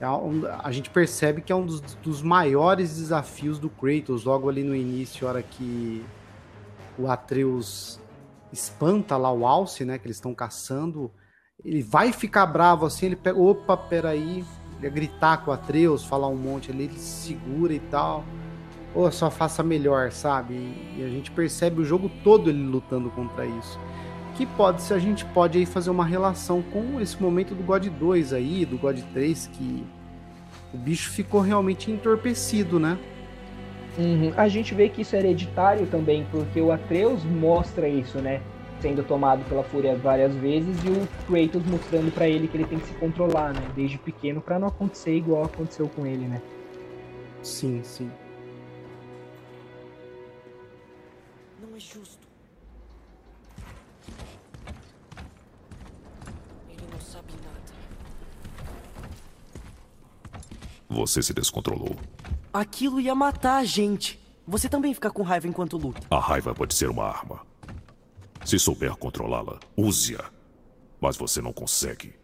É 0.00 0.06
a 0.06 0.72
gente 0.72 0.88
percebe 0.88 1.42
que 1.42 1.52
é 1.52 1.54
um 1.54 1.66
dos, 1.66 1.80
dos, 1.80 2.22
maiores 2.22 2.96
desafios 2.96 3.58
do 3.58 3.68
Kratos, 3.68 4.24
logo 4.24 4.48
ali 4.48 4.62
no 4.62 4.74
início, 4.74 5.26
hora 5.26 5.42
que 5.42 6.02
o 6.98 7.10
Atreus 7.10 8.00
espanta 8.50 9.18
lá 9.18 9.30
o 9.30 9.46
Alce, 9.46 9.84
né? 9.84 9.98
Que 9.98 10.06
eles 10.06 10.16
estão 10.16 10.34
caçando 10.34 11.10
ele 11.64 11.82
vai 11.82 12.12
ficar 12.12 12.46
bravo 12.46 12.86
assim, 12.86 13.06
ele 13.06 13.16
pega, 13.16 13.38
opa, 13.38 13.76
peraí, 13.76 14.44
ele 14.78 14.84
ia 14.84 14.90
gritar 14.90 15.38
com 15.38 15.50
o 15.50 15.54
Atreus, 15.54 16.04
falar 16.04 16.28
um 16.28 16.36
monte 16.36 16.70
ali, 16.70 16.84
ele 16.84 16.98
se 16.98 17.28
segura 17.28 17.72
e 17.72 17.80
tal. 17.80 18.24
Ou 18.94 19.10
só 19.12 19.30
faça 19.30 19.62
melhor, 19.62 20.10
sabe? 20.10 20.54
E 20.96 21.04
a 21.04 21.08
gente 21.08 21.30
percebe 21.30 21.80
o 21.82 21.84
jogo 21.84 22.10
todo 22.24 22.48
ele 22.48 22.62
lutando 22.62 23.10
contra 23.10 23.44
isso. 23.44 23.78
Que 24.34 24.46
pode 24.46 24.82
ser, 24.82 24.94
a 24.94 24.98
gente 24.98 25.24
pode 25.26 25.58
aí 25.58 25.66
fazer 25.66 25.90
uma 25.90 26.04
relação 26.04 26.62
com 26.62 27.00
esse 27.00 27.20
momento 27.20 27.54
do 27.54 27.62
God 27.62 27.86
2 27.86 28.32
aí, 28.32 28.64
do 28.64 28.78
God 28.78 28.98
3, 29.12 29.48
que 29.48 29.84
o 30.72 30.78
bicho 30.78 31.10
ficou 31.10 31.40
realmente 31.40 31.90
entorpecido, 31.90 32.78
né? 32.78 32.98
Uhum. 33.98 34.32
A 34.36 34.48
gente 34.48 34.74
vê 34.74 34.88
que 34.88 35.02
isso 35.02 35.16
é 35.16 35.18
hereditário 35.18 35.86
também, 35.86 36.26
porque 36.30 36.60
o 36.60 36.70
Atreus 36.70 37.24
mostra 37.24 37.88
isso, 37.88 38.18
né? 38.18 38.40
Sendo 38.80 39.02
tomado 39.02 39.44
pela 39.48 39.62
fúria 39.64 39.96
várias 39.96 40.34
vezes 40.34 40.76
e 40.84 40.88
o 40.88 41.08
Kratos 41.26 41.64
mostrando 41.66 42.12
para 42.12 42.28
ele 42.28 42.48
que 42.48 42.56
ele 42.56 42.66
tem 42.66 42.78
que 42.78 42.86
se 42.86 42.94
controlar, 42.94 43.52
né? 43.52 43.66
Desde 43.74 43.98
pequeno 43.98 44.40
para 44.40 44.58
não 44.58 44.68
acontecer 44.68 45.16
igual 45.16 45.44
aconteceu 45.44 45.88
com 45.88 46.06
ele, 46.06 46.26
né? 46.26 46.42
Sim, 47.42 47.82
sim. 47.84 48.10
Não 51.60 51.76
é 51.76 51.80
justo. 51.80 52.26
Ele 56.68 56.82
não 56.92 57.00
sabe 57.00 57.32
nada. 57.44 57.56
Você 60.88 61.22
se 61.22 61.32
descontrolou. 61.32 61.96
Aquilo 62.52 63.00
ia 63.00 63.14
matar 63.14 63.58
a 63.58 63.64
gente. 63.64 64.18
Você 64.46 64.68
também 64.68 64.94
fica 64.94 65.10
com 65.10 65.22
raiva 65.22 65.46
enquanto 65.46 65.76
luta. 65.76 66.00
A 66.10 66.18
raiva 66.18 66.54
pode 66.54 66.74
ser 66.74 66.88
uma 66.88 67.04
arma. 67.04 67.45
Se 68.46 68.60
souber 68.60 68.94
controlá-la, 68.94 69.58
use-a. 69.76 70.30
Mas 71.00 71.16
você 71.16 71.42
não 71.42 71.52
consegue. 71.52 72.14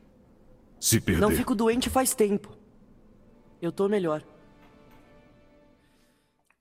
Se 0.79 1.01
perder. 1.01 1.21
Não 1.21 1.33
fico 1.33 1.53
doente 1.53 1.91
faz 1.91 2.15
tempo. 2.15 2.57
Eu 3.61 3.73
tô 3.73 3.89
melhor. 3.89 4.23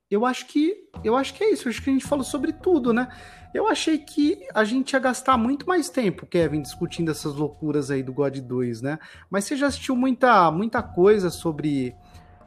Eu 0.09 0.25
acho 0.25 0.47
que. 0.47 0.89
Eu 1.03 1.15
acho 1.15 1.35
que 1.35 1.43
é 1.43 1.51
isso. 1.51 1.67
Eu 1.67 1.69
acho 1.69 1.83
que 1.83 1.91
a 1.91 1.93
gente 1.93 2.07
falou 2.07 2.23
sobre 2.23 2.51
tudo, 2.51 2.91
né? 2.91 3.07
Eu 3.53 3.67
achei 3.67 3.99
que 3.99 4.47
a 4.51 4.63
gente 4.63 4.93
ia 4.93 4.99
gastar 4.99 5.37
muito 5.37 5.67
mais 5.67 5.89
tempo, 5.91 6.25
Kevin, 6.25 6.63
discutindo 6.63 7.11
essas 7.11 7.35
loucuras 7.35 7.91
aí 7.91 8.01
do 8.01 8.11
God 8.11 8.35
2, 8.39 8.81
né? 8.81 8.97
Mas 9.29 9.45
você 9.45 9.55
já 9.55 9.67
assistiu 9.67 9.95
muita, 9.95 10.49
muita 10.49 10.81
coisa 10.81 11.29
sobre. 11.29 11.95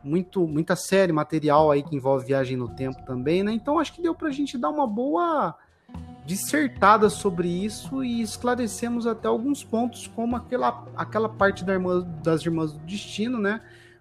Muito, 0.03 0.47
muita 0.49 0.75
série, 0.75 1.13
material 1.13 1.71
aí 1.71 1.83
que 1.83 1.95
envolve 1.95 2.27
viagem 2.27 2.57
no 2.57 2.69
tempo 2.75 3.03
também, 3.07 3.45
né? 3.45 3.53
Então 3.53 3.79
acho 3.79 3.93
que 3.93 4.03
deu 4.03 4.15
pra 4.15 4.31
gente 4.31 4.59
dar 4.59 4.69
uma 4.69 4.87
boa 4.87 5.57
dissertada 6.25 7.11
sobre 7.11 7.49
isso 7.49 8.03
e 8.03 8.23
esclarecemos 8.23 9.07
até 9.07 9.29
alguns 9.29 9.63
pontos, 9.63 10.07
como 10.07 10.37
aquela, 10.37 10.87
aquela 10.97 11.29
parte 11.29 11.65
da 11.65 11.75
irmã, 11.75 12.01
das 12.23 12.45
Irmãs 12.45 12.73
do 12.73 12.79
Destino, 12.81 13.39
né? 13.39 13.61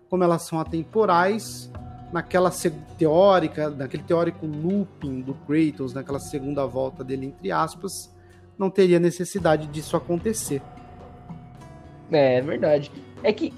Como 0.10 0.24
elas 0.24 0.44
são 0.44 0.60
atemporais, 0.60 1.70
naquela 2.12 2.52
teórica, 2.98 3.70
naquele 3.70 4.04
teórico 4.04 4.46
looping 4.46 5.22
do 5.22 5.34
Kratos, 5.34 5.94
naquela 5.94 6.20
segunda 6.20 6.66
volta 6.66 7.04
dele, 7.04 7.26
entre 7.26 7.52
aspas, 7.52 8.14
não 8.58 8.70
teria 8.70 9.00
necessidade 9.00 9.68
disso 9.68 9.98
acontecer. 9.98 10.62
É, 12.12 12.38
é 12.38 12.42
verdade. 12.42 12.92
É 13.24 13.34
que, 13.34 13.54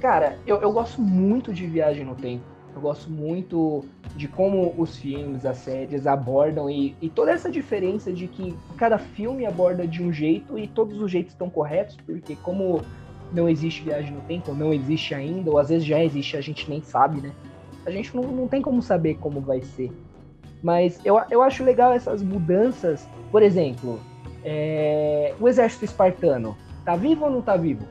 cara, 0.00 0.38
eu, 0.46 0.60
eu 0.60 0.72
gosto 0.72 1.00
muito 1.00 1.52
de 1.52 1.66
viagem 1.66 2.04
no 2.04 2.14
tempo 2.14 2.57
Eu 2.78 2.82
gosto 2.82 3.10
muito 3.10 3.84
de 4.14 4.28
como 4.28 4.72
os 4.78 4.96
filmes, 4.98 5.44
as 5.44 5.58
séries 5.58 6.06
abordam 6.06 6.70
e, 6.70 6.94
e 7.02 7.08
toda 7.08 7.32
essa 7.32 7.50
diferença 7.50 8.12
de 8.12 8.28
que 8.28 8.56
cada 8.76 8.98
filme 8.98 9.44
aborda 9.44 9.84
de 9.84 10.00
um 10.00 10.12
jeito 10.12 10.56
e 10.56 10.68
todos 10.68 11.00
os 11.00 11.10
jeitos 11.10 11.32
estão 11.32 11.50
corretos, 11.50 11.96
porque 12.06 12.36
como 12.36 12.80
não 13.32 13.48
existe 13.48 13.82
viagem 13.82 14.12
no 14.12 14.20
tempo, 14.20 14.54
não 14.54 14.72
existe 14.72 15.12
ainda, 15.12 15.50
ou 15.50 15.58
às 15.58 15.70
vezes 15.70 15.84
já 15.84 16.04
existe, 16.04 16.36
a 16.36 16.40
gente 16.40 16.70
nem 16.70 16.80
sabe, 16.80 17.20
né? 17.20 17.32
A 17.84 17.90
gente 17.90 18.14
não, 18.14 18.22
não 18.22 18.46
tem 18.46 18.62
como 18.62 18.80
saber 18.80 19.16
como 19.16 19.40
vai 19.40 19.60
ser. 19.60 19.90
Mas 20.62 21.04
eu, 21.04 21.20
eu 21.32 21.42
acho 21.42 21.64
legal 21.64 21.92
essas 21.92 22.22
mudanças. 22.22 23.08
Por 23.32 23.42
exemplo, 23.42 23.98
é, 24.44 25.34
o 25.40 25.48
exército 25.48 25.84
espartano, 25.84 26.56
tá 26.84 26.94
vivo 26.94 27.24
ou 27.24 27.30
não 27.32 27.42
tá 27.42 27.56
vivo? 27.56 27.84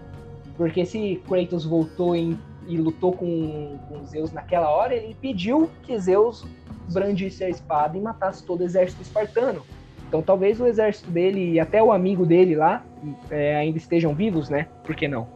Porque 0.55 0.85
se 0.85 1.21
Kratos 1.27 1.65
voltou 1.65 2.15
em, 2.15 2.39
e 2.68 2.78
lutou 2.78 3.13
com, 3.13 3.78
com 3.88 4.05
Zeus 4.05 4.32
naquela 4.32 4.70
hora, 4.70 4.93
ele 4.93 5.15
pediu 5.20 5.70
que 5.84 5.97
Zeus 5.97 6.45
brandisse 6.89 7.43
a 7.43 7.49
espada 7.49 7.97
e 7.97 8.01
matasse 8.01 8.43
todo 8.43 8.61
o 8.61 8.63
exército 8.63 9.01
espartano. 9.01 9.63
Então 10.07 10.22
talvez 10.22 10.59
o 10.59 10.65
exército 10.65 11.09
dele 11.09 11.53
e 11.53 11.59
até 11.59 11.82
o 11.82 11.91
amigo 11.91 12.26
dele 12.26 12.55
lá 12.55 12.84
é, 13.30 13.57
ainda 13.57 13.78
estejam 13.78 14.13
vivos, 14.13 14.49
né? 14.49 14.68
Por 14.84 14.95
que 14.95 15.07
não? 15.07 15.28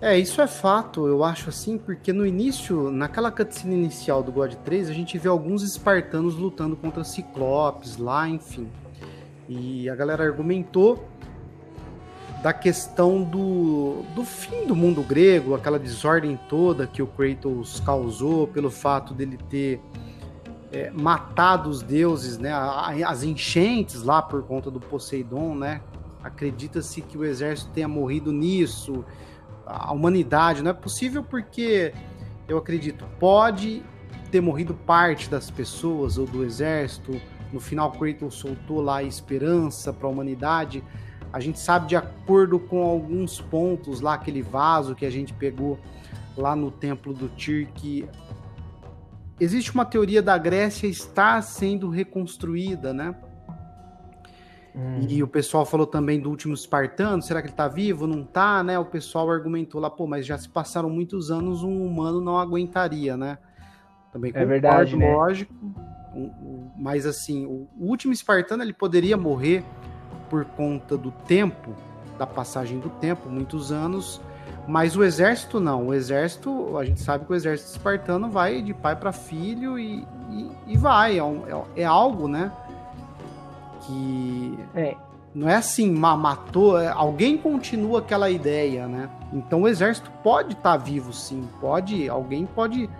É, 0.00 0.18
isso 0.18 0.42
é 0.42 0.46
fato, 0.46 1.06
eu 1.06 1.24
acho 1.24 1.48
assim, 1.48 1.78
porque 1.78 2.12
no 2.12 2.26
início, 2.26 2.90
naquela 2.90 3.30
cutscene 3.30 3.74
inicial 3.74 4.22
do 4.22 4.30
God 4.30 4.52
3, 4.56 4.90
a 4.90 4.92
gente 4.92 5.16
vê 5.16 5.28
alguns 5.28 5.62
espartanos 5.62 6.36
lutando 6.36 6.76
contra 6.76 7.02
ciclopes 7.02 7.96
lá, 7.96 8.28
enfim. 8.28 8.68
E 9.48 9.88
a 9.88 9.94
galera 9.94 10.22
argumentou 10.22 11.08
da 12.46 12.52
questão 12.52 13.24
do, 13.24 14.04
do 14.14 14.24
fim 14.24 14.68
do 14.68 14.76
mundo 14.76 15.02
grego, 15.02 15.52
aquela 15.52 15.80
desordem 15.80 16.38
toda 16.48 16.86
que 16.86 17.02
o 17.02 17.06
Kratos 17.08 17.80
causou 17.80 18.46
pelo 18.46 18.70
fato 18.70 19.12
dele 19.12 19.36
ter 19.50 19.80
é, 20.70 20.88
matado 20.92 21.68
os 21.68 21.82
deuses, 21.82 22.38
né, 22.38 22.52
as 23.04 23.24
enchentes 23.24 24.04
lá 24.04 24.22
por 24.22 24.44
conta 24.44 24.70
do 24.70 24.78
Poseidon, 24.78 25.56
né? 25.56 25.80
Acredita-se 26.22 27.02
que 27.02 27.18
o 27.18 27.24
exército 27.24 27.72
tenha 27.72 27.88
morrido 27.88 28.30
nisso, 28.30 29.04
a 29.66 29.92
humanidade. 29.92 30.62
Não 30.62 30.70
é 30.70 30.74
possível 30.74 31.24
porque 31.24 31.92
eu 32.46 32.58
acredito, 32.58 33.04
pode 33.18 33.82
ter 34.30 34.40
morrido 34.40 34.72
parte 34.72 35.28
das 35.28 35.50
pessoas 35.50 36.16
ou 36.16 36.26
do 36.26 36.44
exército. 36.44 37.20
No 37.52 37.58
final, 37.58 37.90
Kratos 37.90 38.36
soltou 38.36 38.80
lá 38.80 38.98
a 38.98 39.02
esperança 39.02 39.92
para 39.92 40.06
a 40.06 40.10
humanidade. 40.12 40.84
A 41.36 41.38
gente 41.38 41.58
sabe 41.58 41.88
de 41.88 41.94
acordo 41.94 42.58
com 42.58 42.82
alguns 42.82 43.42
pontos 43.42 44.00
lá, 44.00 44.14
aquele 44.14 44.40
vaso 44.40 44.94
que 44.94 45.04
a 45.04 45.10
gente 45.10 45.34
pegou 45.34 45.78
lá 46.34 46.56
no 46.56 46.70
templo 46.70 47.12
do 47.12 47.28
Tyr, 47.28 47.68
que 47.74 48.08
existe 49.38 49.70
uma 49.70 49.84
teoria 49.84 50.22
da 50.22 50.38
Grécia 50.38 50.86
estar 50.86 51.42
sendo 51.42 51.90
reconstruída, 51.90 52.94
né? 52.94 53.14
Hum. 54.74 55.06
E 55.06 55.22
o 55.22 55.28
pessoal 55.28 55.66
falou 55.66 55.86
também 55.86 56.18
do 56.18 56.30
último 56.30 56.54
espartano, 56.54 57.20
será 57.20 57.42
que 57.42 57.48
ele 57.48 57.54
tá 57.54 57.68
vivo? 57.68 58.06
Não 58.06 58.24
tá, 58.24 58.62
né? 58.62 58.78
O 58.78 58.86
pessoal 58.86 59.30
argumentou 59.30 59.78
lá, 59.78 59.90
pô, 59.90 60.06
mas 60.06 60.24
já 60.24 60.38
se 60.38 60.48
passaram 60.48 60.88
muitos 60.88 61.30
anos, 61.30 61.62
um 61.62 61.84
humano 61.84 62.18
não 62.18 62.38
aguentaria, 62.38 63.14
né? 63.14 63.36
Também 64.10 64.32
é 64.34 64.42
verdade, 64.46 64.96
né? 64.96 65.14
lógico. 65.14 65.54
Mas 66.78 67.04
assim, 67.04 67.44
o 67.44 67.68
último 67.78 68.14
espartano 68.14 68.62
ele 68.62 68.72
poderia 68.72 69.18
morrer 69.18 69.62
por 70.28 70.44
conta 70.44 70.96
do 70.96 71.10
tempo, 71.10 71.70
da 72.18 72.26
passagem 72.26 72.78
do 72.78 72.88
tempo, 72.88 73.28
muitos 73.28 73.72
anos, 73.72 74.20
mas 74.66 74.96
o 74.96 75.04
exército 75.04 75.60
não. 75.60 75.88
O 75.88 75.94
exército, 75.94 76.76
a 76.76 76.84
gente 76.84 77.00
sabe 77.00 77.24
que 77.24 77.32
o 77.32 77.34
exército 77.34 77.70
espartano 77.70 78.30
vai 78.30 78.62
de 78.62 78.74
pai 78.74 78.96
para 78.96 79.12
filho 79.12 79.78
e, 79.78 80.06
e, 80.30 80.50
e 80.66 80.76
vai. 80.76 81.18
É, 81.18 81.24
um, 81.24 81.42
é, 81.46 81.82
é 81.82 81.84
algo, 81.84 82.26
né? 82.28 82.50
que 83.86 84.58
é. 84.74 84.96
não 85.34 85.48
é 85.48 85.54
assim, 85.54 85.90
matou, 85.90 86.78
é, 86.78 86.88
alguém 86.88 87.38
continua 87.38 88.00
aquela 88.00 88.28
ideia, 88.28 88.86
né? 88.86 89.08
Então 89.32 89.62
o 89.62 89.68
exército 89.68 90.10
pode 90.22 90.52
estar 90.52 90.72
tá 90.72 90.76
vivo, 90.76 91.12
sim, 91.12 91.48
pode, 91.60 92.08
alguém 92.08 92.46
pode, 92.46 92.90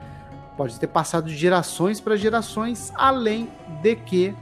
pode 0.57 0.79
ter 0.79 0.87
passado 0.87 1.29
de 1.29 1.37
gerações 1.37 2.01
para 2.01 2.17
gerações, 2.17 2.93
além 2.95 3.49
de 3.83 3.97
que 3.97 4.35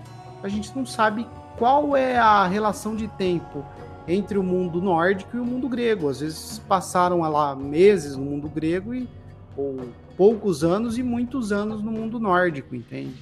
a 0.42 0.48
gente 0.48 0.74
não 0.76 0.84
sabe 0.84 1.26
qual 1.58 1.96
é 1.96 2.16
a 2.16 2.46
relação 2.46 2.94
de 2.96 3.08
tempo 3.08 3.64
entre 4.06 4.38
o 4.38 4.42
mundo 4.42 4.80
nórdico 4.80 5.36
e 5.36 5.40
o 5.40 5.44
mundo 5.44 5.68
grego. 5.68 6.08
Às 6.08 6.20
vezes 6.20 6.58
passaram 6.60 7.20
lá 7.20 7.54
meses 7.56 8.16
no 8.16 8.24
mundo 8.24 8.48
grego 8.48 8.94
e 8.94 9.08
ou 9.56 9.76
poucos 10.16 10.64
anos 10.64 10.98
e 10.98 11.02
muitos 11.02 11.52
anos 11.52 11.82
no 11.82 11.90
mundo 11.90 12.18
nórdico, 12.18 12.74
entende? 12.74 13.14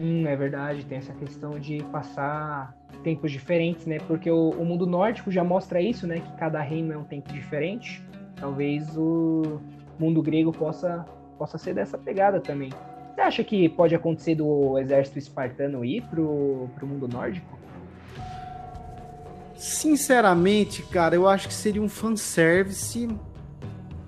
Hum, 0.00 0.26
é 0.26 0.34
verdade, 0.34 0.84
tem 0.86 0.98
essa 0.98 1.12
questão 1.12 1.58
de 1.58 1.82
passar 1.92 2.74
tempos 3.02 3.30
diferentes, 3.30 3.84
né? 3.86 3.98
Porque 4.06 4.30
o, 4.30 4.50
o, 4.50 4.64
mundo 4.64 4.86
nórdico 4.86 5.30
já 5.30 5.44
mostra 5.44 5.80
isso, 5.80 6.06
né? 6.06 6.20
Que 6.20 6.32
cada 6.36 6.60
reino 6.60 6.92
é 6.92 6.96
um 6.96 7.04
tempo 7.04 7.32
diferente. 7.32 8.02
Talvez 8.36 8.96
o 8.96 9.60
mundo 9.98 10.22
grego 10.22 10.50
possa, 10.50 11.04
possa 11.38 11.58
ser 11.58 11.74
dessa 11.74 11.98
pegada 11.98 12.40
também. 12.40 12.70
Você 13.14 13.20
acha 13.20 13.44
que 13.44 13.68
pode 13.68 13.94
acontecer 13.94 14.34
do 14.34 14.78
exército 14.78 15.18
espartano 15.18 15.84
ir 15.84 16.02
pro, 16.02 16.68
pro 16.74 16.86
mundo 16.86 17.06
nórdico? 17.06 17.58
Sinceramente, 19.54 20.82
cara, 20.82 21.14
eu 21.14 21.28
acho 21.28 21.46
que 21.46 21.54
seria 21.54 21.80
um 21.80 21.88
fanservice. 21.88 23.08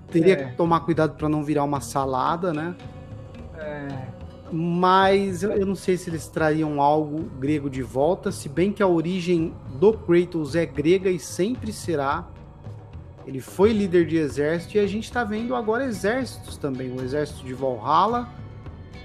Teria 0.09 0.33
é. 0.33 0.45
que 0.45 0.57
tomar 0.57 0.81
cuidado 0.81 1.15
para 1.15 1.29
não 1.29 1.43
virar 1.43 1.63
uma 1.63 1.79
salada, 1.81 2.51
né? 2.51 2.75
É. 3.57 3.87
Mas 4.51 5.43
eu 5.43 5.65
não 5.65 5.75
sei 5.75 5.97
se 5.97 6.09
eles 6.09 6.27
trariam 6.27 6.81
algo 6.81 7.23
grego 7.39 7.69
de 7.69 7.81
volta, 7.81 8.31
se 8.31 8.47
bem 8.49 8.71
que 8.71 8.81
a 8.81 8.87
origem 8.87 9.53
do 9.79 9.93
Kratos 9.93 10.55
é 10.55 10.65
grega 10.65 11.09
e 11.09 11.19
sempre 11.19 11.71
será. 11.71 12.27
Ele 13.25 13.39
foi 13.39 13.73
líder 13.73 14.05
de 14.05 14.17
exército 14.17 14.77
e 14.77 14.79
a 14.79 14.87
gente 14.87 15.05
está 15.05 15.23
vendo 15.23 15.55
agora 15.55 15.85
exércitos 15.85 16.57
também. 16.57 16.91
O 16.91 17.01
exército 17.01 17.43
de 17.43 17.53
Valhalla, 17.53 18.29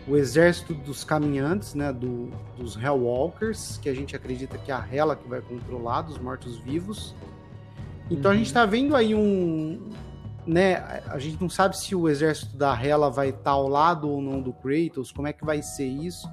o 0.09 0.17
exército 0.17 0.75
dos 0.75 1.05
caminhantes, 1.05 1.75
né, 1.75 1.93
do, 1.93 2.31
dos 2.57 2.77
Hellwalkers, 2.77 3.79
que 3.79 3.89
a 3.89 3.95
gente 3.95 4.17
acredita 4.17 4.59
que 4.59 4.71
é 4.71 4.75
a 4.75 4.87
Hela 4.91 5.15
que 5.15 5.29
vai 5.29 5.41
controlar, 5.41 6.03
dos 6.03 6.19
mortos-vivos. 6.19 7.15
Então 8.11 8.31
uhum. 8.31 8.35
a 8.35 8.39
gente 8.39 8.47
está 8.47 8.67
vendo 8.67 8.97
aí 8.97 9.15
um, 9.15 9.91
né, 10.47 10.77
a 11.07 11.19
gente 11.19 11.41
não 11.41 11.49
sabe 11.49 11.79
se 11.79 11.95
o 11.95 12.09
exército 12.09 12.57
da 12.57 12.75
Hela 12.75 13.11
vai 13.11 13.29
estar 13.29 13.43
tá 13.43 13.51
ao 13.51 13.69
lado 13.69 14.09
ou 14.09 14.21
não 14.21 14.41
do 14.41 14.53
Kratos, 14.53 15.13
como 15.13 15.29
é 15.29 15.33
que 15.33 15.45
vai 15.45 15.63
ser 15.63 15.87
isso. 15.87 16.29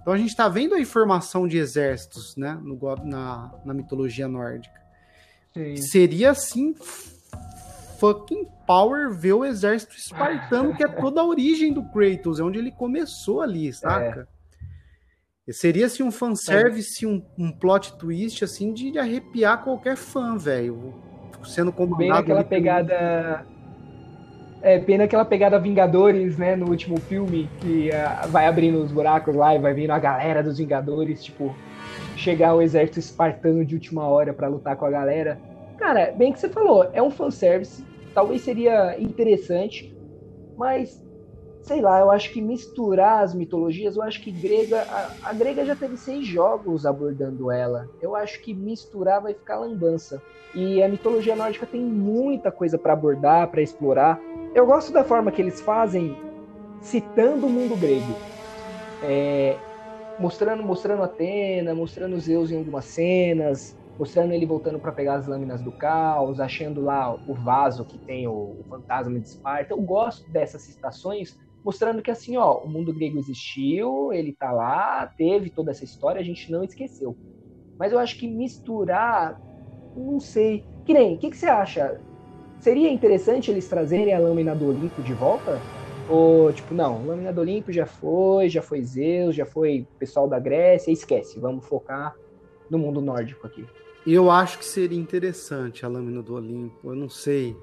Então 0.00 0.12
a 0.12 0.16
gente 0.16 0.30
está 0.30 0.48
vendo 0.48 0.74
a 0.74 0.80
informação 0.80 1.46
de 1.46 1.58
exércitos, 1.58 2.36
né, 2.36 2.58
no, 2.62 2.78
na, 3.04 3.52
na 3.64 3.74
mitologia 3.74 4.26
nórdica. 4.26 4.78
Sim. 5.52 5.76
Seria 5.76 6.30
assim 6.30 6.74
fucking 7.98 8.46
power 8.66 9.12
ver 9.12 9.32
o 9.32 9.44
exército 9.44 9.96
espartano, 9.96 10.74
que 10.74 10.84
é 10.84 10.88
toda 10.88 11.20
a 11.20 11.24
origem 11.24 11.72
do 11.72 11.82
Kratos, 11.90 12.40
é 12.40 12.42
onde 12.42 12.58
ele 12.58 12.70
começou 12.70 13.40
ali, 13.40 13.72
saca? 13.72 14.28
É. 15.46 15.52
Seria 15.52 15.86
assim 15.86 16.02
um 16.02 16.10
fanservice, 16.10 17.04
é. 17.04 17.08
um, 17.08 17.24
um 17.38 17.50
plot 17.50 17.96
twist 17.96 18.44
assim 18.44 18.72
de 18.72 18.98
arrepiar 18.98 19.64
qualquer 19.64 19.96
fã, 19.96 20.36
velho 20.36 21.08
sendo 21.44 21.72
comandado. 21.72 21.98
Bem 21.98 22.08
naquela 22.08 22.44
pegada. 22.44 23.46
É, 24.60 24.78
bem 24.78 24.98
naquela 24.98 25.24
pegada 25.24 25.58
Vingadores, 25.58 26.36
né, 26.36 26.56
no 26.56 26.68
último 26.68 26.98
filme, 26.98 27.48
que 27.60 27.90
uh, 27.90 28.28
vai 28.28 28.46
abrindo 28.46 28.82
os 28.82 28.90
buracos 28.90 29.34
lá 29.34 29.54
e 29.54 29.58
vai 29.58 29.72
vindo 29.72 29.92
a 29.92 29.98
galera 30.00 30.42
dos 30.42 30.58
Vingadores, 30.58 31.22
tipo, 31.22 31.54
chegar 32.16 32.54
o 32.54 32.60
exército 32.60 32.98
espartano 32.98 33.64
de 33.64 33.76
última 33.76 34.08
hora 34.08 34.32
para 34.32 34.48
lutar 34.48 34.74
com 34.76 34.84
a 34.84 34.90
galera. 34.90 35.38
Cara, 35.76 36.12
bem 36.16 36.32
que 36.32 36.40
você 36.40 36.48
falou, 36.48 36.90
é 36.92 37.00
um 37.00 37.10
fanservice, 37.10 37.84
talvez 38.18 38.42
seria 38.42 39.00
interessante, 39.00 39.96
mas 40.56 41.00
sei 41.62 41.80
lá, 41.80 42.00
eu 42.00 42.10
acho 42.10 42.32
que 42.32 42.42
misturar 42.42 43.22
as 43.22 43.32
mitologias, 43.32 43.94
eu 43.94 44.02
acho 44.02 44.20
que 44.20 44.32
grega, 44.32 44.82
a, 44.82 45.30
a, 45.30 45.32
grega 45.32 45.64
já 45.64 45.76
teve 45.76 45.96
seis 45.96 46.26
jogos 46.26 46.84
abordando 46.84 47.48
ela. 47.48 47.88
Eu 48.02 48.16
acho 48.16 48.40
que 48.40 48.52
misturar 48.52 49.22
vai 49.22 49.34
ficar 49.34 49.60
lambança. 49.60 50.20
E 50.52 50.82
a 50.82 50.88
mitologia 50.88 51.36
nórdica 51.36 51.64
tem 51.64 51.80
muita 51.80 52.50
coisa 52.50 52.76
para 52.76 52.92
abordar, 52.92 53.48
para 53.52 53.62
explorar. 53.62 54.20
Eu 54.52 54.66
gosto 54.66 54.92
da 54.92 55.04
forma 55.04 55.30
que 55.30 55.40
eles 55.40 55.60
fazem, 55.60 56.12
citando 56.80 57.46
o 57.46 57.50
mundo 57.50 57.76
grego. 57.76 58.14
É, 59.04 59.58
mostrando, 60.18 60.64
mostrando 60.64 61.04
Atena, 61.04 61.72
mostrando 61.72 62.18
Zeus 62.18 62.50
em 62.50 62.56
algumas 62.56 62.86
cenas, 62.86 63.76
mostrando 63.98 64.32
ele 64.32 64.46
voltando 64.46 64.78
para 64.78 64.92
pegar 64.92 65.14
as 65.14 65.26
lâminas 65.26 65.62
do 65.62 65.72
caos, 65.72 66.38
achando 66.38 66.80
lá 66.80 67.14
o 67.26 67.34
vaso 67.34 67.84
que 67.84 67.98
tem 67.98 68.28
o, 68.28 68.56
o 68.60 68.64
fantasma 68.68 69.18
de 69.18 69.26
Esparta. 69.26 69.72
Eu 69.72 69.80
gosto 69.80 70.30
dessas 70.30 70.62
citações 70.62 71.36
mostrando 71.64 72.00
que 72.00 72.10
assim, 72.10 72.36
ó, 72.36 72.58
o 72.58 72.68
mundo 72.68 72.94
grego 72.94 73.18
existiu, 73.18 74.12
ele 74.12 74.32
tá 74.32 74.52
lá, 74.52 75.06
teve 75.18 75.50
toda 75.50 75.72
essa 75.72 75.84
história, 75.84 76.20
a 76.20 76.24
gente 76.24 76.50
não 76.50 76.62
esqueceu. 76.62 77.16
Mas 77.78 77.92
eu 77.92 77.98
acho 77.98 78.16
que 78.18 78.28
misturar, 78.28 79.40
não 79.96 80.20
sei. 80.20 80.64
Que 80.84 80.94
nem, 80.94 81.16
o 81.16 81.18
que, 81.18 81.30
que 81.30 81.36
você 81.36 81.46
acha? 81.46 82.00
Seria 82.60 82.90
interessante 82.90 83.50
eles 83.50 83.68
trazerem 83.68 84.14
a 84.14 84.18
lâmina 84.18 84.54
do 84.54 84.68
Olimpo 84.68 85.02
de 85.02 85.12
volta? 85.12 85.60
Ou, 86.08 86.50
tipo, 86.52 86.72
não, 86.72 87.06
Lâmina 87.06 87.32
do 87.32 87.42
Olimpo 87.42 87.70
já 87.70 87.84
foi, 87.84 88.48
já 88.48 88.62
foi 88.62 88.82
Zeus, 88.82 89.34
já 89.34 89.44
foi 89.44 89.86
pessoal 89.98 90.26
da 90.26 90.38
Grécia, 90.38 90.90
esquece, 90.90 91.38
vamos 91.38 91.66
focar 91.66 92.16
no 92.70 92.78
mundo 92.78 93.02
nórdico 93.02 93.46
aqui. 93.46 93.66
Eu 94.10 94.30
acho 94.30 94.58
que 94.58 94.64
seria 94.64 94.98
interessante 94.98 95.84
a 95.84 95.88
Lâmina 95.88 96.22
do 96.22 96.34
Olimpo, 96.34 96.90
eu 96.90 96.96
não 96.96 97.10
sei. 97.10 97.54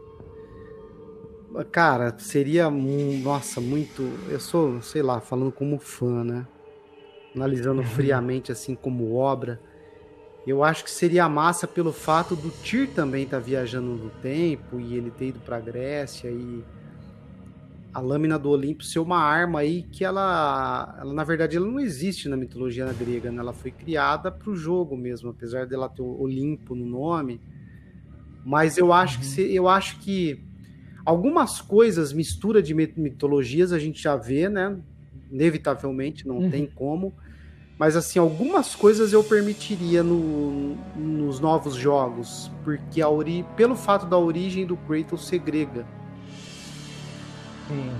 Cara, 1.72 2.16
seria, 2.20 2.70
nossa, 2.70 3.60
muito. 3.60 4.04
Eu 4.30 4.39
sou, 4.39 4.80
sei 4.82 5.02
lá, 5.02 5.20
falando 5.20 5.52
como 5.52 5.80
fã, 5.80 6.24
né? 6.24 6.46
Analisando 7.36 7.82
uhum. 7.82 7.88
friamente, 7.88 8.52
assim, 8.52 8.76
como 8.76 9.16
obra. 9.16 9.60
Eu 10.46 10.64
acho 10.64 10.84
que 10.84 10.91
seria 10.91 11.28
massa 11.28 11.68
pelo 11.68 11.91
fato 11.91 12.36
do 12.36 12.52
Tyr 12.52 12.89
também 12.93 13.24
estar 13.24 13.38
tá 13.38 13.43
viajando 13.43 13.96
no 13.96 14.12
tempo 14.22 14.80
e 14.80 14.96
ele 14.96 15.10
ter 15.10 15.30
ido 15.30 15.39
pra 15.39 15.60
Grécia 15.60 16.30
e 16.30 16.64
a 17.96 18.02
lâmina 18.02 18.38
do 18.38 18.50
Olimpo 18.50 18.84
ser 18.84 19.00
uma 19.00 19.20
arma 19.20 19.60
aí 19.60 19.84
que 19.84 20.04
ela, 20.04 20.98
ela 21.00 21.14
na 21.14 21.24
verdade, 21.24 21.56
ela 21.56 21.66
não 21.66 21.80
existe 21.80 22.28
na 22.28 22.36
mitologia 22.36 22.86
grega, 22.91 23.32
né? 23.32 23.39
Ela 23.39 23.54
foi 23.54 23.72
criada 23.72 24.30
para 24.30 24.50
o 24.50 24.56
jogo 24.56 24.98
mesmo, 24.98 25.30
apesar 25.30 25.66
dela 25.66 25.88
ter 25.88 26.02
o 26.02 26.22
Olimpo 26.22 26.76
no 26.76 26.86
nome. 26.86 27.39
Mas 28.46 28.78
eu 28.78 28.91
acho 28.91 29.22
que 29.22 29.41
uhum. 29.41 29.48
eu 29.48 29.70
acho 29.70 29.98
que 30.00 30.43
algumas 31.06 31.62
coisas 31.62 32.12
mistura 32.12 32.62
de 32.62 32.74
mitologias 32.74 33.72
a 33.72 33.80
gente 33.80 34.04
já 34.04 34.18
vê, 34.18 34.50
né? 34.50 34.78
Inevitavelmente, 35.32 36.28
não 36.28 36.39
uhum. 36.39 36.50
tem 36.52 36.66
como. 36.66 37.14
Mas 37.80 37.96
assim, 37.96 38.20
algumas 38.20 38.76
coisas 38.76 39.14
eu 39.14 39.24
permitiria 39.24 40.04
no, 40.04 40.76
nos 40.98 41.39
novos 41.39 41.76
jogos, 41.76 42.52
porque 42.66 43.02
a 43.02 43.08
ori 43.08 43.46
pelo 43.56 43.78
fato 43.78 44.06
da 44.06 44.18
origem 44.18 44.66
do 44.66 44.76
Kratos 44.76 45.26
ser 45.26 45.39
grega 45.39 45.86
Sim. 47.68 47.91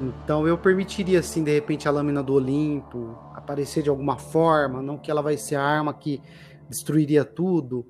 Então 0.00 0.46
eu 0.46 0.58
permitiria, 0.58 1.20
assim, 1.20 1.44
de 1.44 1.52
repente, 1.52 1.86
a 1.86 1.90
lâmina 1.90 2.22
do 2.22 2.34
Olimpo 2.34 3.16
aparecer 3.34 3.82
de 3.82 3.88
alguma 3.88 4.16
forma, 4.16 4.82
não 4.82 4.98
que 4.98 5.10
ela 5.10 5.22
vai 5.22 5.36
ser 5.36 5.56
a 5.56 5.62
arma 5.62 5.94
que 5.94 6.20
destruiria 6.68 7.24
tudo. 7.24 7.86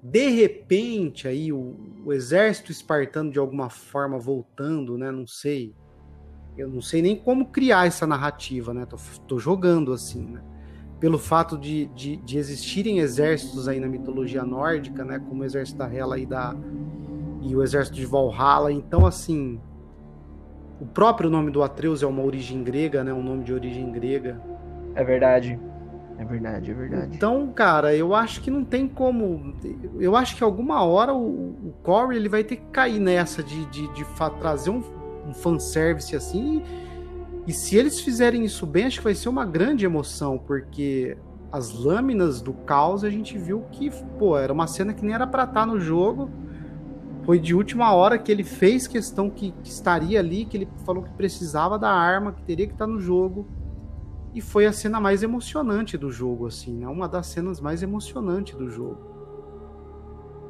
De 0.00 0.28
repente, 0.28 1.26
aí, 1.26 1.52
o, 1.52 1.76
o 2.04 2.12
exército 2.12 2.70
espartano 2.70 3.32
de 3.32 3.38
alguma 3.38 3.68
forma 3.68 4.18
voltando, 4.18 4.96
né? 4.96 5.10
Não 5.10 5.26
sei. 5.26 5.74
Eu 6.56 6.68
não 6.68 6.80
sei 6.80 7.02
nem 7.02 7.16
como 7.16 7.46
criar 7.46 7.86
essa 7.86 8.06
narrativa, 8.06 8.72
né? 8.72 8.86
Tô, 8.86 8.96
tô 9.26 9.38
jogando 9.38 9.92
assim, 9.92 10.24
né? 10.24 10.42
Pelo 11.00 11.18
fato 11.18 11.56
de, 11.56 11.86
de, 11.86 12.16
de, 12.16 12.38
existirem 12.38 12.98
exércitos 12.98 13.68
aí 13.68 13.78
na 13.78 13.86
mitologia 13.86 14.44
nórdica, 14.44 15.04
né? 15.04 15.18
Como 15.18 15.42
o 15.42 15.44
exército 15.44 15.78
da 15.78 15.92
Hela 15.92 16.18
e, 16.18 16.26
da, 16.26 16.56
e 17.40 17.54
o 17.54 17.62
exército 17.62 17.96
de 17.96 18.06
Valhalla. 18.06 18.72
Então, 18.72 19.06
assim, 19.06 19.60
o 20.80 20.86
próprio 20.86 21.28
nome 21.28 21.50
do 21.50 21.62
Atreus 21.62 22.02
é 22.02 22.06
uma 22.06 22.22
origem 22.22 22.62
grega, 22.62 23.02
né? 23.02 23.12
Um 23.12 23.22
nome 23.22 23.44
de 23.44 23.52
origem 23.52 23.90
grega. 23.90 24.40
É 24.94 25.02
verdade. 25.02 25.58
É 26.18 26.24
verdade, 26.24 26.70
é 26.70 26.74
verdade. 26.74 27.16
Então, 27.16 27.46
cara, 27.52 27.94
eu 27.94 28.14
acho 28.14 28.40
que 28.40 28.50
não 28.50 28.64
tem 28.64 28.88
como. 28.88 29.54
Eu 30.00 30.16
acho 30.16 30.36
que 30.36 30.42
alguma 30.42 30.82
hora 30.84 31.14
o, 31.14 31.50
o 31.50 31.74
Corey 31.82 32.18
ele 32.18 32.28
vai 32.28 32.42
ter 32.42 32.56
que 32.56 32.66
cair 32.72 32.98
nessa 32.98 33.42
de, 33.42 33.64
de, 33.66 33.86
de 33.94 34.04
trazer 34.40 34.70
um, 34.70 34.82
um 35.28 35.32
fanservice 35.32 36.16
assim. 36.16 36.62
E, 37.46 37.50
e 37.50 37.52
se 37.52 37.76
eles 37.76 38.00
fizerem 38.00 38.44
isso 38.44 38.66
bem, 38.66 38.86
acho 38.86 38.98
que 38.98 39.04
vai 39.04 39.14
ser 39.14 39.28
uma 39.28 39.46
grande 39.46 39.84
emoção, 39.84 40.38
porque 40.38 41.16
as 41.52 41.72
lâminas 41.72 42.42
do 42.42 42.52
caos 42.52 43.04
a 43.04 43.10
gente 43.10 43.38
viu 43.38 43.64
que, 43.70 43.90
pô, 44.18 44.36
era 44.36 44.52
uma 44.52 44.66
cena 44.66 44.92
que 44.92 45.04
nem 45.04 45.14
era 45.14 45.26
pra 45.26 45.44
estar 45.44 45.60
tá 45.60 45.66
no 45.66 45.78
jogo 45.80 46.28
foi 47.28 47.38
de 47.38 47.54
última 47.54 47.92
hora 47.92 48.16
que 48.16 48.32
ele 48.32 48.42
fez 48.42 48.86
questão 48.86 49.28
que, 49.28 49.50
que, 49.62 49.68
estaria 49.68 50.18
ali, 50.18 50.46
que 50.46 50.56
ele 50.56 50.68
falou 50.86 51.02
que 51.02 51.10
precisava 51.10 51.78
da 51.78 51.90
arma, 51.90 52.32
que 52.32 52.42
teria 52.42 52.66
que 52.66 52.72
estar 52.72 52.86
no 52.86 52.98
jogo. 52.98 53.46
E 54.32 54.40
foi 54.40 54.64
a 54.64 54.72
cena 54.72 54.98
mais 54.98 55.22
emocionante 55.22 55.98
do 55.98 56.10
jogo, 56.10 56.46
assim, 56.46 56.78
né? 56.78 56.88
Uma 56.88 57.06
das 57.06 57.26
cenas 57.26 57.60
mais 57.60 57.82
emocionantes 57.82 58.56
do 58.56 58.70
jogo. 58.70 58.96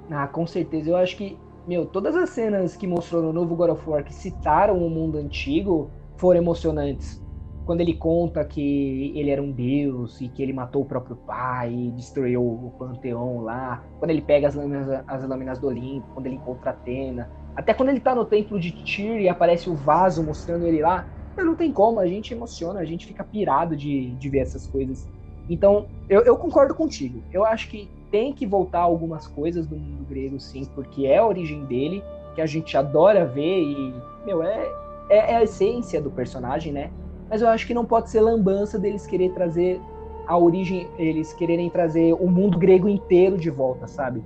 Ah, 0.08 0.28
com 0.28 0.46
certeza. 0.46 0.90
Eu 0.90 0.96
acho 0.96 1.16
que, 1.16 1.36
meu, 1.66 1.84
todas 1.84 2.14
as 2.14 2.30
cenas 2.30 2.76
que 2.76 2.86
mostrou 2.86 3.24
no 3.24 3.32
novo 3.32 3.56
God 3.56 3.70
of 3.70 3.90
War 3.90 4.04
que 4.04 4.14
citaram 4.14 4.78
o 4.78 4.88
mundo 4.88 5.18
antigo 5.18 5.90
foram 6.16 6.38
emocionantes 6.38 7.20
quando 7.68 7.82
ele 7.82 7.92
conta 7.92 8.42
que 8.46 9.12
ele 9.14 9.28
era 9.28 9.42
um 9.42 9.52
deus 9.52 10.22
e 10.22 10.28
que 10.30 10.42
ele 10.42 10.54
matou 10.54 10.80
o 10.80 10.86
próprio 10.86 11.14
pai 11.14 11.70
e 11.70 11.90
destruiu 11.90 12.40
o 12.42 12.72
panteão 12.78 13.42
lá, 13.42 13.84
quando 13.98 14.10
ele 14.10 14.22
pega 14.22 14.48
as 14.48 14.54
lâminas, 14.54 15.04
as 15.06 15.28
lâminas 15.28 15.58
do 15.58 15.66
Olimpo, 15.66 16.06
quando 16.14 16.24
ele 16.24 16.36
encontra 16.36 16.70
Atena, 16.70 17.30
até 17.54 17.74
quando 17.74 17.90
ele 17.90 18.00
tá 18.00 18.14
no 18.14 18.24
templo 18.24 18.58
de 18.58 18.72
Tyr 18.72 19.20
e 19.20 19.28
aparece 19.28 19.68
o 19.68 19.74
vaso 19.74 20.24
mostrando 20.24 20.66
ele 20.66 20.80
lá, 20.80 21.06
não 21.36 21.54
tem 21.54 21.70
como, 21.70 22.00
a 22.00 22.06
gente 22.06 22.32
emociona, 22.32 22.80
a 22.80 22.86
gente 22.86 23.04
fica 23.04 23.22
pirado 23.22 23.76
de, 23.76 24.12
de 24.14 24.28
ver 24.30 24.38
essas 24.38 24.66
coisas. 24.66 25.06
Então, 25.46 25.88
eu, 26.08 26.22
eu 26.22 26.38
concordo 26.38 26.74
contigo. 26.74 27.22
Eu 27.30 27.44
acho 27.44 27.68
que 27.68 27.86
tem 28.10 28.32
que 28.32 28.46
voltar 28.46 28.80
algumas 28.80 29.26
coisas 29.26 29.66
do 29.66 29.76
mundo 29.76 30.06
grego, 30.08 30.40
sim, 30.40 30.64
porque 30.74 31.04
é 31.04 31.18
a 31.18 31.26
origem 31.26 31.66
dele, 31.66 32.02
que 32.34 32.40
a 32.40 32.46
gente 32.46 32.74
adora 32.78 33.26
ver 33.26 33.60
e, 33.60 33.94
meu, 34.24 34.42
é, 34.42 34.72
é, 35.10 35.32
é 35.32 35.36
a 35.36 35.42
essência 35.42 36.00
do 36.00 36.10
personagem, 36.10 36.72
né? 36.72 36.90
Mas 37.28 37.42
eu 37.42 37.48
acho 37.48 37.66
que 37.66 37.74
não 37.74 37.84
pode 37.84 38.10
ser 38.10 38.20
lambança 38.20 38.78
deles 38.78 39.06
querer 39.06 39.32
trazer 39.32 39.80
a 40.26 40.36
origem, 40.36 40.88
eles 40.98 41.32
quererem 41.32 41.70
trazer 41.70 42.12
o 42.12 42.28
mundo 42.28 42.58
grego 42.58 42.88
inteiro 42.88 43.38
de 43.38 43.48
volta, 43.48 43.86
sabe? 43.86 44.22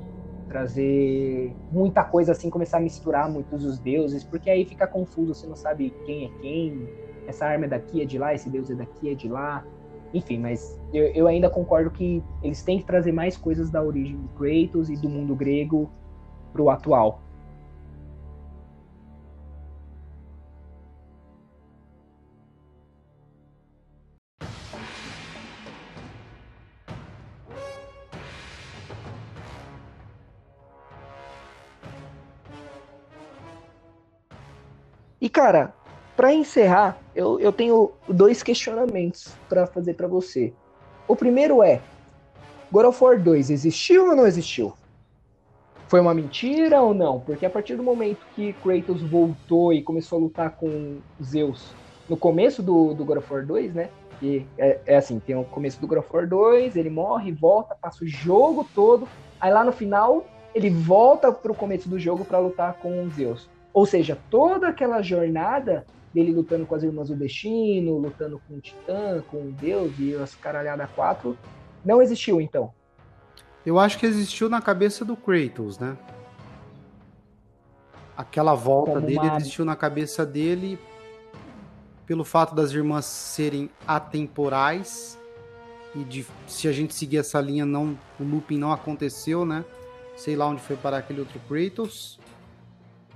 Trazer 0.49 1.55
muita 1.71 2.03
coisa 2.03 2.33
assim, 2.33 2.51
começar 2.51 2.79
a 2.79 2.81
misturar 2.81 3.31
muitos 3.31 3.65
os 3.65 3.79
deuses, 3.79 4.25
porque 4.25 4.51
aí 4.51 4.65
fica 4.65 4.87
confuso, 4.87 5.35
você 5.35 5.47
não 5.47 5.55
sabe 5.55 5.95
quem 6.05 6.25
é 6.25 6.31
quem, 6.41 6.89
essa 7.27 7.47
arma 7.47 7.67
é 7.67 7.69
daqui, 7.69 8.03
é 8.03 8.05
de 8.05 8.19
lá, 8.19 8.35
esse 8.35 8.51
deus 8.51 8.69
é 8.69 8.75
daqui, 8.75 9.11
é 9.11 9.15
de 9.15 9.29
lá. 9.29 9.65
Enfim, 10.13 10.39
mas 10.39 10.79
eu, 10.93 11.05
eu 11.15 11.27
ainda 11.27 11.49
concordo 11.49 11.91
que 11.91 12.23
eles 12.43 12.63
têm 12.63 12.79
que 12.79 12.85
trazer 12.85 13.13
mais 13.13 13.37
coisas 13.37 13.71
da 13.71 13.83
origem 13.83 14.17
do 14.17 14.29
Kratos 14.31 14.91
e 14.91 14.97
do 14.97 15.09
mundo 15.09 15.35
grego 15.35 15.91
pro 16.53 16.69
atual. 16.69 17.23
E 35.23 35.29
cara, 35.29 35.73
para 36.17 36.35
encerrar, 36.35 36.99
eu, 37.15 37.39
eu 37.39 37.53
tenho 37.53 37.93
dois 38.09 38.43
questionamentos 38.43 39.33
para 39.49 39.69
fazer 39.69 39.95
para 39.95 40.09
você. 40.09 40.53
O 41.07 41.15
primeiro 41.15 41.63
é: 41.63 41.81
God 42.73 42.87
of 42.87 43.05
War 43.05 43.23
2 43.23 43.49
existiu 43.49 44.09
ou 44.09 44.17
não 44.17 44.27
existiu? 44.27 44.73
Foi 45.87 46.01
uma 46.01 46.13
mentira 46.13 46.83
ou 46.83 46.93
não? 46.93 47.21
Porque 47.21 47.47
a 47.47 47.51
partir 47.51 47.77
do 47.77 47.85
momento 47.85 48.19
que 48.35 48.53
Kratos 48.55 49.01
voltou 49.01 49.73
e 49.73 49.81
começou 49.81 50.19
a 50.19 50.23
lutar 50.23 50.57
com 50.57 50.99
Zeus 51.23 51.73
no 52.09 52.17
começo 52.17 52.61
do, 52.61 52.93
do 52.93 53.05
God 53.05 53.19
of 53.19 53.33
War 53.33 53.47
2, 53.47 53.75
né? 53.75 53.91
E 54.21 54.45
é, 54.59 54.81
é 54.87 54.97
assim, 54.97 55.21
tem 55.21 55.37
o 55.37 55.45
começo 55.45 55.81
do 55.81 55.87
God 55.87 55.99
of 55.99 56.09
War 56.13 56.27
2, 56.27 56.75
ele 56.75 56.91
morre, 56.91 57.31
volta, 57.31 57.77
passa 57.81 58.03
o 58.03 58.09
jogo 58.09 58.67
todo, 58.75 59.07
aí 59.41 59.53
lá 59.53 59.63
no 59.63 59.71
final 59.71 60.27
ele 60.53 60.69
volta 60.69 61.31
pro 61.31 61.55
começo 61.55 61.89
do 61.89 61.97
jogo 61.97 62.25
para 62.25 62.41
lutar 62.41 62.75
com 62.75 63.09
Zeus. 63.11 63.49
Ou 63.73 63.87
seja, 63.87 64.19
toda 64.31 64.69
aquela 64.69 65.01
jornada 65.03 65.87
dele 66.13 66.33
lutando 66.33 66.67
com 66.67 66.75
as 66.75 66.83
irmãs 66.83 67.09
do 67.09 67.17
destino, 67.17 67.97
lutando 67.97 68.41
com 68.47 68.55
o 68.55 68.61
Titã, 68.61 69.23
com 69.31 69.39
o 69.39 69.53
Deus 69.53 69.93
e 69.99 70.15
as 70.15 70.35
caralhadas 70.35 70.91
quatro, 70.95 71.37
não 71.85 72.03
existiu 72.03 72.41
então. 72.41 72.73
Eu 73.65 73.79
acho 73.79 73.99
que 73.99 74.07
existiu 74.07 74.49
na 74.49 74.61
cabeça 74.61 75.05
do 75.05 75.17
Kratos, 75.17 75.79
né? 75.79 75.97
Aquela 78.17 78.55
volta 78.55 78.93
Como 78.93 79.07
dele 79.07 79.21
uma... 79.21 79.37
existiu 79.37 79.65
na 79.65 79.75
cabeça 79.75 80.27
dele 80.27 80.79
pelo 82.05 82.25
fato 82.25 82.55
das 82.55 82.73
irmãs 82.73 83.07
serem 83.07 83.71
atemporais 83.87 85.19
e 85.95 86.05
de 86.05 86.27
se 86.47 86.69
a 86.69 86.73
gente 86.73 86.95
seguir 86.95 87.19
essa 87.19 87.41
linha 87.41 87.65
não 87.65 87.99
o 88.19 88.25
looping 88.25 88.59
não 88.59 88.73
aconteceu, 88.73 89.47
né? 89.47 89.65
Sei 90.17 90.37
lá 90.37 90.47
onde 90.47 90.61
foi 90.61 90.77
parar 90.77 90.99
aquele 90.99 91.21
outro 91.21 91.41
Kratos. 91.49 92.19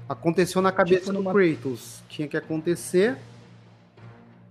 Aconteceu 0.09 0.63
na 0.63 0.71
cabeça 0.71 1.07
tipo 1.07 1.13
numa... 1.13 1.33
do 1.33 1.39
Kratos. 1.39 2.03
Tinha 2.09 2.29
que 2.29 2.37
acontecer. 2.37 3.17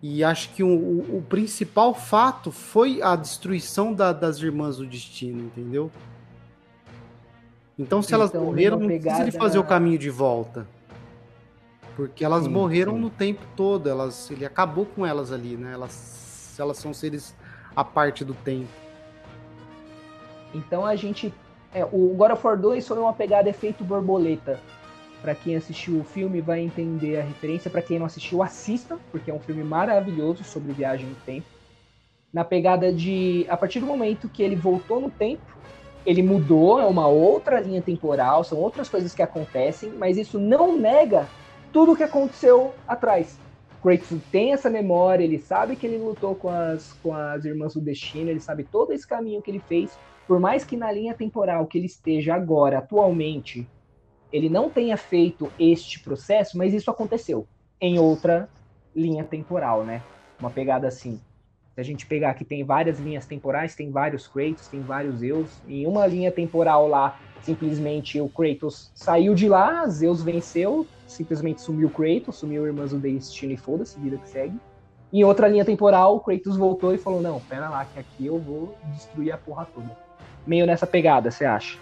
E 0.01 0.23
acho 0.23 0.49
que 0.53 0.61
o, 0.61 0.67
o, 0.67 1.17
o 1.17 1.25
principal 1.27 1.93
fato 1.93 2.51
foi 2.51 3.01
a 3.01 3.15
destruição 3.15 3.93
da, 3.93 4.11
das 4.11 4.39
irmãs 4.39 4.77
do 4.77 4.85
destino, 4.85 5.45
entendeu? 5.45 5.89
Então, 7.77 8.01
se 8.01 8.09
então, 8.09 8.19
elas 8.19 8.33
morreram, 8.33 8.79
não 8.79 8.87
precisa 8.87 9.21
ele 9.21 9.31
fazer 9.31 9.57
o 9.57 9.63
caminho 9.63 9.97
de 9.97 10.09
volta. 10.09 10.67
Porque 11.95 12.23
elas 12.23 12.43
sim, 12.43 12.49
morreram 12.49 12.93
sim. 12.93 12.99
no 12.99 13.09
tempo 13.09 13.41
todo. 13.55 13.89
Elas, 13.89 14.29
ele 14.29 14.45
acabou 14.45 14.85
com 14.85 15.05
elas 15.05 15.31
ali, 15.31 15.55
né? 15.55 15.73
Elas, 15.73 16.55
elas 16.59 16.77
são 16.77 16.93
seres 16.93 17.33
a 17.75 17.83
parte 17.83 18.23
do 18.23 18.33
tempo. 18.33 18.69
Então 20.53 20.85
a 20.85 20.95
gente. 20.95 21.33
É, 21.73 21.83
o 21.83 22.13
God 22.15 22.31
of 22.31 22.45
War 22.45 22.57
2 22.57 22.87
foi 22.87 22.97
uma 22.97 23.11
pegada 23.11 23.49
efeito 23.49 23.83
borboleta 23.83 24.59
Para 25.25 25.33
quem 25.33 25.55
assistiu 25.55 25.99
o 25.99 26.03
filme 26.03 26.39
vai 26.39 26.59
entender 26.59 27.17
a 27.17 27.23
referência. 27.23 27.71
Para 27.71 27.81
quem 27.81 27.97
não 27.97 28.05
assistiu, 28.05 28.43
assista, 28.43 28.99
porque 29.11 29.31
é 29.31 29.33
um 29.33 29.39
filme 29.39 29.63
maravilhoso 29.63 30.43
sobre 30.43 30.71
viagem 30.71 31.07
no 31.07 31.15
tempo. 31.15 31.47
Na 32.31 32.45
pegada 32.45 32.93
de, 32.93 33.43
a 33.49 33.57
partir 33.57 33.79
do 33.79 33.87
momento 33.87 34.29
que 34.29 34.43
ele 34.43 34.55
voltou 34.55 35.01
no 35.01 35.09
tempo, 35.09 35.41
ele 36.05 36.21
mudou, 36.21 36.79
é 36.79 36.85
uma 36.85 37.07
outra 37.07 37.59
linha 37.59 37.81
temporal, 37.81 38.43
são 38.43 38.59
outras 38.59 38.87
coisas 38.87 39.15
que 39.15 39.23
acontecem, 39.23 39.89
mas 39.97 40.15
isso 40.15 40.39
não 40.39 40.77
nega 40.77 41.27
tudo 41.73 41.93
o 41.93 41.95
que 41.95 42.03
aconteceu 42.03 42.75
atrás. 42.87 43.39
Kratos 43.81 44.21
tem 44.31 44.53
essa 44.53 44.69
memória, 44.69 45.23
ele 45.23 45.39
sabe 45.39 45.75
que 45.75 45.87
ele 45.87 45.97
lutou 45.97 46.35
com 46.35 46.49
as, 46.49 46.93
com 47.01 47.15
as 47.15 47.43
Irmãs 47.45 47.73
do 47.73 47.81
Destino, 47.81 48.29
ele 48.29 48.39
sabe 48.39 48.63
todo 48.63 48.93
esse 48.93 49.07
caminho 49.07 49.41
que 49.41 49.49
ele 49.49 49.63
fez, 49.67 49.97
por 50.27 50.39
mais 50.39 50.63
que 50.63 50.77
na 50.77 50.91
linha 50.91 51.15
temporal 51.15 51.65
que 51.65 51.79
ele 51.79 51.87
esteja 51.87 52.35
agora, 52.35 52.77
atualmente, 52.77 53.67
ele 54.31 54.49
não 54.49 54.69
tenha 54.69 54.97
feito 54.97 55.51
este 55.59 55.99
processo, 55.99 56.57
mas 56.57 56.73
isso 56.73 56.89
aconteceu 56.89 57.47
em 57.79 57.99
outra 57.99 58.49
linha 58.95 59.23
temporal, 59.23 59.83
né? 59.83 60.01
Uma 60.39 60.49
pegada 60.49 60.87
assim. 60.87 61.19
Se 61.73 61.81
a 61.81 61.83
gente 61.83 62.05
pegar 62.05 62.33
que 62.35 62.45
tem 62.45 62.63
várias 62.63 62.99
linhas 62.99 63.25
temporais, 63.25 63.75
tem 63.75 63.91
vários 63.91 64.27
Kratos, 64.27 64.67
tem 64.67 64.81
vários 64.81 65.19
Zeus. 65.19 65.49
Em 65.67 65.85
uma 65.85 66.07
linha 66.07 66.31
temporal 66.31 66.87
lá, 66.87 67.19
simplesmente 67.41 68.19
o 68.21 68.29
Kratos 68.29 68.91
saiu 68.95 69.35
de 69.35 69.49
lá, 69.49 69.85
Zeus 69.87 70.23
venceu, 70.23 70.87
simplesmente 71.05 71.61
sumiu 71.61 71.89
o 71.89 71.91
Kratos, 71.91 72.37
sumiu 72.37 72.63
o 72.63 72.67
Irmãos 72.67 72.91
do 72.91 72.97
Destino 72.97 73.51
e 73.51 73.57
foda-se, 73.57 73.99
vida 73.99 74.17
que 74.17 74.29
segue. 74.29 74.57
Em 75.11 75.23
outra 75.25 75.49
linha 75.49 75.65
temporal, 75.65 76.15
o 76.15 76.19
Kratos 76.21 76.55
voltou 76.55 76.93
e 76.93 76.97
falou: 76.97 77.21
Não, 77.21 77.41
pera 77.41 77.69
lá, 77.69 77.85
que 77.85 77.99
aqui 77.99 78.25
eu 78.25 78.39
vou 78.39 78.73
destruir 78.93 79.33
a 79.33 79.37
porra 79.37 79.67
toda. 79.73 79.97
Meio 80.47 80.65
nessa 80.65 80.87
pegada, 80.87 81.29
você 81.29 81.43
acha? 81.43 81.77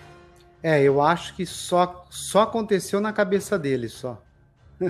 É, 0.64 0.82
eu 0.82 1.02
acho 1.02 1.36
que 1.36 1.46
só, 1.46 2.06
só 2.10 2.44
aconteceu 2.44 3.02
na 3.02 3.12
cabeça 3.12 3.60
dele, 3.60 3.90
só. 3.90 4.22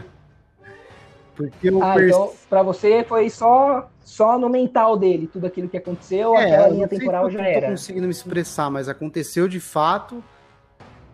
Porque 1.36 1.68
eu 1.68 1.84
ah, 1.84 1.96
então 2.00 2.32
pra 2.48 2.62
você 2.62 3.04
foi 3.04 3.28
só, 3.28 3.90
só 4.02 4.38
no 4.38 4.48
mental 4.48 4.96
dele, 4.96 5.26
tudo 5.26 5.48
aquilo 5.48 5.68
que 5.68 5.76
aconteceu, 5.76 6.38
é, 6.38 6.44
aquela 6.44 6.70
linha 6.70 6.88
temporal 6.88 7.28
já 7.32 7.42
era. 7.42 7.50
Eu 7.50 7.62
não 7.62 7.68
tô 7.70 7.72
conseguindo 7.72 8.06
me 8.06 8.12
expressar, 8.12 8.70
mas 8.70 8.88
aconteceu 8.88 9.48
de 9.48 9.60
fato, 9.60 10.24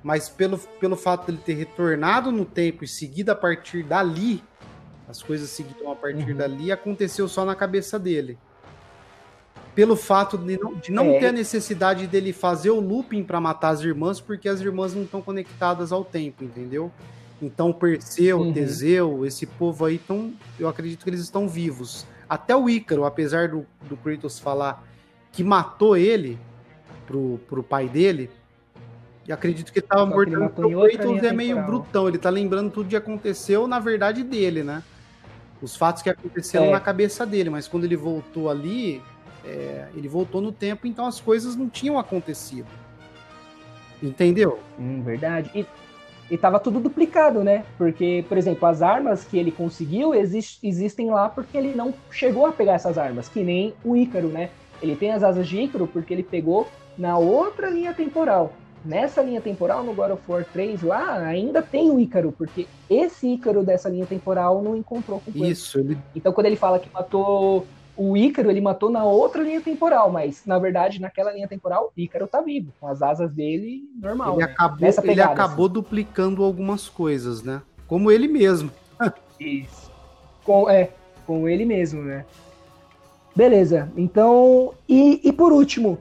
mas 0.03 0.27
pelo, 0.27 0.57
pelo 0.57 0.97
fato 0.97 1.27
dele 1.27 1.41
ter 1.45 1.53
retornado 1.53 2.33
no 2.33 2.43
tempo 2.43 2.83
e 2.83 2.87
seguido 2.87 3.31
a 3.31 3.35
partir 3.35 3.81
dali, 3.81 4.43
as 5.07 5.23
coisas 5.23 5.49
seguiram 5.49 5.89
a 5.89 5.95
partir 5.95 6.31
uhum. 6.31 6.37
dali, 6.37 6.69
aconteceu 6.69 7.29
só 7.29 7.45
na 7.45 7.55
cabeça 7.55 7.97
dele 7.97 8.37
pelo 9.79 9.95
fato 9.95 10.37
de 10.37 10.57
não, 10.57 10.73
de 10.73 10.91
não 10.91 11.11
é. 11.11 11.19
ter 11.19 11.27
a 11.27 11.31
necessidade 11.31 12.05
dele 12.05 12.33
fazer 12.33 12.69
o 12.69 12.81
looping 12.81 13.23
para 13.23 13.39
matar 13.39 13.69
as 13.69 13.79
irmãs, 13.79 14.19
porque 14.19 14.49
as 14.49 14.59
irmãs 14.59 14.93
não 14.93 15.03
estão 15.03 15.21
conectadas 15.21 15.93
ao 15.93 16.03
tempo, 16.03 16.43
entendeu? 16.43 16.91
Então, 17.41 17.71
Perseu, 17.71 18.39
uhum. 18.39 18.51
Teseu, 18.51 19.25
esse 19.25 19.45
povo 19.45 19.85
aí, 19.85 19.97
tão, 19.97 20.33
eu 20.59 20.67
acredito 20.67 21.01
que 21.01 21.09
eles 21.09 21.21
estão 21.21 21.47
vivos. 21.47 22.05
Até 22.27 22.53
o 22.53 22.69
Ícaro, 22.69 23.05
apesar 23.05 23.47
do, 23.47 23.65
do 23.83 23.95
Kratos 23.95 24.37
falar 24.37 24.85
que 25.31 25.45
matou 25.45 25.95
ele 25.95 26.37
pro, 27.07 27.39
pro 27.47 27.63
pai 27.63 27.87
dele, 27.87 28.29
e 29.25 29.31
acredito 29.31 29.71
que 29.71 29.79
ele 29.79 29.87
tava 29.87 30.05
morto. 30.05 30.43
O 30.43 30.49
Kratos 30.49 31.23
é 31.23 31.31
meio 31.31 31.63
brutão, 31.63 32.09
ele 32.09 32.17
tá 32.17 32.29
lembrando 32.29 32.69
tudo 32.69 32.89
que 32.89 32.97
aconteceu, 32.97 33.65
na 33.65 33.79
verdade, 33.79 34.23
dele, 34.23 34.61
né? 34.61 34.83
Os 35.61 35.77
fatos 35.77 36.03
que 36.03 36.09
aconteceram 36.09 36.65
é. 36.65 36.71
na 36.71 36.81
cabeça 36.81 37.25
dele, 37.25 37.49
mas 37.49 37.65
quando 37.65 37.85
ele 37.85 37.95
voltou 37.95 38.49
ali, 38.49 39.01
é, 39.49 39.87
ele 39.95 40.07
voltou 40.07 40.41
no 40.41 40.51
tempo, 40.51 40.85
então 40.85 41.05
as 41.05 41.19
coisas 41.19 41.55
não 41.55 41.67
tinham 41.67 41.97
acontecido. 41.97 42.67
Entendeu? 44.01 44.59
Hum, 44.79 45.01
verdade. 45.01 45.49
E, 45.53 45.65
e 46.31 46.37
tava 46.37 46.59
tudo 46.59 46.79
duplicado, 46.79 47.43
né? 47.43 47.65
Porque, 47.77 48.23
por 48.29 48.37
exemplo, 48.37 48.67
as 48.67 48.81
armas 48.81 49.23
que 49.23 49.37
ele 49.37 49.51
conseguiu 49.51 50.13
exist, 50.13 50.59
existem 50.63 51.09
lá 51.09 51.27
porque 51.27 51.57
ele 51.57 51.75
não 51.75 51.93
chegou 52.11 52.45
a 52.45 52.51
pegar 52.51 52.73
essas 52.73 52.97
armas, 52.97 53.27
que 53.27 53.43
nem 53.43 53.73
o 53.83 53.97
Ícaro, 53.97 54.27
né? 54.27 54.49
Ele 54.81 54.95
tem 54.95 55.11
as 55.11 55.23
asas 55.23 55.47
de 55.47 55.59
Ícaro 55.61 55.87
porque 55.87 56.13
ele 56.13 56.23
pegou 56.23 56.67
na 56.97 57.17
outra 57.17 57.69
linha 57.69 57.93
temporal. 57.93 58.53
Nessa 58.85 59.21
linha 59.21 59.41
temporal, 59.41 59.83
no 59.83 59.93
God 59.93 60.11
of 60.11 60.23
War 60.25 60.45
3, 60.45 60.83
lá 60.83 61.17
ainda 61.17 61.61
tem 61.61 61.91
o 61.91 61.99
Ícaro, 61.99 62.31
porque 62.31 62.65
esse 62.89 63.27
Ícaro 63.33 63.61
dessa 63.61 63.89
linha 63.89 64.05
temporal 64.05 64.61
não 64.61 64.77
encontrou 64.77 65.19
com 65.19 65.45
Isso. 65.45 65.79
Ele... 65.79 65.97
Então, 66.15 66.31
quando 66.31 66.45
ele 66.45 66.55
fala 66.55 66.79
que 66.79 66.89
matou 66.93 67.65
o 67.99 68.15
Ícaro 68.15 68.49
ele 68.49 68.61
matou 68.61 68.89
na 68.89 69.03
outra 69.03 69.43
linha 69.43 69.59
temporal, 69.59 70.09
mas 70.09 70.45
na 70.45 70.57
verdade 70.57 71.01
naquela 71.01 71.33
linha 71.33 71.49
temporal 71.49 71.91
o 71.95 71.99
Ícaro 71.99 72.27
tá 72.27 72.39
vivo, 72.39 72.71
com 72.79 72.87
as 72.87 73.01
asas 73.01 73.29
dele 73.33 73.83
normal. 74.01 74.37
Ele 74.37 74.45
né? 74.45 74.53
acabou, 74.53 74.77
pegada, 74.79 75.11
ele 75.11 75.21
acabou 75.21 75.65
assim. 75.65 75.73
duplicando 75.73 76.41
algumas 76.41 76.87
coisas, 76.87 77.43
né? 77.43 77.61
Como 77.87 78.09
ele 78.09 78.29
mesmo. 78.29 78.71
Isso. 79.37 79.91
Com, 80.45 80.69
é, 80.69 80.91
com 81.27 81.45
ele 81.49 81.65
mesmo, 81.65 82.01
né? 82.01 82.25
Beleza, 83.35 83.91
então. 83.97 84.73
E, 84.87 85.19
e 85.21 85.33
por 85.33 85.51
último, 85.51 85.99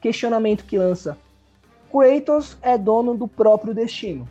questionamento 0.00 0.64
que 0.64 0.78
lança: 0.78 1.18
Kratos 1.90 2.56
é 2.62 2.78
dono 2.78 3.16
do 3.16 3.26
próprio 3.26 3.74
destino 3.74 4.28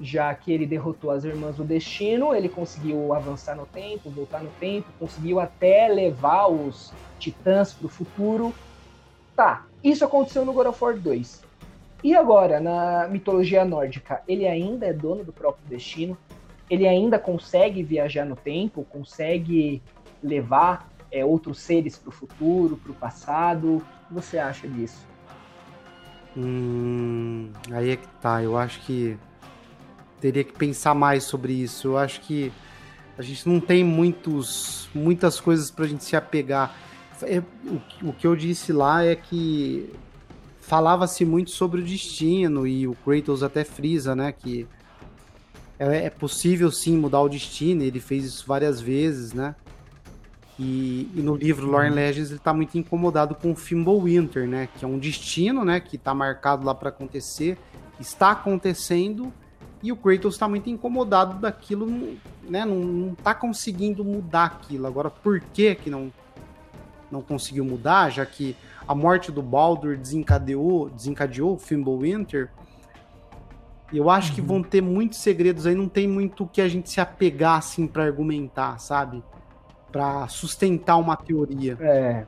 já 0.00 0.34
que 0.34 0.50
ele 0.50 0.66
derrotou 0.66 1.10
as 1.10 1.24
Irmãs 1.24 1.56
do 1.56 1.64
Destino, 1.64 2.34
ele 2.34 2.48
conseguiu 2.48 3.12
avançar 3.12 3.54
no 3.54 3.66
tempo, 3.66 4.08
voltar 4.08 4.42
no 4.42 4.50
tempo, 4.58 4.88
conseguiu 4.98 5.38
até 5.38 5.88
levar 5.88 6.46
os 6.48 6.92
Titãs 7.18 7.74
para 7.74 7.86
o 7.86 7.88
futuro. 7.88 8.54
Tá, 9.36 9.66
isso 9.84 10.04
aconteceu 10.04 10.44
no 10.44 10.52
God 10.52 10.68
of 10.68 10.82
War 10.82 10.98
2. 10.98 11.42
E 12.02 12.16
agora, 12.16 12.58
na 12.60 13.06
mitologia 13.08 13.62
nórdica, 13.64 14.22
ele 14.26 14.46
ainda 14.46 14.86
é 14.86 14.92
dono 14.92 15.22
do 15.22 15.32
próprio 15.32 15.66
destino? 15.68 16.16
Ele 16.68 16.88
ainda 16.88 17.18
consegue 17.18 17.82
viajar 17.82 18.24
no 18.24 18.36
tempo? 18.36 18.86
Consegue 18.88 19.82
levar 20.22 20.88
é, 21.12 21.22
outros 21.24 21.60
seres 21.60 21.98
para 21.98 22.08
o 22.08 22.12
futuro, 22.12 22.78
para 22.78 22.92
o 22.92 22.94
passado? 22.94 23.76
O 23.76 24.08
que 24.08 24.14
você 24.14 24.38
acha 24.38 24.66
disso? 24.66 25.06
Hum, 26.34 27.50
aí 27.70 27.90
é 27.90 27.96
que 27.96 28.08
tá. 28.20 28.42
Eu 28.42 28.56
acho 28.56 28.80
que 28.80 29.18
teria 30.20 30.44
que 30.44 30.52
pensar 30.52 30.94
mais 30.94 31.24
sobre 31.24 31.52
isso. 31.52 31.88
Eu 31.88 31.98
acho 31.98 32.20
que 32.20 32.52
a 33.18 33.22
gente 33.22 33.48
não 33.48 33.60
tem 33.60 33.82
muitos, 33.82 34.88
muitas 34.94 35.40
coisas 35.40 35.70
para 35.70 35.84
a 35.84 35.88
gente 35.88 36.04
se 36.04 36.16
apegar. 36.16 36.74
É, 37.22 37.42
o, 37.64 38.08
o, 38.08 38.12
que 38.12 38.26
eu 38.26 38.34
disse 38.34 38.72
lá 38.72 39.04
é 39.04 39.14
que 39.14 39.92
falava-se 40.60 41.24
muito 41.24 41.50
sobre 41.50 41.80
o 41.80 41.84
destino 41.84 42.66
e 42.66 42.86
o 42.86 42.94
Kratos 42.94 43.42
até 43.42 43.64
frisa, 43.64 44.14
né, 44.14 44.32
que 44.32 44.66
é, 45.78 46.06
é 46.06 46.10
possível 46.10 46.70
sim 46.70 46.96
mudar 46.96 47.20
o 47.20 47.28
destino. 47.28 47.82
Ele 47.82 48.00
fez 48.00 48.24
isso 48.24 48.44
várias 48.46 48.80
vezes, 48.80 49.32
né? 49.32 49.54
E, 50.58 51.10
e 51.14 51.22
no 51.22 51.34
livro 51.34 51.66
Lorne 51.66 51.88
uhum. 51.88 51.96
Legends 51.96 52.28
ele 52.28 52.38
está 52.38 52.52
muito 52.52 52.76
incomodado 52.76 53.34
com 53.34 53.52
o 53.52 53.56
Fimbulwinter, 53.56 54.46
né? 54.46 54.68
Que 54.76 54.84
é 54.84 54.88
um 54.88 54.98
destino, 54.98 55.64
né? 55.64 55.80
Que 55.80 55.96
está 55.96 56.14
marcado 56.14 56.66
lá 56.66 56.74
para 56.74 56.90
acontecer, 56.90 57.58
está 57.98 58.32
acontecendo 58.32 59.32
e 59.82 59.90
o 59.90 59.96
Kratos 59.96 60.34
está 60.34 60.46
muito 60.46 60.68
incomodado 60.68 61.38
daquilo, 61.38 61.86
né? 62.42 62.64
Não, 62.64 62.76
não 62.76 63.14
tá 63.14 63.34
conseguindo 63.34 64.04
mudar 64.04 64.44
aquilo. 64.44 64.86
Agora, 64.86 65.10
por 65.10 65.40
que 65.40 65.74
que 65.74 65.88
não, 65.88 66.12
não 67.10 67.22
conseguiu 67.22 67.64
mudar? 67.64 68.10
Já 68.10 68.26
que 68.26 68.54
a 68.86 68.94
morte 68.94 69.32
do 69.32 69.42
Baldur 69.42 69.96
desencadeou, 69.96 70.90
desencadeou 70.90 71.54
o 71.54 71.58
Fimbulwinter. 71.58 72.50
Eu 73.92 74.10
acho 74.10 74.28
uhum. 74.30 74.34
que 74.34 74.40
vão 74.40 74.62
ter 74.62 74.82
muitos 74.82 75.18
segredos 75.18 75.66
aí, 75.66 75.74
não 75.74 75.88
tem 75.88 76.06
muito 76.06 76.46
que 76.46 76.60
a 76.60 76.68
gente 76.68 76.90
se 76.90 77.00
apegar 77.00 77.56
assim 77.56 77.86
para 77.86 78.04
argumentar, 78.04 78.78
sabe? 78.78 79.22
Para 79.90 80.28
sustentar 80.28 80.96
uma 80.96 81.16
teoria. 81.16 81.76
É. 81.80 82.26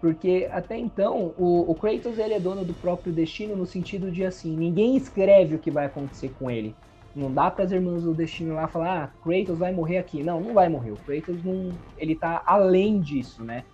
Porque 0.00 0.48
até 0.52 0.76
então, 0.78 1.34
o, 1.36 1.70
o, 1.70 1.74
Kratos 1.76 2.18
ele 2.18 2.34
é 2.34 2.40
dono 2.40 2.64
do 2.64 2.74
próprio 2.74 3.12
destino 3.12 3.56
no 3.56 3.66
sentido 3.66 4.12
de 4.12 4.24
assim, 4.24 4.56
ninguém 4.56 4.96
escreve 4.96 5.56
o 5.56 5.58
que 5.58 5.70
vai 5.70 5.86
acontecer 5.86 6.30
com 6.30 6.50
ele. 6.50 6.78
Não 7.14 7.32
dá 7.34 7.50
para 7.50 7.64
as 7.64 7.72
irmãs 7.72 8.04
do 8.04 8.14
destino 8.14 8.54
lá 8.54 8.68
falar, 8.68 9.04
ah, 9.04 9.08
Kratos 9.22 9.58
vai 9.58 9.72
morrer 9.72 9.98
aqui. 9.98 10.22
Não, 10.22 10.40
não 10.40 10.54
vai 10.54 10.68
morrer. 10.68 10.92
O 10.92 10.98
Kratos 10.98 11.42
não, 11.42 11.80
ele 11.96 12.14
tá 12.16 12.42
além 12.46 13.00
disso, 13.00 13.44
né? 13.44 13.64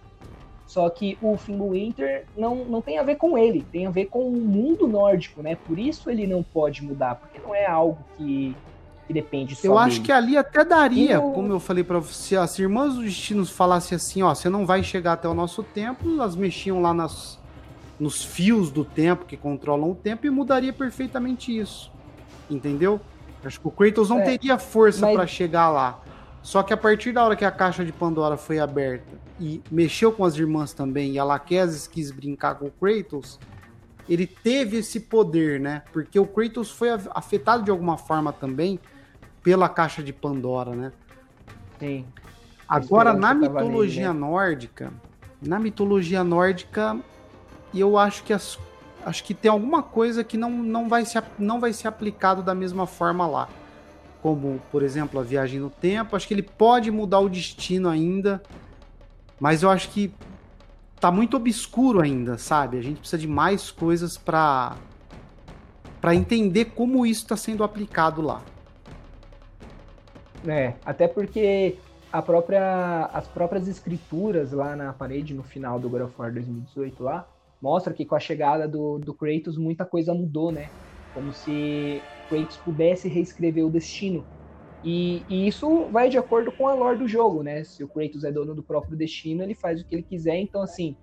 Só 0.66 0.88
que 0.90 1.18
o 1.20 1.36
Fimbulwinter 1.36 2.28
não, 2.34 2.64
não 2.66 2.80
tem 2.82 2.98
a 2.98 3.02
ver 3.02 3.16
com 3.16 3.36
ele, 3.36 3.66
tem 3.70 3.86
a 3.86 3.90
ver 3.90 4.06
com 4.06 4.26
o 4.28 4.32
mundo 4.32 4.88
nórdico, 4.88 5.42
né? 5.42 5.56
Por 5.56 5.78
isso 5.78 6.10
ele 6.10 6.26
não 6.26 6.42
pode 6.42 6.82
mudar, 6.82 7.16
porque 7.16 7.38
não 7.38 7.54
é 7.54 7.66
algo 7.66 8.06
que 8.16 8.58
que 9.07 9.12
depende 9.12 9.55
só 9.55 9.66
Eu 9.66 9.78
acho 9.78 9.96
dele. 9.96 10.07
que 10.07 10.12
ali 10.12 10.36
até 10.36 10.64
daria, 10.64 11.14
eu... 11.14 11.32
como 11.32 11.52
eu 11.52 11.61
falei 11.61 11.84
para 11.84 11.98
você, 11.98 12.36
as 12.36 12.59
irmãs 12.59 12.94
dos 12.94 13.05
destinos 13.05 13.50
falassem 13.50 13.96
assim, 13.96 14.22
ó, 14.22 14.34
você 14.34 14.48
não 14.48 14.64
vai 14.64 14.82
chegar 14.82 15.14
até 15.14 15.28
o 15.28 15.34
nosso 15.34 15.62
tempo, 15.62 16.09
elas 16.09 16.34
mexiam 16.34 16.80
lá 16.80 16.94
nas, 16.94 17.38
nos 17.98 18.24
fios 18.24 18.70
do 18.70 18.84
tempo 18.84 19.24
que 19.24 19.36
controlam 19.36 19.90
o 19.90 19.94
tempo 19.94 20.26
e 20.26 20.30
mudaria 20.30 20.72
perfeitamente 20.72 21.57
isso. 21.57 21.92
Entendeu? 22.50 23.00
Acho 23.44 23.61
que 23.61 23.68
o 23.68 23.70
Kratos 23.70 24.09
não 24.09 24.20
é, 24.20 24.24
teria 24.24 24.59
força 24.59 25.02
mas... 25.02 25.14
para 25.14 25.26
chegar 25.26 25.70
lá. 25.70 26.00
Só 26.42 26.62
que 26.62 26.72
a 26.72 26.76
partir 26.76 27.12
da 27.12 27.24
hora 27.24 27.36
que 27.36 27.44
a 27.44 27.50
caixa 27.50 27.84
de 27.84 27.92
Pandora 27.92 28.36
foi 28.36 28.59
aberta 28.59 29.18
e 29.40 29.62
mexeu 29.70 30.12
com 30.12 30.24
as 30.24 30.36
irmãs 30.36 30.72
também, 30.72 31.12
e 31.12 31.18
a 31.18 31.24
Laquesis 31.24 31.86
quis 31.86 32.11
brincar 32.11 32.57
com 32.57 32.66
o 32.66 32.70
Kratos, 32.70 33.38
ele 34.09 34.26
teve 34.26 34.78
esse 34.78 35.00
poder, 35.00 35.59
né? 35.59 35.82
Porque 35.92 36.18
o 36.18 36.26
Kratos 36.26 36.70
foi 36.70 36.90
afetado 36.90 37.64
de 37.64 37.70
alguma 37.70 37.96
forma 37.96 38.32
também 38.32 38.78
pela 39.45 39.68
caixa 39.68 40.03
de 40.03 40.12
Pandora, 40.12 40.74
né? 40.74 40.92
Sim. 41.78 42.05
Agora, 42.66 43.12
na 43.12 43.34
mitologia 43.34 44.09
ali, 44.09 44.18
né? 44.18 44.26
nórdica, 44.26 44.92
na 45.40 45.61
mitologia 45.61 46.24
nórdica, 46.24 46.99
eu 47.74 47.99
acho 47.99 48.24
que 48.24 48.32
as, 48.32 48.59
acho 49.05 49.22
que 49.22 49.34
tem 49.34 49.51
alguma 49.51 49.82
coisa 49.82 50.24
que 50.24 50.38
não, 50.38 50.51
não, 50.51 50.88
vai 50.88 51.05
ser, 51.05 51.22
não 51.38 51.61
vai 51.61 51.74
ser 51.74 51.88
aplicado 51.88 52.42
da 52.42 52.55
mesma 52.55 52.86
forma 52.86 53.26
lá. 53.26 53.49
Como, 54.22 54.61
por 54.72 54.82
exemplo, 54.82 55.20
a 55.20 55.22
viagem 55.22 55.61
no 55.61 55.68
tempo. 55.68 56.16
Acho 56.16 56.26
que 56.26 56.32
ele 56.32 56.42
pode 56.42 56.90
mudar 56.90 57.18
o 57.20 57.28
destino 57.28 57.90
ainda. 57.90 58.42
Mas 59.38 59.62
eu 59.62 59.68
acho 59.68 59.90
que 59.90 60.14
tá 60.99 61.11
muito 61.11 61.36
obscuro 61.36 62.01
ainda, 62.01 62.38
sabe? 62.38 62.78
A 62.78 62.82
gente 62.82 63.01
precisa 63.01 63.20
de 63.20 63.28
mais 63.28 63.70
coisas 63.70 64.16
para 64.16 64.74
para 66.01 66.14
entender 66.14 66.66
como 66.66 67.07
isso 67.07 67.22
está 67.22 67.34
sendo 67.34 67.64
aplicado 67.64 68.20
lá. 68.20 68.42
É, 70.47 70.78
até 70.84 71.09
porque 71.09 71.78
a 72.12 72.22
própria, 72.22 73.07
as 73.07 73.26
próprias 73.28 73.66
escrituras 73.66 74.53
lá 74.53 74.76
na 74.76 74.92
parede 74.92 75.34
no 75.34 75.42
final 75.42 75.80
do 75.80 75.88
God 75.88 76.03
of 76.03 76.14
War 76.18 76.32
2018 76.32 77.03
lá 77.03 77.28
mostra 77.61 77.95
que 77.95 78.05
com 78.05 78.14
a 78.14 78.20
chegada 78.20 78.68
do, 78.68 78.99
do 78.99 79.14
Kratos 79.14 79.57
muita 79.57 79.86
coisa 79.86 80.12
mudou, 80.14 80.53
né? 80.53 80.70
Como 81.12 81.32
se 81.32 82.07
Kratos 82.28 82.59
pudesse 82.59 83.09
reescrever 83.09 83.64
o 83.66 83.70
destino. 83.70 84.28
E, 84.82 85.24
e, 85.28 85.49
isso 85.49 85.90
vai 85.90 86.11
de 86.11 86.18
acordo 86.18 86.53
com 86.53 86.68
a 86.68 86.74
lore 86.74 86.99
do 86.99 87.09
jogo, 87.09 87.42
né? 87.42 87.64
Se 87.64 87.82
o 87.82 87.88
Kratos 87.88 88.22
é 88.22 88.30
dono 88.30 88.55
do 88.55 88.62
próprio 88.62 88.97
destino, 88.99 89.42
ele 89.42 89.55
faz 89.55 89.80
o 89.80 89.84
que 89.86 89.95
ele 89.95 90.03
quiser. 90.03 90.36
Então, 90.36 90.62
assim, 90.62 90.99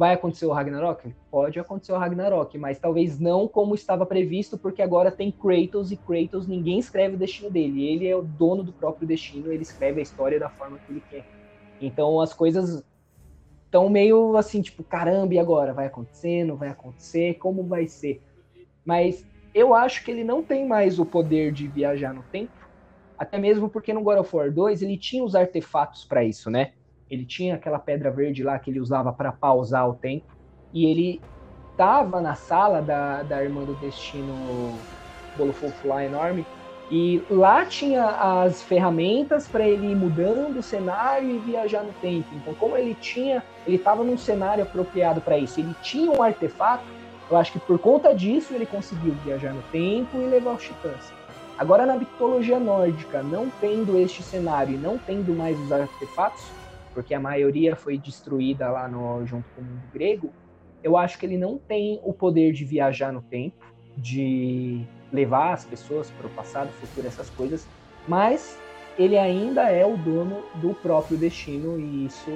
Vai 0.00 0.14
acontecer 0.14 0.46
o 0.46 0.52
Ragnarok? 0.52 1.14
Pode 1.30 1.60
acontecer 1.60 1.92
o 1.92 1.98
Ragnarok, 1.98 2.56
mas 2.56 2.78
talvez 2.78 3.20
não 3.20 3.46
como 3.46 3.74
estava 3.74 4.06
previsto, 4.06 4.58
porque 4.58 4.80
agora 4.80 5.12
tem 5.12 5.30
Kratos 5.30 5.92
e 5.92 5.96
Kratos 5.98 6.48
ninguém 6.48 6.78
escreve 6.78 7.16
o 7.16 7.18
destino 7.18 7.50
dele. 7.50 7.84
Ele 7.84 8.08
é 8.08 8.16
o 8.16 8.22
dono 8.22 8.64
do 8.64 8.72
próprio 8.72 9.06
destino, 9.06 9.52
ele 9.52 9.60
escreve 9.62 10.00
a 10.00 10.02
história 10.02 10.40
da 10.40 10.48
forma 10.48 10.80
que 10.80 10.90
ele 10.90 11.02
quer. 11.02 11.26
Então 11.78 12.18
as 12.18 12.32
coisas 12.32 12.82
estão 13.66 13.90
meio 13.90 14.36
assim, 14.36 14.62
tipo, 14.62 14.84
caramba, 14.84 15.34
e 15.34 15.38
agora? 15.38 15.74
Vai 15.74 15.86
acontecer? 15.86 16.44
Não 16.44 16.56
vai 16.56 16.70
acontecer? 16.70 17.34
Como 17.34 17.68
vai 17.68 17.86
ser? 17.86 18.22
Mas 18.84 19.26
eu 19.54 19.74
acho 19.74 20.04
que 20.04 20.10
ele 20.10 20.24
não 20.24 20.42
tem 20.44 20.66
mais 20.66 20.98
o 20.98 21.06
poder 21.06 21.52
de 21.52 21.68
viajar 21.68 22.14
no 22.14 22.24
tempo, 22.24 22.54
até 23.18 23.38
mesmo 23.38 23.70
porque 23.70 23.92
no 23.92 24.02
God 24.02 24.18
of 24.20 24.34
War 24.36 24.52
2 24.52 24.82
ele 24.82 24.98
tinha 24.98 25.24
os 25.24 25.34
artefatos 25.34 26.04
para 26.06 26.24
isso, 26.24 26.50
né? 26.50 26.72
Ele 27.10 27.24
tinha 27.24 27.56
aquela 27.56 27.78
pedra 27.78 28.10
verde 28.10 28.42
lá 28.42 28.58
que 28.58 28.70
ele 28.70 28.80
usava 28.80 29.12
para 29.12 29.32
pausar 29.32 29.88
o 29.88 29.94
tempo, 29.94 30.26
e 30.72 30.86
ele 30.86 31.20
estava 31.72 32.20
na 32.20 32.34
sala 32.34 32.80
da, 32.80 33.22
da 33.22 33.42
irmã 33.42 33.64
do 33.64 33.74
destino 33.74 34.78
Bolo 35.36 35.52
Fofo 35.52 35.88
lá 35.88 36.04
enorme, 36.04 36.46
e 36.90 37.22
lá 37.30 37.64
tinha 37.64 38.04
as 38.04 38.62
ferramentas 38.62 39.46
para 39.46 39.66
ele 39.66 39.92
ir 39.92 39.94
mudando 39.94 40.58
o 40.58 40.62
cenário 40.62 41.30
e 41.30 41.38
viajar 41.38 41.84
no 41.84 41.92
tempo. 41.94 42.28
Então, 42.34 42.52
como 42.54 42.76
ele 42.76 42.96
tinha, 43.00 43.44
ele 43.66 43.76
estava 43.76 44.02
num 44.02 44.18
cenário 44.18 44.64
apropriado 44.64 45.20
para 45.20 45.38
isso, 45.38 45.60
ele 45.60 45.74
tinha 45.82 46.10
um 46.10 46.22
artefato, 46.22 46.84
eu 47.30 47.36
acho 47.36 47.52
que 47.52 47.60
por 47.60 47.78
conta 47.78 48.12
disso 48.12 48.52
ele 48.54 48.66
conseguiu 48.66 49.14
viajar 49.24 49.52
no 49.52 49.62
tempo 49.70 50.16
e 50.16 50.26
levar 50.26 50.54
os 50.54 50.62
titãs. 50.62 51.12
Agora, 51.56 51.86
na 51.86 51.96
mitologia 51.96 52.58
nórdica, 52.58 53.22
não 53.22 53.48
tendo 53.60 53.96
este 53.98 54.22
cenário 54.22 54.74
e 54.74 54.78
não 54.78 54.98
tendo 54.98 55.32
mais 55.36 55.58
os 55.60 55.70
artefatos, 55.70 56.50
porque 57.00 57.14
a 57.14 57.20
maioria 57.20 57.74
foi 57.74 57.96
destruída 57.96 58.70
lá 58.70 58.86
no, 58.86 59.24
junto 59.24 59.48
com 59.54 59.62
o 59.62 59.64
mundo 59.64 59.88
grego, 59.90 60.34
eu 60.82 60.98
acho 60.98 61.18
que 61.18 61.24
ele 61.24 61.38
não 61.38 61.56
tem 61.56 61.98
o 62.04 62.12
poder 62.12 62.52
de 62.52 62.62
viajar 62.62 63.10
no 63.10 63.22
tempo, 63.22 63.56
de 63.96 64.84
levar 65.10 65.54
as 65.54 65.64
pessoas 65.64 66.10
para 66.10 66.26
o 66.26 66.30
passado, 66.30 66.70
futuro, 66.72 67.06
essas 67.06 67.30
coisas, 67.30 67.66
mas 68.06 68.58
ele 68.98 69.16
ainda 69.16 69.62
é 69.70 69.84
o 69.86 69.96
dono 69.96 70.42
do 70.56 70.74
próprio 70.74 71.16
destino 71.16 71.80
e 71.80 72.04
isso 72.04 72.30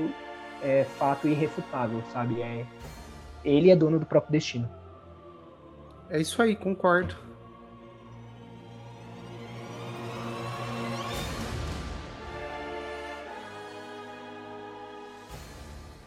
é 0.62 0.85
fato 0.85 1.29
irrefutável, 1.29 2.03
sabe? 2.11 2.41
É, 2.41 2.65
ele 3.45 3.71
é 3.71 3.77
dono 3.77 4.01
do 4.01 4.07
próprio 4.07 4.33
destino. 4.33 4.67
É 6.09 6.23
isso 6.23 6.41
aí, 6.41 6.57
concordo. 6.57 7.15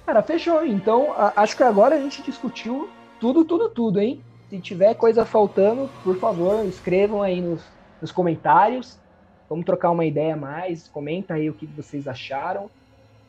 Cara, 0.08 0.24
fechou. 0.24 0.66
Então, 0.66 1.14
acho 1.36 1.58
que 1.58 1.64
agora 1.64 1.96
a 1.96 2.00
gente 2.00 2.22
discutiu 2.22 2.90
tudo, 3.20 3.44
tudo, 3.44 3.68
tudo, 3.68 4.00
hein? 4.00 4.24
Se 4.50 4.58
tiver 4.58 4.94
coisa 4.94 5.26
faltando, 5.26 5.90
por 6.02 6.18
favor, 6.18 6.64
escrevam 6.66 7.22
aí 7.22 7.42
nos, 7.42 7.62
nos 8.02 8.10
comentários. 8.10 8.98
Vamos 9.50 9.66
trocar 9.66 9.92
uma 9.92 10.06
ideia 10.06 10.38
mais. 10.38 10.88
Comenta 10.88 11.34
aí 11.34 11.50
o 11.50 11.54
que 11.54 11.66
vocês 11.66 12.08
acharam. 12.08 12.70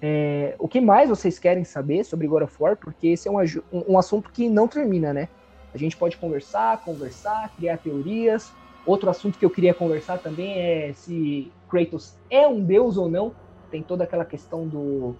É, 0.00 0.54
o 0.56 0.68
que 0.68 0.80
mais 0.80 1.08
vocês 1.08 1.36
querem 1.36 1.64
saber 1.64 2.04
sobre 2.04 2.28
God 2.28 2.44
of 2.44 2.54
War? 2.60 2.76
Porque 2.76 3.08
esse 3.08 3.26
é 3.26 3.30
um, 3.32 3.38
um 3.72 3.98
assunto 3.98 4.30
que 4.30 4.48
não 4.48 4.68
termina, 4.68 5.12
né? 5.12 5.28
A 5.74 5.78
gente 5.78 5.96
pode 5.96 6.16
conversar, 6.16 6.84
conversar, 6.84 7.50
criar 7.56 7.78
teorias. 7.78 8.52
Outro 8.86 9.10
assunto 9.10 9.36
que 9.36 9.44
eu 9.44 9.50
queria 9.50 9.74
conversar 9.74 10.18
também 10.18 10.56
é 10.56 10.92
se 10.92 11.50
Kratos 11.68 12.14
é 12.30 12.46
um 12.46 12.62
deus 12.62 12.96
ou 12.96 13.10
não. 13.10 13.34
Tem 13.68 13.82
toda 13.82 14.04
aquela 14.04 14.24
questão 14.24 14.64
do 14.64 15.16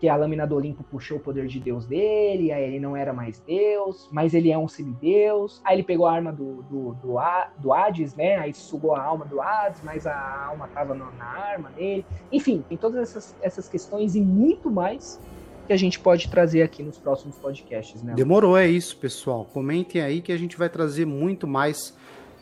que 0.00 0.08
a 0.08 0.16
lâmina 0.16 0.46
do 0.46 0.56
Olimpo 0.56 0.82
puxou 0.82 1.18
o 1.18 1.20
poder 1.20 1.46
de 1.46 1.60
Deus 1.60 1.84
dele, 1.84 2.50
aí 2.50 2.64
ele 2.64 2.80
não 2.80 2.96
era 2.96 3.12
mais 3.12 3.38
Deus, 3.40 4.08
mas 4.10 4.32
ele 4.32 4.50
é 4.50 4.56
um 4.56 4.66
semideus. 4.66 5.60
Aí 5.62 5.76
ele 5.76 5.82
pegou 5.82 6.06
a 6.06 6.12
arma 6.12 6.32
do, 6.32 6.62
do, 6.62 6.94
do, 6.94 7.18
do 7.58 7.72
Hades, 7.72 8.14
né? 8.14 8.36
Aí 8.36 8.54
sugou 8.54 8.96
a 8.96 9.02
alma 9.02 9.26
do 9.26 9.42
Hades, 9.42 9.82
mas 9.84 10.06
a 10.06 10.46
alma 10.46 10.68
tava 10.68 10.94
na, 10.94 11.10
na 11.10 11.26
arma 11.26 11.70
dele. 11.70 12.06
Enfim, 12.32 12.64
tem 12.66 12.78
todas 12.78 13.10
essas, 13.10 13.36
essas 13.42 13.68
questões 13.68 14.14
e 14.16 14.22
muito 14.22 14.70
mais 14.70 15.20
que 15.66 15.72
a 15.74 15.76
gente 15.76 16.00
pode 16.00 16.30
trazer 16.30 16.62
aqui 16.62 16.82
nos 16.82 16.96
próximos 16.96 17.36
podcasts, 17.36 18.02
né? 18.02 18.14
Demorou, 18.14 18.56
é 18.56 18.66
isso, 18.66 18.96
pessoal. 18.96 19.44
Comentem 19.52 20.00
aí 20.00 20.22
que 20.22 20.32
a 20.32 20.38
gente 20.38 20.56
vai 20.56 20.70
trazer 20.70 21.04
muito 21.04 21.46
mais 21.46 21.94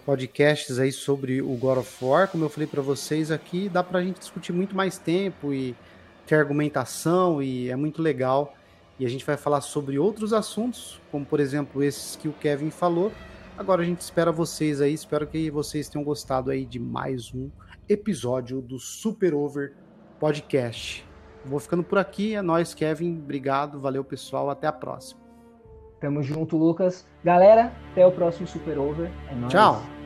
podcasts 0.07 0.79
aí 0.79 0.93
sobre 0.93 1.43
o 1.43 1.57
God 1.57 1.79
of 1.79 2.05
War. 2.05 2.29
Como 2.29 2.45
eu 2.45 2.49
falei 2.49 2.69
para 2.69 2.81
vocês 2.81 3.33
aqui, 3.33 3.69
dá 3.69 3.83
pra 3.83 4.01
gente 4.01 4.21
discutir 4.21 4.53
muito 4.53 4.77
mais 4.77 4.97
tempo 4.97 5.53
e 5.53 5.75
ter 6.29 6.37
argumentação 6.37 7.43
e 7.43 7.71
é 7.71 7.77
muito 7.77 8.03
legal. 8.03 8.55
E 8.99 9.07
a 9.07 9.09
gente 9.09 9.25
vai 9.25 9.37
falar 9.37 9.61
sobre 9.61 9.99
outros 9.99 10.33
assuntos, 10.33 11.01
como 11.11 11.25
por 11.25 11.41
exemplo 11.41 11.83
esses 11.83 12.17
que 12.17 12.29
o 12.29 12.33
Kevin 12.33 12.71
falou. 12.71 13.11
Agora 13.57 13.83
a 13.83 13.85
gente 13.85 14.01
espera 14.01 14.31
vocês 14.31 14.81
aí, 14.81 14.93
espero 14.93 15.27
que 15.27 15.51
vocês 15.51 15.89
tenham 15.89 16.05
gostado 16.05 16.51
aí 16.51 16.65
de 16.65 16.79
mais 16.79 17.33
um 17.35 17.49
episódio 17.89 18.61
do 18.61 18.79
Super 18.79 19.35
Over 19.35 19.75
Podcast. 20.21 21.05
Vou 21.45 21.59
ficando 21.59 21.83
por 21.83 21.99
aqui, 21.99 22.35
é 22.35 22.43
nóis, 22.43 22.75
Kevin. 22.75 23.19
Obrigado, 23.19 23.81
valeu 23.81 24.05
pessoal, 24.05 24.51
até 24.51 24.67
a 24.67 24.73
próxima. 24.73 25.21
Tamo 26.01 26.23
junto, 26.23 26.57
Lucas. 26.57 27.07
Galera, 27.25 27.73
até 27.93 28.07
o 28.07 28.13
próximo 28.13 28.47
Super 28.47 28.79
Over. 28.79 29.11
É 29.31 29.35
nóis. 29.35 29.53
Tchau. 29.53 29.98